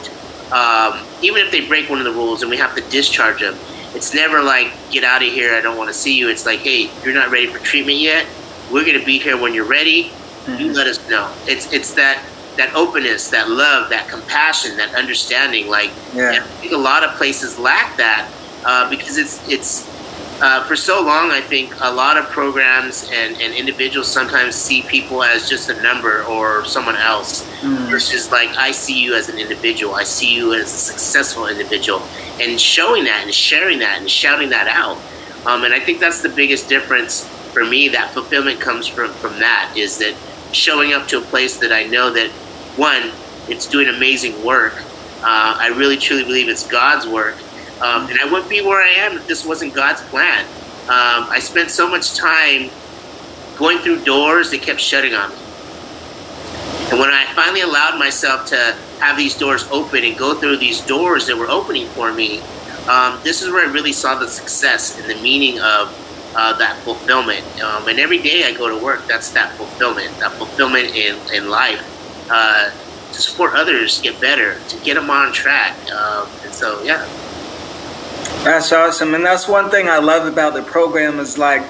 um, 0.51 0.99
even 1.21 1.45
if 1.45 1.51
they 1.51 1.67
break 1.67 1.89
one 1.89 1.99
of 1.99 2.05
the 2.05 2.11
rules 2.11 2.41
and 2.41 2.51
we 2.51 2.57
have 2.57 2.75
to 2.75 2.81
discharge 2.89 3.41
them, 3.41 3.55
it's 3.95 4.13
never 4.13 4.41
like 4.41 4.71
get 4.91 5.03
out 5.03 5.23
of 5.23 5.31
here. 5.31 5.55
I 5.55 5.61
don't 5.61 5.77
want 5.77 5.89
to 5.89 5.93
see 5.93 6.17
you. 6.17 6.29
It's 6.29 6.45
like, 6.45 6.59
hey, 6.59 6.91
you're 7.03 7.13
not 7.13 7.31
ready 7.31 7.47
for 7.47 7.59
treatment 7.59 7.97
yet. 7.97 8.27
We're 8.71 8.85
gonna 8.85 9.05
be 9.05 9.19
here 9.19 9.39
when 9.39 9.53
you're 9.53 9.65
ready. 9.65 10.05
Mm-hmm. 10.45 10.59
You 10.59 10.73
let 10.73 10.87
us 10.87 11.07
know. 11.09 11.31
It's 11.45 11.71
it's 11.71 11.93
that 11.93 12.23
that 12.57 12.73
openness, 12.75 13.29
that 13.29 13.49
love, 13.49 13.89
that 13.89 14.07
compassion, 14.07 14.77
that 14.77 14.93
understanding. 14.95 15.67
Like 15.67 15.91
yeah. 16.13 16.31
I 16.31 16.39
think 16.39 16.73
a 16.73 16.77
lot 16.77 17.03
of 17.03 17.11
places 17.15 17.57
lack 17.59 17.97
that 17.97 18.31
uh, 18.65 18.89
because 18.89 19.17
it's 19.17 19.47
it's 19.49 19.93
uh, 20.41 20.63
for 20.65 20.75
so 20.75 21.01
long, 21.01 21.31
I 21.31 21.41
think 21.41 21.73
a 21.79 21.93
lot 21.93 22.17
of 22.17 22.25
programs 22.25 23.09
and, 23.13 23.39
and 23.39 23.53
individuals 23.53 24.11
sometimes 24.11 24.55
see 24.55 24.81
people 24.81 25.23
as 25.23 25.47
just 25.47 25.69
a 25.69 25.81
number 25.81 26.23
or 26.23 26.65
someone 26.65 26.95
else 26.95 27.47
mm. 27.61 27.77
versus 27.89 28.31
like 28.31 28.49
I 28.57 28.71
see 28.71 29.01
you 29.01 29.15
as 29.15 29.29
an 29.29 29.37
individual. 29.37 29.95
I 29.95 30.03
see 30.03 30.35
you 30.35 30.53
as 30.53 30.73
a 30.73 30.77
successful 30.77 31.47
individual. 31.47 32.01
And 32.41 32.59
showing 32.59 33.05
that 33.05 33.23
and 33.23 33.33
sharing 33.33 33.79
that 33.79 33.99
and 33.99 34.09
shouting 34.09 34.49
that 34.49 34.67
out. 34.67 34.97
Um, 35.45 35.63
and 35.63 35.73
I 35.73 35.79
think 35.79 35.99
that's 35.99 36.21
the 36.21 36.29
biggest 36.29 36.67
difference 36.67 37.27
for 37.53 37.63
me. 37.63 37.89
That 37.89 38.11
fulfillment 38.11 38.59
comes 38.59 38.87
from, 38.87 39.11
from 39.13 39.39
that 39.39 39.73
is 39.77 39.99
that 39.99 40.15
showing 40.53 40.93
up 40.93 41.07
to 41.09 41.19
a 41.19 41.21
place 41.21 41.59
that 41.59 41.71
I 41.73 41.85
know 41.85 42.11
that, 42.13 42.31
one, 42.75 43.11
it's 43.47 43.67
doing 43.67 43.89
amazing 43.89 44.43
work. 44.43 44.75
Uh, 45.23 45.57
I 45.59 45.67
really 45.75 45.97
truly 45.97 46.23
believe 46.23 46.49
it's 46.49 46.67
God's 46.67 47.07
work 47.07 47.37
um, 47.81 48.07
and 48.09 48.19
I 48.19 48.31
wouldn't 48.31 48.49
be 48.49 48.61
where 48.61 48.81
I 48.81 48.89
am 49.05 49.17
if 49.17 49.27
this 49.27 49.45
wasn't 49.45 49.73
God's 49.73 50.01
plan. 50.03 50.47
um, 50.89 51.29
I 51.31 51.39
spent 51.39 51.71
so 51.71 51.89
much 51.89 52.15
time 52.15 52.71
going 53.57 53.79
through 53.79 54.03
doors 54.03 54.51
that 54.51 54.61
kept 54.61 54.79
shutting 54.81 55.13
on 55.13 55.31
me. 55.31 55.37
And 56.91 56.99
when 56.99 57.09
I 57.09 57.25
finally 57.33 57.61
allowed 57.61 57.99
myself 57.99 58.45
to 58.47 58.77
have 58.99 59.17
these 59.17 59.37
doors 59.37 59.67
open 59.71 60.03
and 60.03 60.17
go 60.17 60.39
through 60.39 60.57
these 60.57 60.81
doors 60.81 61.27
that 61.27 61.37
were 61.37 61.49
opening 61.49 61.87
for 61.89 62.13
me, 62.13 62.41
um, 62.87 63.19
this 63.23 63.41
is 63.41 63.51
where 63.51 63.67
I 63.67 63.71
really 63.71 63.93
saw 63.93 64.19
the 64.19 64.27
success 64.27 64.99
and 64.99 65.09
the 65.09 65.15
meaning 65.21 65.59
of 65.59 65.95
uh, 66.35 66.57
that 66.57 66.77
fulfillment. 66.83 67.43
Um, 67.61 67.87
and 67.87 67.99
every 67.99 68.19
day 68.19 68.43
I 68.45 68.53
go 68.53 68.69
to 68.69 68.83
work, 68.83 69.07
that's 69.07 69.31
that 69.31 69.55
fulfillment, 69.55 70.17
that 70.19 70.31
fulfillment 70.33 70.95
in, 70.95 71.17
in 71.33 71.49
life 71.49 71.81
uh, 72.29 72.71
to 73.11 73.21
support 73.21 73.53
others 73.53 74.01
get 74.01 74.19
better, 74.19 74.59
to 74.69 74.77
get 74.83 74.95
them 74.95 75.09
on 75.09 75.31
track. 75.33 75.75
Um, 75.91 76.27
and 76.43 76.53
so, 76.53 76.81
yeah. 76.83 77.05
That's 78.43 78.71
awesome. 78.71 79.13
And 79.13 79.25
that's 79.25 79.47
one 79.47 79.69
thing 79.69 79.87
I 79.89 79.99
love 79.99 80.27
about 80.27 80.53
the 80.53 80.63
program 80.63 81.19
is 81.19 81.37
like, 81.37 81.63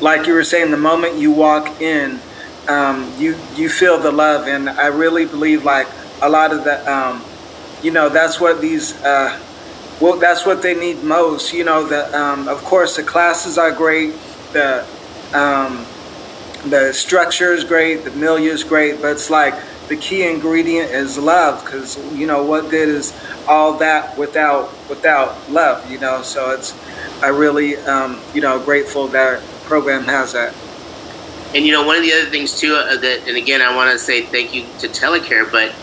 like 0.00 0.26
you 0.26 0.34
were 0.34 0.44
saying, 0.44 0.70
the 0.70 0.76
moment 0.76 1.16
you 1.16 1.30
walk 1.30 1.80
in, 1.80 2.18
um, 2.68 3.12
you 3.18 3.36
you 3.56 3.68
feel 3.68 3.98
the 3.98 4.12
love, 4.12 4.46
and 4.46 4.68
I 4.68 4.86
really 4.86 5.24
believe 5.26 5.64
like 5.64 5.88
a 6.22 6.28
lot 6.28 6.52
of 6.52 6.64
the, 6.64 6.90
um, 6.90 7.24
you 7.82 7.90
know, 7.90 8.08
that's 8.08 8.40
what 8.40 8.60
these, 8.60 8.94
uh, 9.02 9.38
well, 10.00 10.18
that's 10.18 10.46
what 10.46 10.62
they 10.62 10.74
need 10.74 11.02
most. 11.02 11.52
You 11.52 11.64
know, 11.64 11.84
the 11.84 12.18
um, 12.18 12.48
of 12.48 12.64
course 12.64 12.96
the 12.96 13.02
classes 13.02 13.58
are 13.58 13.70
great, 13.70 14.14
the 14.52 14.86
um, 15.34 15.84
the 16.68 16.92
structure 16.92 17.52
is 17.52 17.64
great, 17.64 18.04
the 18.04 18.10
milieu 18.12 18.50
is 18.50 18.64
great, 18.64 19.00
but 19.00 19.12
it's 19.12 19.30
like 19.30 19.54
the 19.88 19.96
key 19.96 20.26
ingredient 20.26 20.90
is 20.90 21.18
love, 21.18 21.64
because 21.64 21.98
you 22.14 22.26
know 22.26 22.42
what 22.44 22.70
good 22.70 22.88
is 22.88 23.12
all 23.46 23.74
that 23.78 24.16
without 24.16 24.70
without 24.88 25.50
love, 25.50 25.90
you 25.90 25.98
know. 25.98 26.22
So 26.22 26.50
it's 26.50 26.74
I 27.22 27.28
really 27.28 27.76
um, 27.76 28.20
you 28.32 28.40
know 28.40 28.58
grateful 28.58 29.08
that 29.08 29.42
program 29.64 30.04
has 30.04 30.32
that. 30.32 30.54
And 31.54 31.66
you 31.66 31.72
know, 31.72 31.84
one 31.84 31.96
of 31.96 32.02
the 32.02 32.12
other 32.12 32.30
things 32.30 32.58
too 32.58 32.74
uh, 32.74 32.96
that, 32.96 33.26
and 33.26 33.36
again, 33.36 33.60
I 33.60 33.74
want 33.74 33.90
to 33.90 33.98
say 33.98 34.22
thank 34.22 34.54
you 34.54 34.62
to 34.78 34.88
Telecare, 34.88 35.50
but 35.50 35.74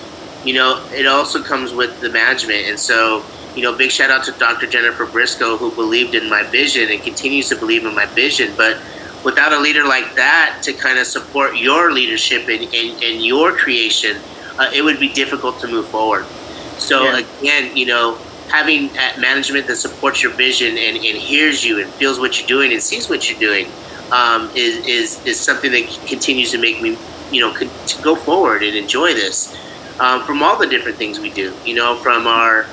you 0.45 0.53
know, 0.53 0.83
it 0.93 1.05
also 1.05 1.43
comes 1.43 1.73
with 1.73 1.99
the 1.99 2.09
management, 2.09 2.67
and 2.67 2.79
so 2.79 3.23
you 3.57 3.63
know, 3.63 3.75
big 3.75 3.89
shout 3.89 4.11
out 4.11 4.23
to 4.25 4.31
Dr. 4.33 4.67
Jennifer 4.67 5.07
Briscoe 5.07 5.57
who 5.57 5.71
believed 5.71 6.13
in 6.13 6.29
my 6.29 6.43
vision 6.43 6.91
and 6.91 7.01
continues 7.01 7.49
to 7.49 7.55
believe 7.55 7.85
in 7.85 7.95
my 7.95 8.05
vision, 8.05 8.53
but 8.55 8.77
without 9.25 9.51
a 9.51 9.59
leader 9.59 9.83
like 9.83 10.13
that 10.13 10.59
to 10.61 10.73
kind 10.73 10.99
of 10.99 11.07
support 11.07 11.57
your 11.57 11.91
leadership 11.91 12.47
and, 12.47 12.63
and, 12.71 13.03
and 13.03 13.25
your 13.25 13.57
creation, 13.57 14.17
uh, 14.59 14.69
it 14.71 14.83
would 14.83 14.99
be 14.99 15.11
difficult 15.11 15.59
to 15.61 15.67
move 15.67 15.87
forward. 15.87 16.23
So 16.77 17.05
yeah. 17.05 17.25
again, 17.39 17.75
you 17.75 17.87
know, 17.87 18.19
having 18.49 18.93
management 19.19 19.65
that 19.67 19.77
supports 19.77 20.21
your 20.21 20.33
vision 20.33 20.77
and, 20.77 20.95
and 20.95 21.17
hears 21.17 21.65
you 21.65 21.81
and 21.81 21.91
feels 21.93 22.19
what 22.19 22.39
you're 22.39 22.47
doing 22.47 22.71
and 22.71 22.81
sees 22.81 23.09
what 23.09 23.27
you're 23.27 23.39
doing 23.39 23.71
um, 24.11 24.51
is, 24.55 24.85
is 24.85 25.25
is 25.25 25.39
something 25.39 25.71
that 25.71 25.85
continues 26.07 26.51
to 26.51 26.59
make 26.59 26.79
me, 26.79 26.95
you 27.31 27.41
know, 27.41 27.57
to 27.57 28.01
go 28.03 28.15
forward 28.15 28.61
and 28.61 28.75
enjoy 28.75 29.13
this. 29.15 29.57
Um, 29.99 30.23
from 30.25 30.43
all 30.43 30.59
the 30.59 30.67
different 30.67 30.97
things 30.97 31.19
we 31.19 31.31
do, 31.31 31.55
you 31.65 31.73
know, 31.73 31.95
from 31.95 32.27
our 32.27 32.67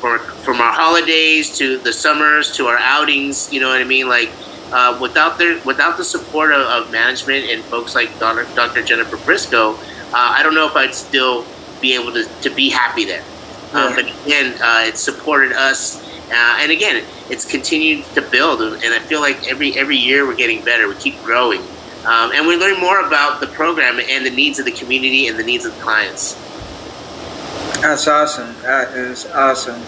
from, 0.00 0.18
from 0.18 0.60
our 0.60 0.72
holidays 0.72 1.56
to 1.58 1.78
the 1.78 1.92
summers 1.92 2.56
to 2.56 2.66
our 2.66 2.78
outings, 2.78 3.52
you 3.52 3.60
know 3.60 3.68
what 3.68 3.80
I 3.80 3.84
mean? 3.84 4.08
Like 4.08 4.30
uh, 4.72 4.98
without 5.00 5.38
their 5.38 5.60
without 5.62 5.96
the 5.96 6.04
support 6.04 6.52
of, 6.52 6.66
of, 6.66 6.90
management 6.90 7.48
and 7.50 7.62
folks 7.64 7.94
like 7.94 8.18
Dr. 8.18 8.44
Dr. 8.54 8.82
Jennifer 8.82 9.16
Briscoe, 9.16 9.74
uh, 9.74 9.78
I 10.12 10.42
don't 10.42 10.54
know 10.54 10.66
if 10.66 10.76
I'd 10.76 10.94
still 10.94 11.46
be 11.80 11.94
able 11.94 12.12
to, 12.12 12.24
to 12.42 12.50
be 12.50 12.70
happy 12.70 13.04
there. 13.04 13.24
Uh, 13.72 13.94
but 13.94 14.04
again, 14.24 14.54
uh, 14.62 14.84
it 14.86 14.96
supported 14.96 15.52
us, 15.52 16.02
uh, 16.30 16.58
and 16.60 16.72
again, 16.72 17.04
it's 17.28 17.44
continued 17.44 18.04
to 18.14 18.22
build. 18.22 18.60
And 18.60 18.94
I 18.94 18.98
feel 19.00 19.20
like 19.20 19.48
every 19.48 19.76
every 19.76 19.96
year 19.96 20.26
we're 20.26 20.36
getting 20.36 20.64
better. 20.64 20.88
We 20.88 20.94
keep 20.94 21.20
growing, 21.22 21.60
um, 22.04 22.32
and 22.32 22.46
we 22.46 22.56
learn 22.56 22.80
more 22.80 23.06
about 23.06 23.40
the 23.40 23.48
program 23.48 24.00
and 24.00 24.24
the 24.24 24.30
needs 24.30 24.58
of 24.58 24.64
the 24.64 24.72
community 24.72 25.26
and 25.26 25.38
the 25.38 25.44
needs 25.44 25.64
of 25.64 25.76
the 25.76 25.82
clients. 25.82 26.34
That's 27.80 28.08
awesome. 28.08 28.54
That 28.62 28.94
is 28.96 29.26
awesome. 29.26 29.82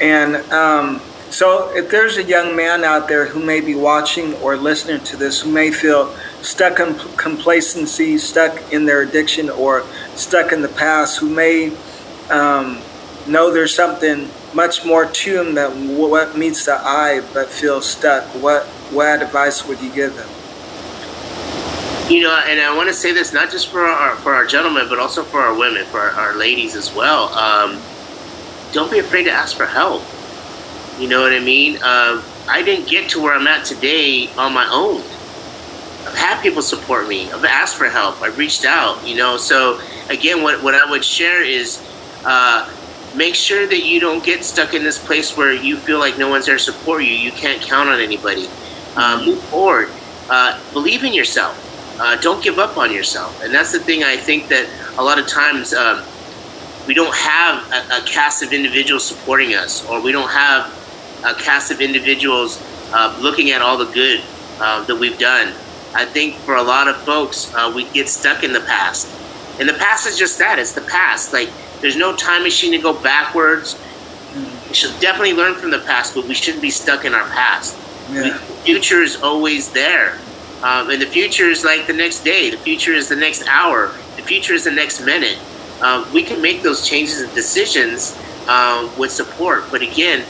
And 0.00 0.36
um, 0.52 1.00
so, 1.30 1.74
if 1.76 1.90
there's 1.90 2.18
a 2.18 2.22
young 2.22 2.54
man 2.54 2.84
out 2.84 3.08
there 3.08 3.26
who 3.26 3.44
may 3.44 3.60
be 3.60 3.74
watching 3.74 4.34
or 4.34 4.56
listening 4.56 5.02
to 5.04 5.16
this 5.16 5.42
who 5.42 5.50
may 5.50 5.70
feel 5.70 6.14
stuck 6.40 6.78
in 6.78 6.94
complacency, 7.16 8.16
stuck 8.16 8.72
in 8.72 8.86
their 8.86 9.02
addiction, 9.02 9.50
or 9.50 9.84
stuck 10.14 10.52
in 10.52 10.62
the 10.62 10.68
past, 10.68 11.18
who 11.18 11.28
may 11.28 11.76
um, 12.30 12.80
know 13.26 13.50
there's 13.50 13.74
something 13.74 14.28
much 14.54 14.84
more 14.84 15.06
to 15.06 15.32
them 15.34 15.54
than 15.54 15.98
what 15.98 16.38
meets 16.38 16.64
the 16.64 16.74
eye 16.74 17.20
but 17.34 17.48
feel 17.48 17.82
stuck, 17.82 18.24
what 18.40 18.64
what 18.92 19.20
advice 19.20 19.66
would 19.66 19.80
you 19.80 19.92
give 19.92 20.14
them? 20.14 20.28
You 22.08 22.22
know, 22.22 22.36
and 22.46 22.60
I 22.60 22.74
want 22.76 22.88
to 22.88 22.94
say 22.94 23.12
this 23.12 23.32
not 23.32 23.50
just 23.50 23.68
for 23.68 23.84
our 23.84 24.14
for 24.16 24.32
our 24.32 24.46
gentlemen, 24.46 24.86
but 24.88 25.00
also 25.00 25.24
for 25.24 25.40
our 25.40 25.58
women, 25.58 25.84
for 25.86 25.98
our, 25.98 26.10
our 26.10 26.34
ladies 26.36 26.76
as 26.76 26.94
well. 26.94 27.34
Um, 27.34 27.80
don't 28.72 28.90
be 28.92 29.00
afraid 29.00 29.24
to 29.24 29.32
ask 29.32 29.56
for 29.56 29.66
help. 29.66 30.02
You 31.00 31.08
know 31.08 31.20
what 31.20 31.32
I 31.32 31.40
mean? 31.40 31.78
Uh, 31.82 32.22
I 32.48 32.62
didn't 32.62 32.88
get 32.88 33.10
to 33.10 33.20
where 33.20 33.34
I'm 33.34 33.46
at 33.48 33.64
today 33.64 34.28
on 34.38 34.54
my 34.54 34.68
own. 34.70 35.00
I've 36.06 36.16
had 36.16 36.42
people 36.42 36.62
support 36.62 37.08
me. 37.08 37.28
I've 37.32 37.44
asked 37.44 37.76
for 37.76 37.88
help. 37.88 38.22
I've 38.22 38.38
reached 38.38 38.64
out. 38.64 39.04
You 39.04 39.16
know, 39.16 39.36
so 39.36 39.80
again, 40.08 40.42
what 40.42 40.62
what 40.62 40.74
I 40.74 40.88
would 40.88 41.04
share 41.04 41.42
is. 41.42 41.82
Uh, 42.24 42.70
make 43.16 43.34
sure 43.34 43.66
that 43.66 43.84
you 43.84 43.98
don't 43.98 44.22
get 44.22 44.44
stuck 44.44 44.74
in 44.74 44.84
this 44.84 44.98
place 45.04 45.36
where 45.36 45.52
you 45.52 45.76
feel 45.76 45.98
like 45.98 46.18
no 46.18 46.28
one's 46.28 46.46
there 46.46 46.58
to 46.58 46.62
support 46.62 47.02
you. 47.02 47.12
You 47.12 47.32
can't 47.32 47.62
count 47.62 47.88
on 47.88 47.98
anybody. 47.98 48.46
Um, 48.94 49.24
move 49.24 49.42
forward. 49.44 49.88
Uh, 50.28 50.60
believe 50.72 51.02
in 51.02 51.14
yourself. 51.14 51.65
Uh, 51.98 52.16
don't 52.16 52.42
give 52.42 52.58
up 52.58 52.76
on 52.76 52.92
yourself. 52.92 53.42
And 53.42 53.54
that's 53.54 53.72
the 53.72 53.80
thing 53.80 54.04
I 54.04 54.16
think 54.16 54.48
that 54.48 54.68
a 54.98 55.02
lot 55.02 55.18
of 55.18 55.26
times 55.26 55.72
um, 55.72 56.04
we 56.86 56.94
don't 56.94 57.14
have 57.14 57.72
a, 57.72 58.02
a, 58.02 58.06
cast 58.06 58.42
of 58.42 58.52
individuals 58.52 59.04
supporting 59.04 59.54
us, 59.54 59.86
or 59.88 60.00
we 60.00 60.12
don't 60.12 60.30
have 60.30 60.72
a 61.24 61.34
cast 61.34 61.70
of 61.70 61.80
individuals 61.80 62.62
uh, 62.92 63.16
looking 63.20 63.50
at 63.50 63.62
all 63.62 63.78
the 63.78 63.90
good 63.92 64.22
uh, 64.60 64.84
that 64.84 64.96
we've 64.96 65.18
done. 65.18 65.54
I 65.94 66.04
think 66.04 66.36
for 66.36 66.56
a 66.56 66.62
lot 66.62 66.88
of 66.88 66.96
folks, 66.98 67.52
uh, 67.54 67.72
we 67.74 67.84
get 67.90 68.08
stuck 68.08 68.44
in 68.44 68.52
the 68.52 68.60
past. 68.60 69.08
And 69.58 69.68
the 69.68 69.74
past 69.74 70.06
is 70.06 70.18
just 70.18 70.38
that 70.38 70.58
it's 70.58 70.72
the 70.72 70.82
past. 70.82 71.32
Like, 71.32 71.48
there's 71.80 71.96
no 71.96 72.14
time 72.14 72.42
machine 72.42 72.72
to 72.72 72.78
go 72.78 72.92
backwards. 72.92 73.80
We 74.68 74.74
should 74.74 74.98
definitely 75.00 75.32
learn 75.32 75.54
from 75.54 75.70
the 75.70 75.78
past, 75.78 76.14
but 76.14 76.26
we 76.26 76.34
shouldn't 76.34 76.62
be 76.62 76.70
stuck 76.70 77.04
in 77.04 77.14
our 77.14 77.26
past. 77.30 77.76
Yeah. 78.10 78.22
the 78.22 78.54
future 78.64 79.02
is 79.02 79.22
always 79.22 79.72
there. 79.72 80.18
Um, 80.62 80.90
and 80.90 81.00
the 81.00 81.06
future 81.06 81.48
is 81.48 81.64
like 81.64 81.86
the 81.86 81.92
next 81.92 82.24
day. 82.24 82.50
The 82.50 82.56
future 82.56 82.92
is 82.92 83.08
the 83.08 83.16
next 83.16 83.46
hour. 83.46 83.88
The 84.16 84.22
future 84.22 84.54
is 84.54 84.64
the 84.64 84.70
next 84.70 85.04
minute. 85.04 85.38
Um, 85.80 86.10
we 86.12 86.22
can 86.22 86.40
make 86.40 86.62
those 86.62 86.86
changes 86.86 87.20
and 87.20 87.32
decisions 87.34 88.16
um, 88.48 88.90
with 88.98 89.12
support. 89.12 89.64
But 89.70 89.82
again, 89.82 90.24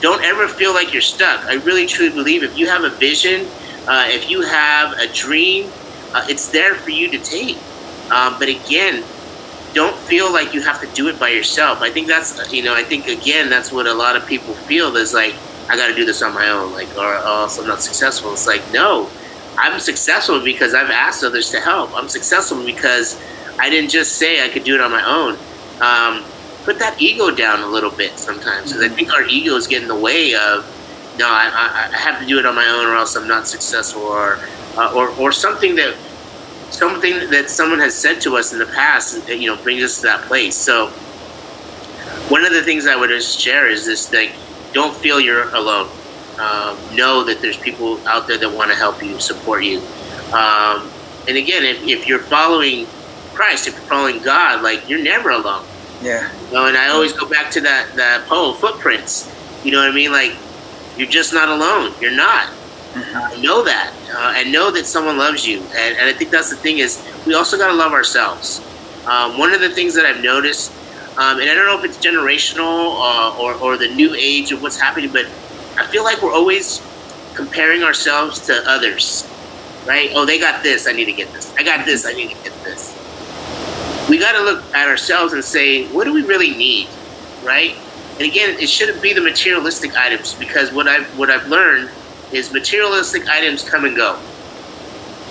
don't 0.00 0.22
ever 0.22 0.48
feel 0.48 0.72
like 0.72 0.92
you're 0.92 1.02
stuck. 1.02 1.44
I 1.44 1.54
really 1.54 1.86
truly 1.86 2.12
believe 2.12 2.42
if 2.42 2.58
you 2.58 2.66
have 2.68 2.84
a 2.84 2.90
vision, 2.90 3.46
uh, 3.86 4.06
if 4.08 4.30
you 4.30 4.42
have 4.42 4.98
a 4.98 5.12
dream, 5.12 5.70
uh, 6.14 6.26
it's 6.28 6.48
there 6.48 6.74
for 6.74 6.90
you 6.90 7.10
to 7.10 7.18
take. 7.18 7.56
Um, 8.10 8.36
but 8.38 8.48
again, 8.48 9.04
don't 9.72 9.96
feel 9.96 10.32
like 10.32 10.52
you 10.52 10.62
have 10.62 10.80
to 10.80 10.86
do 10.88 11.08
it 11.08 11.18
by 11.18 11.28
yourself. 11.28 11.80
I 11.80 11.90
think 11.90 12.08
that's 12.08 12.52
you 12.52 12.62
know 12.62 12.74
I 12.74 12.82
think 12.82 13.06
again 13.06 13.48
that's 13.48 13.70
what 13.70 13.86
a 13.86 13.94
lot 13.94 14.16
of 14.16 14.26
people 14.26 14.54
feel 14.54 14.96
is 14.96 15.14
like 15.14 15.34
I 15.68 15.76
got 15.76 15.88
to 15.88 15.94
do 15.94 16.04
this 16.04 16.22
on 16.22 16.34
my 16.34 16.48
own, 16.48 16.72
like 16.72 16.88
or 16.96 17.14
else 17.14 17.58
I'm 17.58 17.68
not 17.68 17.82
successful. 17.82 18.32
It's 18.32 18.46
like 18.46 18.62
no, 18.72 19.08
I'm 19.56 19.78
successful 19.80 20.42
because 20.42 20.74
I've 20.74 20.90
asked 20.90 21.24
others 21.24 21.50
to 21.50 21.60
help. 21.60 21.94
I'm 21.94 22.08
successful 22.08 22.64
because 22.64 23.20
I 23.58 23.68
didn't 23.68 23.90
just 23.90 24.16
say 24.16 24.44
I 24.44 24.48
could 24.48 24.64
do 24.64 24.74
it 24.74 24.80
on 24.80 24.90
my 24.90 25.04
own. 25.04 25.36
Um, 25.80 26.24
put 26.64 26.78
that 26.78 27.00
ego 27.00 27.30
down 27.30 27.60
a 27.60 27.66
little 27.66 27.90
bit 27.90 28.18
sometimes 28.18 28.72
because 28.72 28.84
I 28.84 28.94
think 28.94 29.12
our 29.12 29.24
egos 29.24 29.66
get 29.66 29.82
in 29.82 29.88
the 29.88 29.98
way 29.98 30.34
of 30.34 30.64
no, 31.18 31.26
I, 31.28 31.90
I, 31.92 31.96
have 31.96 32.20
to 32.20 32.26
do 32.26 32.38
it 32.38 32.46
on 32.46 32.54
my 32.54 32.66
own 32.66 32.86
or 32.86 32.94
else 32.94 33.16
I'm 33.16 33.28
not 33.28 33.46
successful 33.46 34.02
or 34.02 34.38
uh, 34.76 34.92
or 34.94 35.08
or 35.18 35.32
something 35.32 35.74
that 35.76 35.94
something 36.70 37.30
that 37.30 37.50
someone 37.50 37.80
has 37.80 37.94
said 37.94 38.20
to 38.22 38.36
us 38.36 38.52
in 38.52 38.58
the 38.58 38.66
past, 38.66 39.28
you 39.28 39.46
know, 39.48 39.62
brings 39.62 39.82
us 39.82 39.96
to 39.96 40.02
that 40.02 40.22
place. 40.22 40.56
So, 40.56 40.88
one 42.28 42.44
of 42.44 42.52
the 42.52 42.62
things 42.62 42.86
I 42.86 42.96
would 42.96 43.10
just 43.10 43.38
share 43.38 43.68
is 43.68 43.84
this: 43.84 44.12
like, 44.12 44.32
don't 44.72 44.96
feel 44.96 45.20
you're 45.20 45.48
alone. 45.54 45.88
Um, 46.40 46.96
know 46.96 47.22
that 47.24 47.42
there's 47.42 47.58
people 47.58 48.06
out 48.08 48.26
there 48.26 48.38
that 48.38 48.50
want 48.50 48.70
to 48.70 48.76
help 48.76 49.02
you, 49.02 49.20
support 49.20 49.62
you. 49.62 49.78
Um, 50.32 50.90
and 51.28 51.36
again, 51.36 51.64
if, 51.64 51.82
if 51.86 52.08
you're 52.08 52.20
following 52.20 52.86
Christ, 53.34 53.68
if 53.68 53.74
you're 53.74 53.82
following 53.82 54.22
God, 54.22 54.62
like 54.62 54.88
you're 54.88 55.02
never 55.02 55.30
alone. 55.30 55.66
Yeah. 56.02 56.32
You 56.46 56.52
know, 56.52 56.66
and 56.66 56.76
I 56.76 56.88
always 56.88 57.12
go 57.12 57.28
back 57.28 57.50
to 57.52 57.60
that 57.60 57.94
that 57.96 58.26
poem, 58.26 58.56
Footprints. 58.56 59.30
You 59.64 59.72
know 59.72 59.80
what 59.80 59.90
I 59.90 59.94
mean? 59.94 60.12
Like, 60.12 60.34
you're 60.96 61.08
just 61.08 61.34
not 61.34 61.48
alone. 61.48 61.92
You're 62.00 62.16
not. 62.16 62.48
Mm-hmm. 62.92 63.42
Know 63.42 63.62
that, 63.64 63.94
uh, 64.12 64.34
and 64.36 64.50
know 64.50 64.70
that 64.72 64.84
someone 64.84 65.16
loves 65.16 65.46
you. 65.46 65.60
And, 65.60 65.96
and, 65.96 66.08
I 66.08 66.12
think 66.12 66.30
that's 66.30 66.50
the 66.50 66.56
thing 66.56 66.78
is 66.78 67.06
we 67.24 67.34
also 67.34 67.56
got 67.56 67.68
to 67.68 67.74
love 67.74 67.92
ourselves. 67.92 68.58
Um, 69.06 69.38
one 69.38 69.54
of 69.54 69.60
the 69.60 69.70
things 69.70 69.94
that 69.94 70.04
I've 70.04 70.24
noticed, 70.24 70.72
um, 71.16 71.38
and 71.38 71.48
I 71.48 71.54
don't 71.54 71.66
know 71.66 71.78
if 71.78 71.84
it's 71.84 72.04
generational 72.04 72.98
uh, 72.98 73.38
or, 73.38 73.54
or 73.54 73.76
the 73.76 73.94
new 73.94 74.14
age 74.14 74.50
of 74.50 74.60
what's 74.60 74.80
happening, 74.80 75.12
but 75.12 75.26
I 75.76 75.86
feel 75.86 76.04
like 76.04 76.22
we're 76.22 76.32
always 76.32 76.80
comparing 77.34 77.82
ourselves 77.82 78.40
to 78.46 78.62
others, 78.68 79.28
right? 79.86 80.10
Oh, 80.14 80.26
they 80.26 80.38
got 80.38 80.62
this, 80.62 80.86
I 80.86 80.92
need 80.92 81.06
to 81.06 81.12
get 81.12 81.32
this. 81.32 81.54
I 81.56 81.62
got 81.62 81.86
this, 81.86 82.06
I 82.06 82.12
need 82.12 82.30
to 82.30 82.42
get 82.42 82.52
this. 82.64 82.96
We 84.08 84.18
got 84.18 84.32
to 84.32 84.42
look 84.42 84.64
at 84.74 84.88
ourselves 84.88 85.32
and 85.32 85.44
say, 85.44 85.86
what 85.88 86.04
do 86.04 86.12
we 86.12 86.22
really 86.22 86.50
need, 86.50 86.88
right? 87.44 87.76
And 88.20 88.22
again, 88.28 88.58
it 88.58 88.68
shouldn't 88.68 89.00
be 89.00 89.14
the 89.14 89.20
materialistic 89.22 89.96
items 89.96 90.34
because 90.34 90.72
what 90.72 90.86
I've 90.86 91.06
what 91.18 91.30
I've 91.30 91.48
learned 91.48 91.88
is 92.32 92.52
materialistic 92.52 93.26
items 93.28 93.66
come 93.66 93.86
and 93.86 93.96
go. 93.96 94.18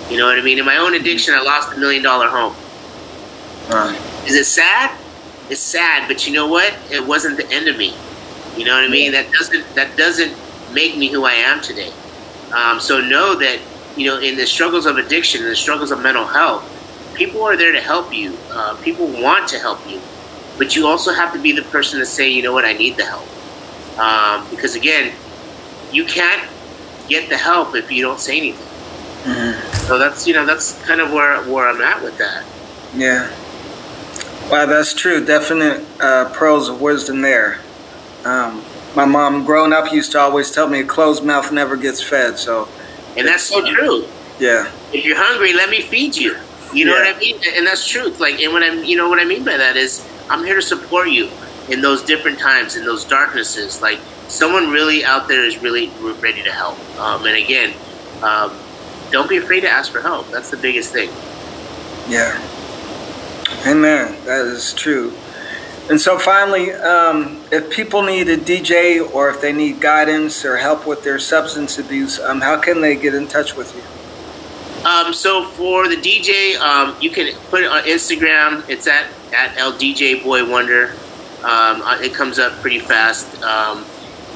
You 0.09 0.17
know 0.17 0.25
what 0.25 0.39
I 0.39 0.41
mean? 0.41 0.57
In 0.57 0.65
my 0.65 0.77
own 0.77 0.95
addiction, 0.95 1.35
I 1.35 1.41
lost 1.41 1.71
a 1.75 1.79
million 1.79 2.01
dollar 2.01 2.27
home. 2.27 2.55
Uh. 3.69 3.95
Is 4.25 4.35
it 4.35 4.45
sad? 4.45 4.97
It's 5.51 5.59
sad, 5.59 6.07
but 6.07 6.25
you 6.25 6.33
know 6.33 6.47
what? 6.47 6.75
It 6.89 7.05
wasn't 7.05 7.37
the 7.37 7.47
end 7.51 7.67
of 7.67 7.77
me. 7.77 7.93
You 8.59 8.65
know 8.65 8.73
what 8.73 8.83
I 8.83 8.89
mean? 8.89 9.13
That 9.13 9.31
doesn't 9.31 9.75
that 9.75 9.95
doesn't 9.95 10.35
make 10.73 10.97
me 10.97 11.07
who 11.07 11.23
I 11.23 11.31
am 11.31 11.61
today. 11.61 11.93
Um, 12.53 12.81
so 12.81 12.99
know 12.99 13.35
that 13.35 13.57
you 13.95 14.07
know 14.07 14.19
in 14.19 14.35
the 14.35 14.45
struggles 14.45 14.85
of 14.85 14.97
addiction, 14.97 15.43
in 15.43 15.47
the 15.47 15.55
struggles 15.55 15.91
of 15.91 16.03
mental 16.03 16.25
health, 16.25 16.65
people 17.15 17.41
are 17.43 17.55
there 17.55 17.71
to 17.71 17.79
help 17.79 18.13
you. 18.13 18.37
Uh, 18.51 18.75
people 18.83 19.07
want 19.07 19.47
to 19.49 19.59
help 19.59 19.79
you, 19.89 20.01
but 20.57 20.75
you 20.75 20.87
also 20.87 21.13
have 21.13 21.31
to 21.31 21.39
be 21.39 21.53
the 21.53 21.61
person 21.61 21.99
to 21.99 22.05
say, 22.05 22.29
you 22.29 22.43
know 22.43 22.51
what, 22.51 22.65
I 22.65 22.73
need 22.73 22.97
the 22.97 23.05
help. 23.05 23.27
Um, 23.97 24.45
because 24.49 24.75
again, 24.75 25.13
you 25.93 26.03
can't 26.03 26.45
get 27.07 27.29
the 27.29 27.37
help 27.37 27.75
if 27.75 27.89
you 27.89 28.01
don't 28.01 28.19
say 28.19 28.37
anything. 28.39 28.65
Mm-hmm. 29.23 29.87
So 29.87 29.97
that's 29.97 30.27
you 30.27 30.33
know 30.33 30.45
that's 30.45 30.83
kind 30.85 30.99
of 30.99 31.13
where 31.13 31.41
where 31.43 31.69
I'm 31.69 31.81
at 31.81 32.03
with 32.03 32.17
that. 32.17 32.45
Yeah. 32.93 33.29
Wow, 34.51 34.65
that's 34.65 34.93
true. 34.93 35.23
Definite 35.23 35.85
uh, 36.01 36.33
pearls 36.33 36.67
of 36.67 36.81
wisdom 36.81 37.21
there. 37.21 37.61
Um, 38.25 38.63
my 38.95 39.05
mom, 39.05 39.45
growing 39.45 39.71
up, 39.71 39.91
used 39.91 40.11
to 40.13 40.19
always 40.19 40.51
tell 40.51 40.67
me 40.67 40.81
a 40.81 40.85
closed 40.85 41.23
mouth 41.23 41.51
never 41.51 41.77
gets 41.77 42.01
fed. 42.01 42.37
So, 42.37 42.67
and 43.17 43.27
that's 43.27 43.43
so 43.43 43.65
true. 43.65 44.05
Yeah. 44.39 44.71
If 44.93 45.05
you're 45.05 45.17
hungry, 45.17 45.53
let 45.53 45.69
me 45.69 45.81
feed 45.81 46.15
you. 46.15 46.37
You 46.73 46.85
know 46.85 46.95
yeah. 46.95 47.11
what 47.11 47.15
I 47.15 47.19
mean? 47.19 47.39
And 47.55 47.67
that's 47.67 47.87
truth. 47.87 48.19
Like, 48.19 48.39
and 48.41 48.53
what 48.53 48.63
I'm, 48.63 48.83
you 48.83 48.95
know, 48.95 49.09
what 49.09 49.19
I 49.19 49.25
mean 49.25 49.43
by 49.43 49.57
that 49.57 49.75
is, 49.75 50.07
I'm 50.29 50.43
here 50.43 50.55
to 50.55 50.61
support 50.61 51.09
you 51.09 51.29
in 51.69 51.81
those 51.81 52.03
different 52.03 52.39
times, 52.39 52.75
in 52.75 52.85
those 52.85 53.05
darknesses. 53.05 53.81
Like, 53.81 53.99
someone 54.27 54.69
really 54.69 55.03
out 55.03 55.27
there 55.27 55.43
is 55.45 55.57
really 55.59 55.91
ready 56.21 56.43
to 56.43 56.51
help. 56.51 56.77
Um, 56.99 57.25
and 57.25 57.35
again, 57.35 57.73
um, 58.21 58.55
don't 59.11 59.27
be 59.29 59.37
afraid 59.37 59.61
to 59.61 59.69
ask 59.69 59.91
for 59.91 60.01
help. 60.01 60.29
That's 60.29 60.51
the 60.51 60.57
biggest 60.57 60.93
thing. 60.93 61.09
Yeah. 62.07 62.37
Amen. 63.65 64.15
That 64.25 64.45
is 64.45 64.73
true. 64.73 65.13
And 65.89 65.99
so 65.99 66.19
finally, 66.19 66.71
um, 66.71 67.41
if 67.51 67.71
people 67.71 68.03
need 68.03 68.29
a 68.29 68.37
DJ 68.37 69.01
or 69.13 69.29
if 69.31 69.41
they 69.41 69.51
need 69.51 69.81
guidance 69.81 70.45
or 70.45 70.55
help 70.55 70.85
with 70.85 71.03
their 71.03 71.17
substance 71.17 71.79
abuse, 71.79 72.19
um, 72.19 72.41
how 72.41 72.59
can 72.59 72.79
they 72.79 72.95
get 72.95 73.15
in 73.15 73.27
touch 73.27 73.55
with 73.55 73.75
you? 73.75 74.87
Um, 74.87 75.13
so 75.13 75.45
for 75.45 75.87
the 75.87 75.95
DJ, 75.95 76.57
um, 76.59 76.95
you 77.01 77.09
can 77.09 77.35
put 77.49 77.63
it 77.63 77.71
on 77.71 77.83
Instagram. 77.83 78.67
It's 78.69 78.85
at 78.87 79.07
at 79.33 79.55
LDJ 79.57 80.23
Boy 80.23 80.47
Wonder. 80.47 80.93
Um, 81.39 81.81
uh, 81.81 81.99
it 82.01 82.13
comes 82.13 82.37
up 82.37 82.53
pretty 82.61 82.79
fast. 82.79 83.41
Um, 83.41 83.85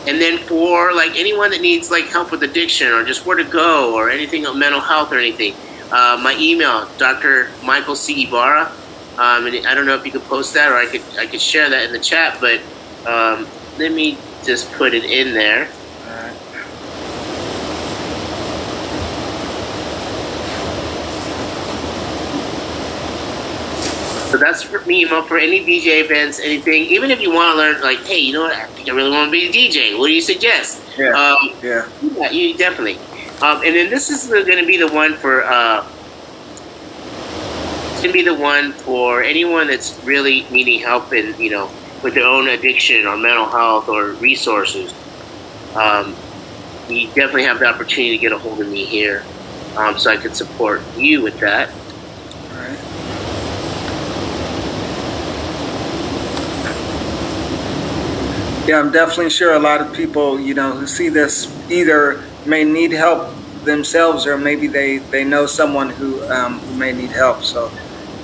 and 0.07 0.19
then 0.19 0.39
for 0.39 0.93
like 0.93 1.11
anyone 1.15 1.51
that 1.51 1.61
needs 1.61 1.91
like 1.91 2.05
help 2.05 2.31
with 2.31 2.43
addiction 2.43 2.87
or 2.87 3.05
just 3.05 3.25
where 3.25 3.37
to 3.37 3.43
go 3.43 3.95
or 3.95 4.09
anything 4.09 4.45
on 4.45 4.57
mental 4.57 4.81
health 4.81 5.11
or 5.11 5.19
anything, 5.19 5.53
uh, 5.91 6.19
my 6.21 6.35
email, 6.39 6.89
Dr. 6.97 7.51
Michael 7.63 7.95
C. 7.95 8.25
Ybarra 8.25 8.71
um, 9.17 9.45
and 9.45 9.67
I 9.67 9.73
don't 9.73 9.85
know 9.85 9.95
if 9.95 10.05
you 10.05 10.11
could 10.11 10.23
post 10.23 10.53
that 10.55 10.71
or 10.71 10.75
I 10.75 10.85
could 10.85 11.03
I 11.17 11.27
could 11.27 11.41
share 11.41 11.69
that 11.69 11.85
in 11.85 11.91
the 11.91 11.99
chat, 11.99 12.39
but 12.41 12.59
um, 13.05 13.47
let 13.77 13.91
me 13.91 14.17
just 14.43 14.71
put 14.73 14.93
it 14.93 15.05
in 15.05 15.33
there. 15.33 15.69
So 24.33 24.39
that's 24.39 24.63
for 24.63 24.81
me, 24.85 25.05
for 25.05 25.37
any 25.37 25.63
DJ 25.63 26.03
events, 26.03 26.39
anything. 26.39 26.85
Even 26.85 27.11
if 27.11 27.21
you 27.21 27.31
want 27.31 27.53
to 27.53 27.57
learn, 27.57 27.81
like, 27.83 27.99
hey, 27.99 28.17
you 28.17 28.33
know 28.33 28.41
what? 28.41 28.55
I 28.55 28.65
think 28.65 28.89
I 28.89 28.91
really 28.93 29.11
want 29.11 29.27
to 29.27 29.31
be 29.31 29.47
a 29.47 29.51
DJ. 29.51 29.95
What 29.95 30.07
do 30.07 30.13
you 30.13 30.21
suggest? 30.21 30.81
Yeah. 30.97 31.09
Um, 31.09 31.51
yeah. 31.61 31.87
yeah. 32.01 32.31
You 32.31 32.57
definitely. 32.57 32.97
Um, 33.43 33.61
and 33.63 33.75
then 33.75 33.91
this 33.91 34.09
is 34.09 34.27
going 34.27 34.57
to 34.57 34.65
be 34.65 34.77
the 34.77 34.87
one 34.87 35.13
for 35.13 35.43
uh, 35.43 35.87
to 38.03 38.11
be 38.11 38.21
the 38.21 38.33
one 38.33 38.73
for 38.73 39.23
anyone 39.23 39.67
that's 39.67 39.97
really 40.03 40.45
needing 40.51 40.79
help 40.81 41.13
in, 41.13 41.39
you 41.39 41.49
know, 41.49 41.71
with 42.03 42.13
their 42.13 42.25
own 42.25 42.49
addiction 42.49 43.07
or 43.07 43.17
mental 43.17 43.45
health 43.45 43.87
or 43.87 44.11
resources. 44.11 44.93
Um, 45.75 46.15
you 46.89 47.07
definitely 47.07 47.43
have 47.43 47.59
the 47.59 47.65
opportunity 47.65 48.17
to 48.17 48.21
get 48.21 48.31
a 48.33 48.37
hold 48.37 48.59
of 48.59 48.69
me 48.69 48.85
here 48.85 49.23
um, 49.77 49.97
so 49.97 50.11
I 50.11 50.17
can 50.17 50.33
support 50.33 50.81
you 50.97 51.21
with 51.21 51.39
that. 51.39 51.69
Yeah, 58.67 58.79
I'm 58.79 58.91
definitely 58.91 59.29
sure 59.29 59.53
a 59.53 59.59
lot 59.59 59.81
of 59.81 59.93
people, 59.93 60.39
you 60.39 60.53
know, 60.53 60.71
who 60.71 60.87
see 60.87 61.09
this 61.09 61.53
either 61.69 62.23
may 62.45 62.63
need 62.63 62.91
help 62.91 63.33
themselves 63.65 64.25
or 64.25 64.37
maybe 64.37 64.67
they, 64.67 64.97
they 64.97 65.23
know 65.23 65.45
someone 65.45 65.89
who, 65.89 66.23
um, 66.29 66.59
who 66.59 66.75
may 66.77 66.93
need 66.93 67.11
help. 67.11 67.43
So 67.43 67.71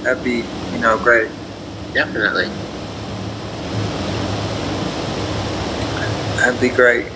that'd 0.03 0.23
be 0.23 0.43
you 0.73 0.79
know 0.79 0.97
great. 0.97 1.29
Definitely. 1.93 2.49
That'd 6.37 6.61
be 6.61 6.69
great. 6.69 7.11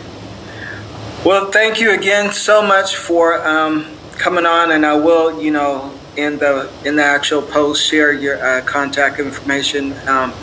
Well, 1.25 1.51
thank 1.51 1.79
you 1.79 1.91
again 1.91 2.33
so 2.33 2.61
much 2.61 2.97
for 2.97 3.45
um, 3.47 3.85
coming 4.13 4.45
on, 4.45 4.71
and 4.71 4.85
I 4.85 4.95
will, 4.95 5.41
you 5.41 5.51
know, 5.51 5.97
in 6.17 6.37
the 6.37 6.69
in 6.85 6.95
the 6.95 7.03
actual 7.03 7.41
post 7.41 7.85
share 7.85 8.11
your 8.11 8.43
uh, 8.43 8.61
contact 8.65 9.19
information. 9.19 9.93
Um, 10.07 10.33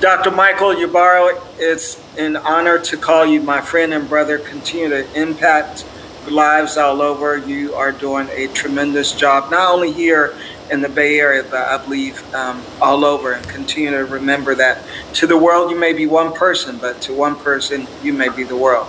Dr. 0.00 0.30
Michael 0.30 0.70
Ybarra, 0.72 1.40
it's 1.58 2.02
an 2.16 2.36
honor 2.36 2.78
to 2.78 2.96
call 2.96 3.26
you 3.26 3.40
my 3.42 3.60
friend 3.60 3.92
and 3.92 4.08
brother. 4.08 4.38
Continue 4.38 4.88
to 4.88 5.20
impact 5.20 5.84
lives 6.28 6.76
all 6.76 7.02
over. 7.02 7.36
You 7.36 7.74
are 7.74 7.92
doing 7.92 8.28
a 8.30 8.48
tremendous 8.48 9.12
job, 9.12 9.50
not 9.50 9.72
only 9.72 9.92
here 9.92 10.34
in 10.72 10.80
the 10.80 10.88
Bay 10.88 11.20
Area, 11.20 11.44
but 11.44 11.68
I 11.68 11.76
believe 11.84 12.34
um, 12.34 12.62
all 12.80 13.04
over, 13.04 13.32
and 13.32 13.46
continue 13.46 13.90
to 13.90 14.06
remember 14.06 14.54
that 14.54 14.82
to 15.14 15.26
the 15.26 15.36
world 15.36 15.70
you 15.70 15.78
may 15.78 15.92
be 15.92 16.06
one 16.06 16.32
person, 16.32 16.78
but 16.78 17.00
to 17.02 17.12
one 17.12 17.36
person 17.36 17.86
you 18.02 18.14
may 18.14 18.30
be 18.30 18.42
the 18.42 18.56
world. 18.56 18.88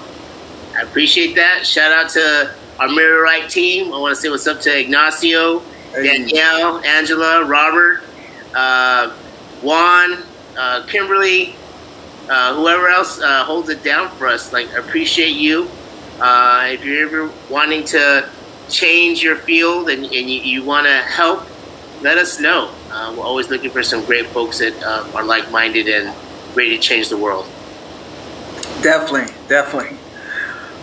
I 0.75 0.81
appreciate 0.81 1.35
that. 1.35 1.67
Shout 1.67 1.91
out 1.91 2.09
to 2.11 2.55
our 2.79 2.87
Muriel 2.87 3.21
Wright 3.21 3.49
team. 3.49 3.93
I 3.93 3.99
want 3.99 4.15
to 4.15 4.21
say 4.21 4.29
what's 4.29 4.47
up 4.47 4.61
to 4.61 4.79
Ignacio, 4.79 5.61
Danielle, 5.91 6.79
Angela, 6.85 7.45
Robert, 7.45 8.01
uh, 8.55 9.11
Juan, 9.61 10.23
uh, 10.57 10.85
Kimberly, 10.87 11.55
uh, 12.29 12.55
whoever 12.55 12.87
else 12.87 13.19
uh, 13.19 13.43
holds 13.43 13.67
it 13.69 13.83
down 13.83 14.09
for 14.15 14.27
us. 14.27 14.53
Like, 14.53 14.73
appreciate 14.73 15.35
you. 15.35 15.69
Uh, 16.19 16.69
if 16.69 16.85
you're 16.85 17.05
ever 17.07 17.31
wanting 17.49 17.83
to 17.83 18.29
change 18.69 19.21
your 19.21 19.35
field 19.35 19.89
and, 19.89 20.05
and 20.05 20.13
you, 20.13 20.41
you 20.41 20.63
want 20.63 20.87
to 20.87 20.95
help 21.01 21.45
let 22.03 22.17
us 22.17 22.39
know. 22.39 22.69
Uh, 22.91 23.15
we're 23.17 23.23
always 23.23 23.49
looking 23.49 23.71
for 23.71 23.81
some 23.81 24.03
great 24.05 24.27
folks 24.27 24.59
that 24.59 24.73
uh, 24.83 25.09
are 25.15 25.23
like 25.23 25.49
minded 25.51 25.87
and 25.87 26.13
ready 26.55 26.75
to 26.75 26.81
change 26.81 27.09
the 27.09 27.17
world. 27.17 27.45
Definitely, 28.81 29.33
definitely. 29.47 29.97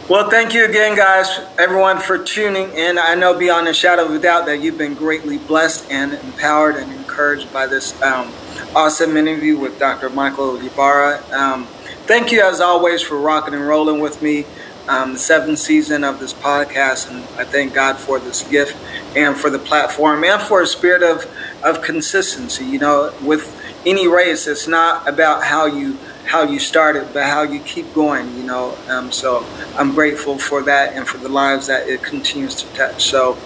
Well, 0.08 0.28
thank 0.28 0.54
you 0.54 0.64
again, 0.64 0.96
guys, 0.96 1.38
everyone, 1.56 2.00
for 2.00 2.18
tuning 2.18 2.72
in. 2.72 2.98
I 2.98 3.14
know 3.14 3.38
beyond 3.38 3.68
a 3.68 3.74
shadow 3.74 4.06
of 4.06 4.12
a 4.12 4.18
doubt 4.18 4.46
that 4.46 4.60
you've 4.60 4.78
been 4.78 4.94
greatly 4.94 5.38
blessed 5.38 5.88
and 5.90 6.14
empowered 6.14 6.76
and 6.76 6.90
encouraged 6.92 7.52
by 7.52 7.66
this 7.68 8.00
um, 8.02 8.32
awesome 8.74 9.16
interview 9.16 9.56
with 9.56 9.78
Dr. 9.78 10.10
Michael 10.10 10.56
Ybarra. 10.56 11.22
Um, 11.32 11.66
thank 12.06 12.32
you, 12.32 12.42
as 12.42 12.60
always, 12.60 13.02
for 13.02 13.18
rocking 13.18 13.54
and 13.54 13.64
rolling 13.64 14.00
with 14.00 14.20
me 14.20 14.46
um, 14.88 15.14
the 15.14 15.18
seventh 15.18 15.58
season 15.58 16.04
of 16.04 16.18
this 16.18 16.32
podcast, 16.32 17.10
and 17.10 17.22
I 17.38 17.44
thank 17.44 17.74
God 17.74 17.96
for 17.96 18.18
this 18.18 18.42
gift 18.48 18.76
and 19.16 19.36
for 19.36 19.50
the 19.50 19.58
platform 19.58 20.24
and 20.24 20.40
for 20.40 20.62
a 20.62 20.66
spirit 20.66 21.02
of 21.02 21.26
of 21.62 21.82
consistency. 21.82 22.64
You 22.64 22.78
know, 22.78 23.12
with 23.22 23.56
any 23.86 24.08
race, 24.08 24.46
it's 24.46 24.68
not 24.68 25.08
about 25.08 25.44
how 25.44 25.66
you 25.66 25.96
how 26.24 26.42
you 26.42 26.58
started, 26.58 27.08
but 27.12 27.24
how 27.24 27.42
you 27.42 27.60
keep 27.60 27.92
going. 27.94 28.36
You 28.36 28.44
know, 28.44 28.76
um, 28.88 29.12
so 29.12 29.44
I'm 29.76 29.94
grateful 29.94 30.38
for 30.38 30.62
that 30.62 30.94
and 30.94 31.06
for 31.06 31.18
the 31.18 31.28
lives 31.28 31.66
that 31.66 31.88
it 31.88 32.02
continues 32.02 32.54
to 32.56 32.66
touch. 32.74 33.04
So, 33.04 33.36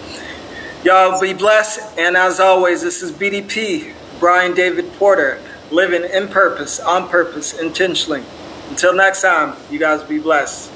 y'all 0.85 1.21
be 1.21 1.33
blessed, 1.33 1.99
and 1.99 2.17
as 2.17 2.41
always, 2.41 2.83
this 2.83 3.03
is 3.03 3.13
BDP 3.13 3.95
Brian 4.21 4.55
David 4.55 4.91
Porter, 4.95 5.41
living 5.71 6.09
in 6.11 6.29
purpose, 6.29 6.81
on 6.81 7.09
purpose, 7.09 7.59
intentionally. 7.59 8.23
Until 8.71 8.95
next 8.95 9.23
time, 9.23 9.57
you 9.71 9.79
guys 9.79 10.03
be 10.03 10.19
blessed. 10.19 10.71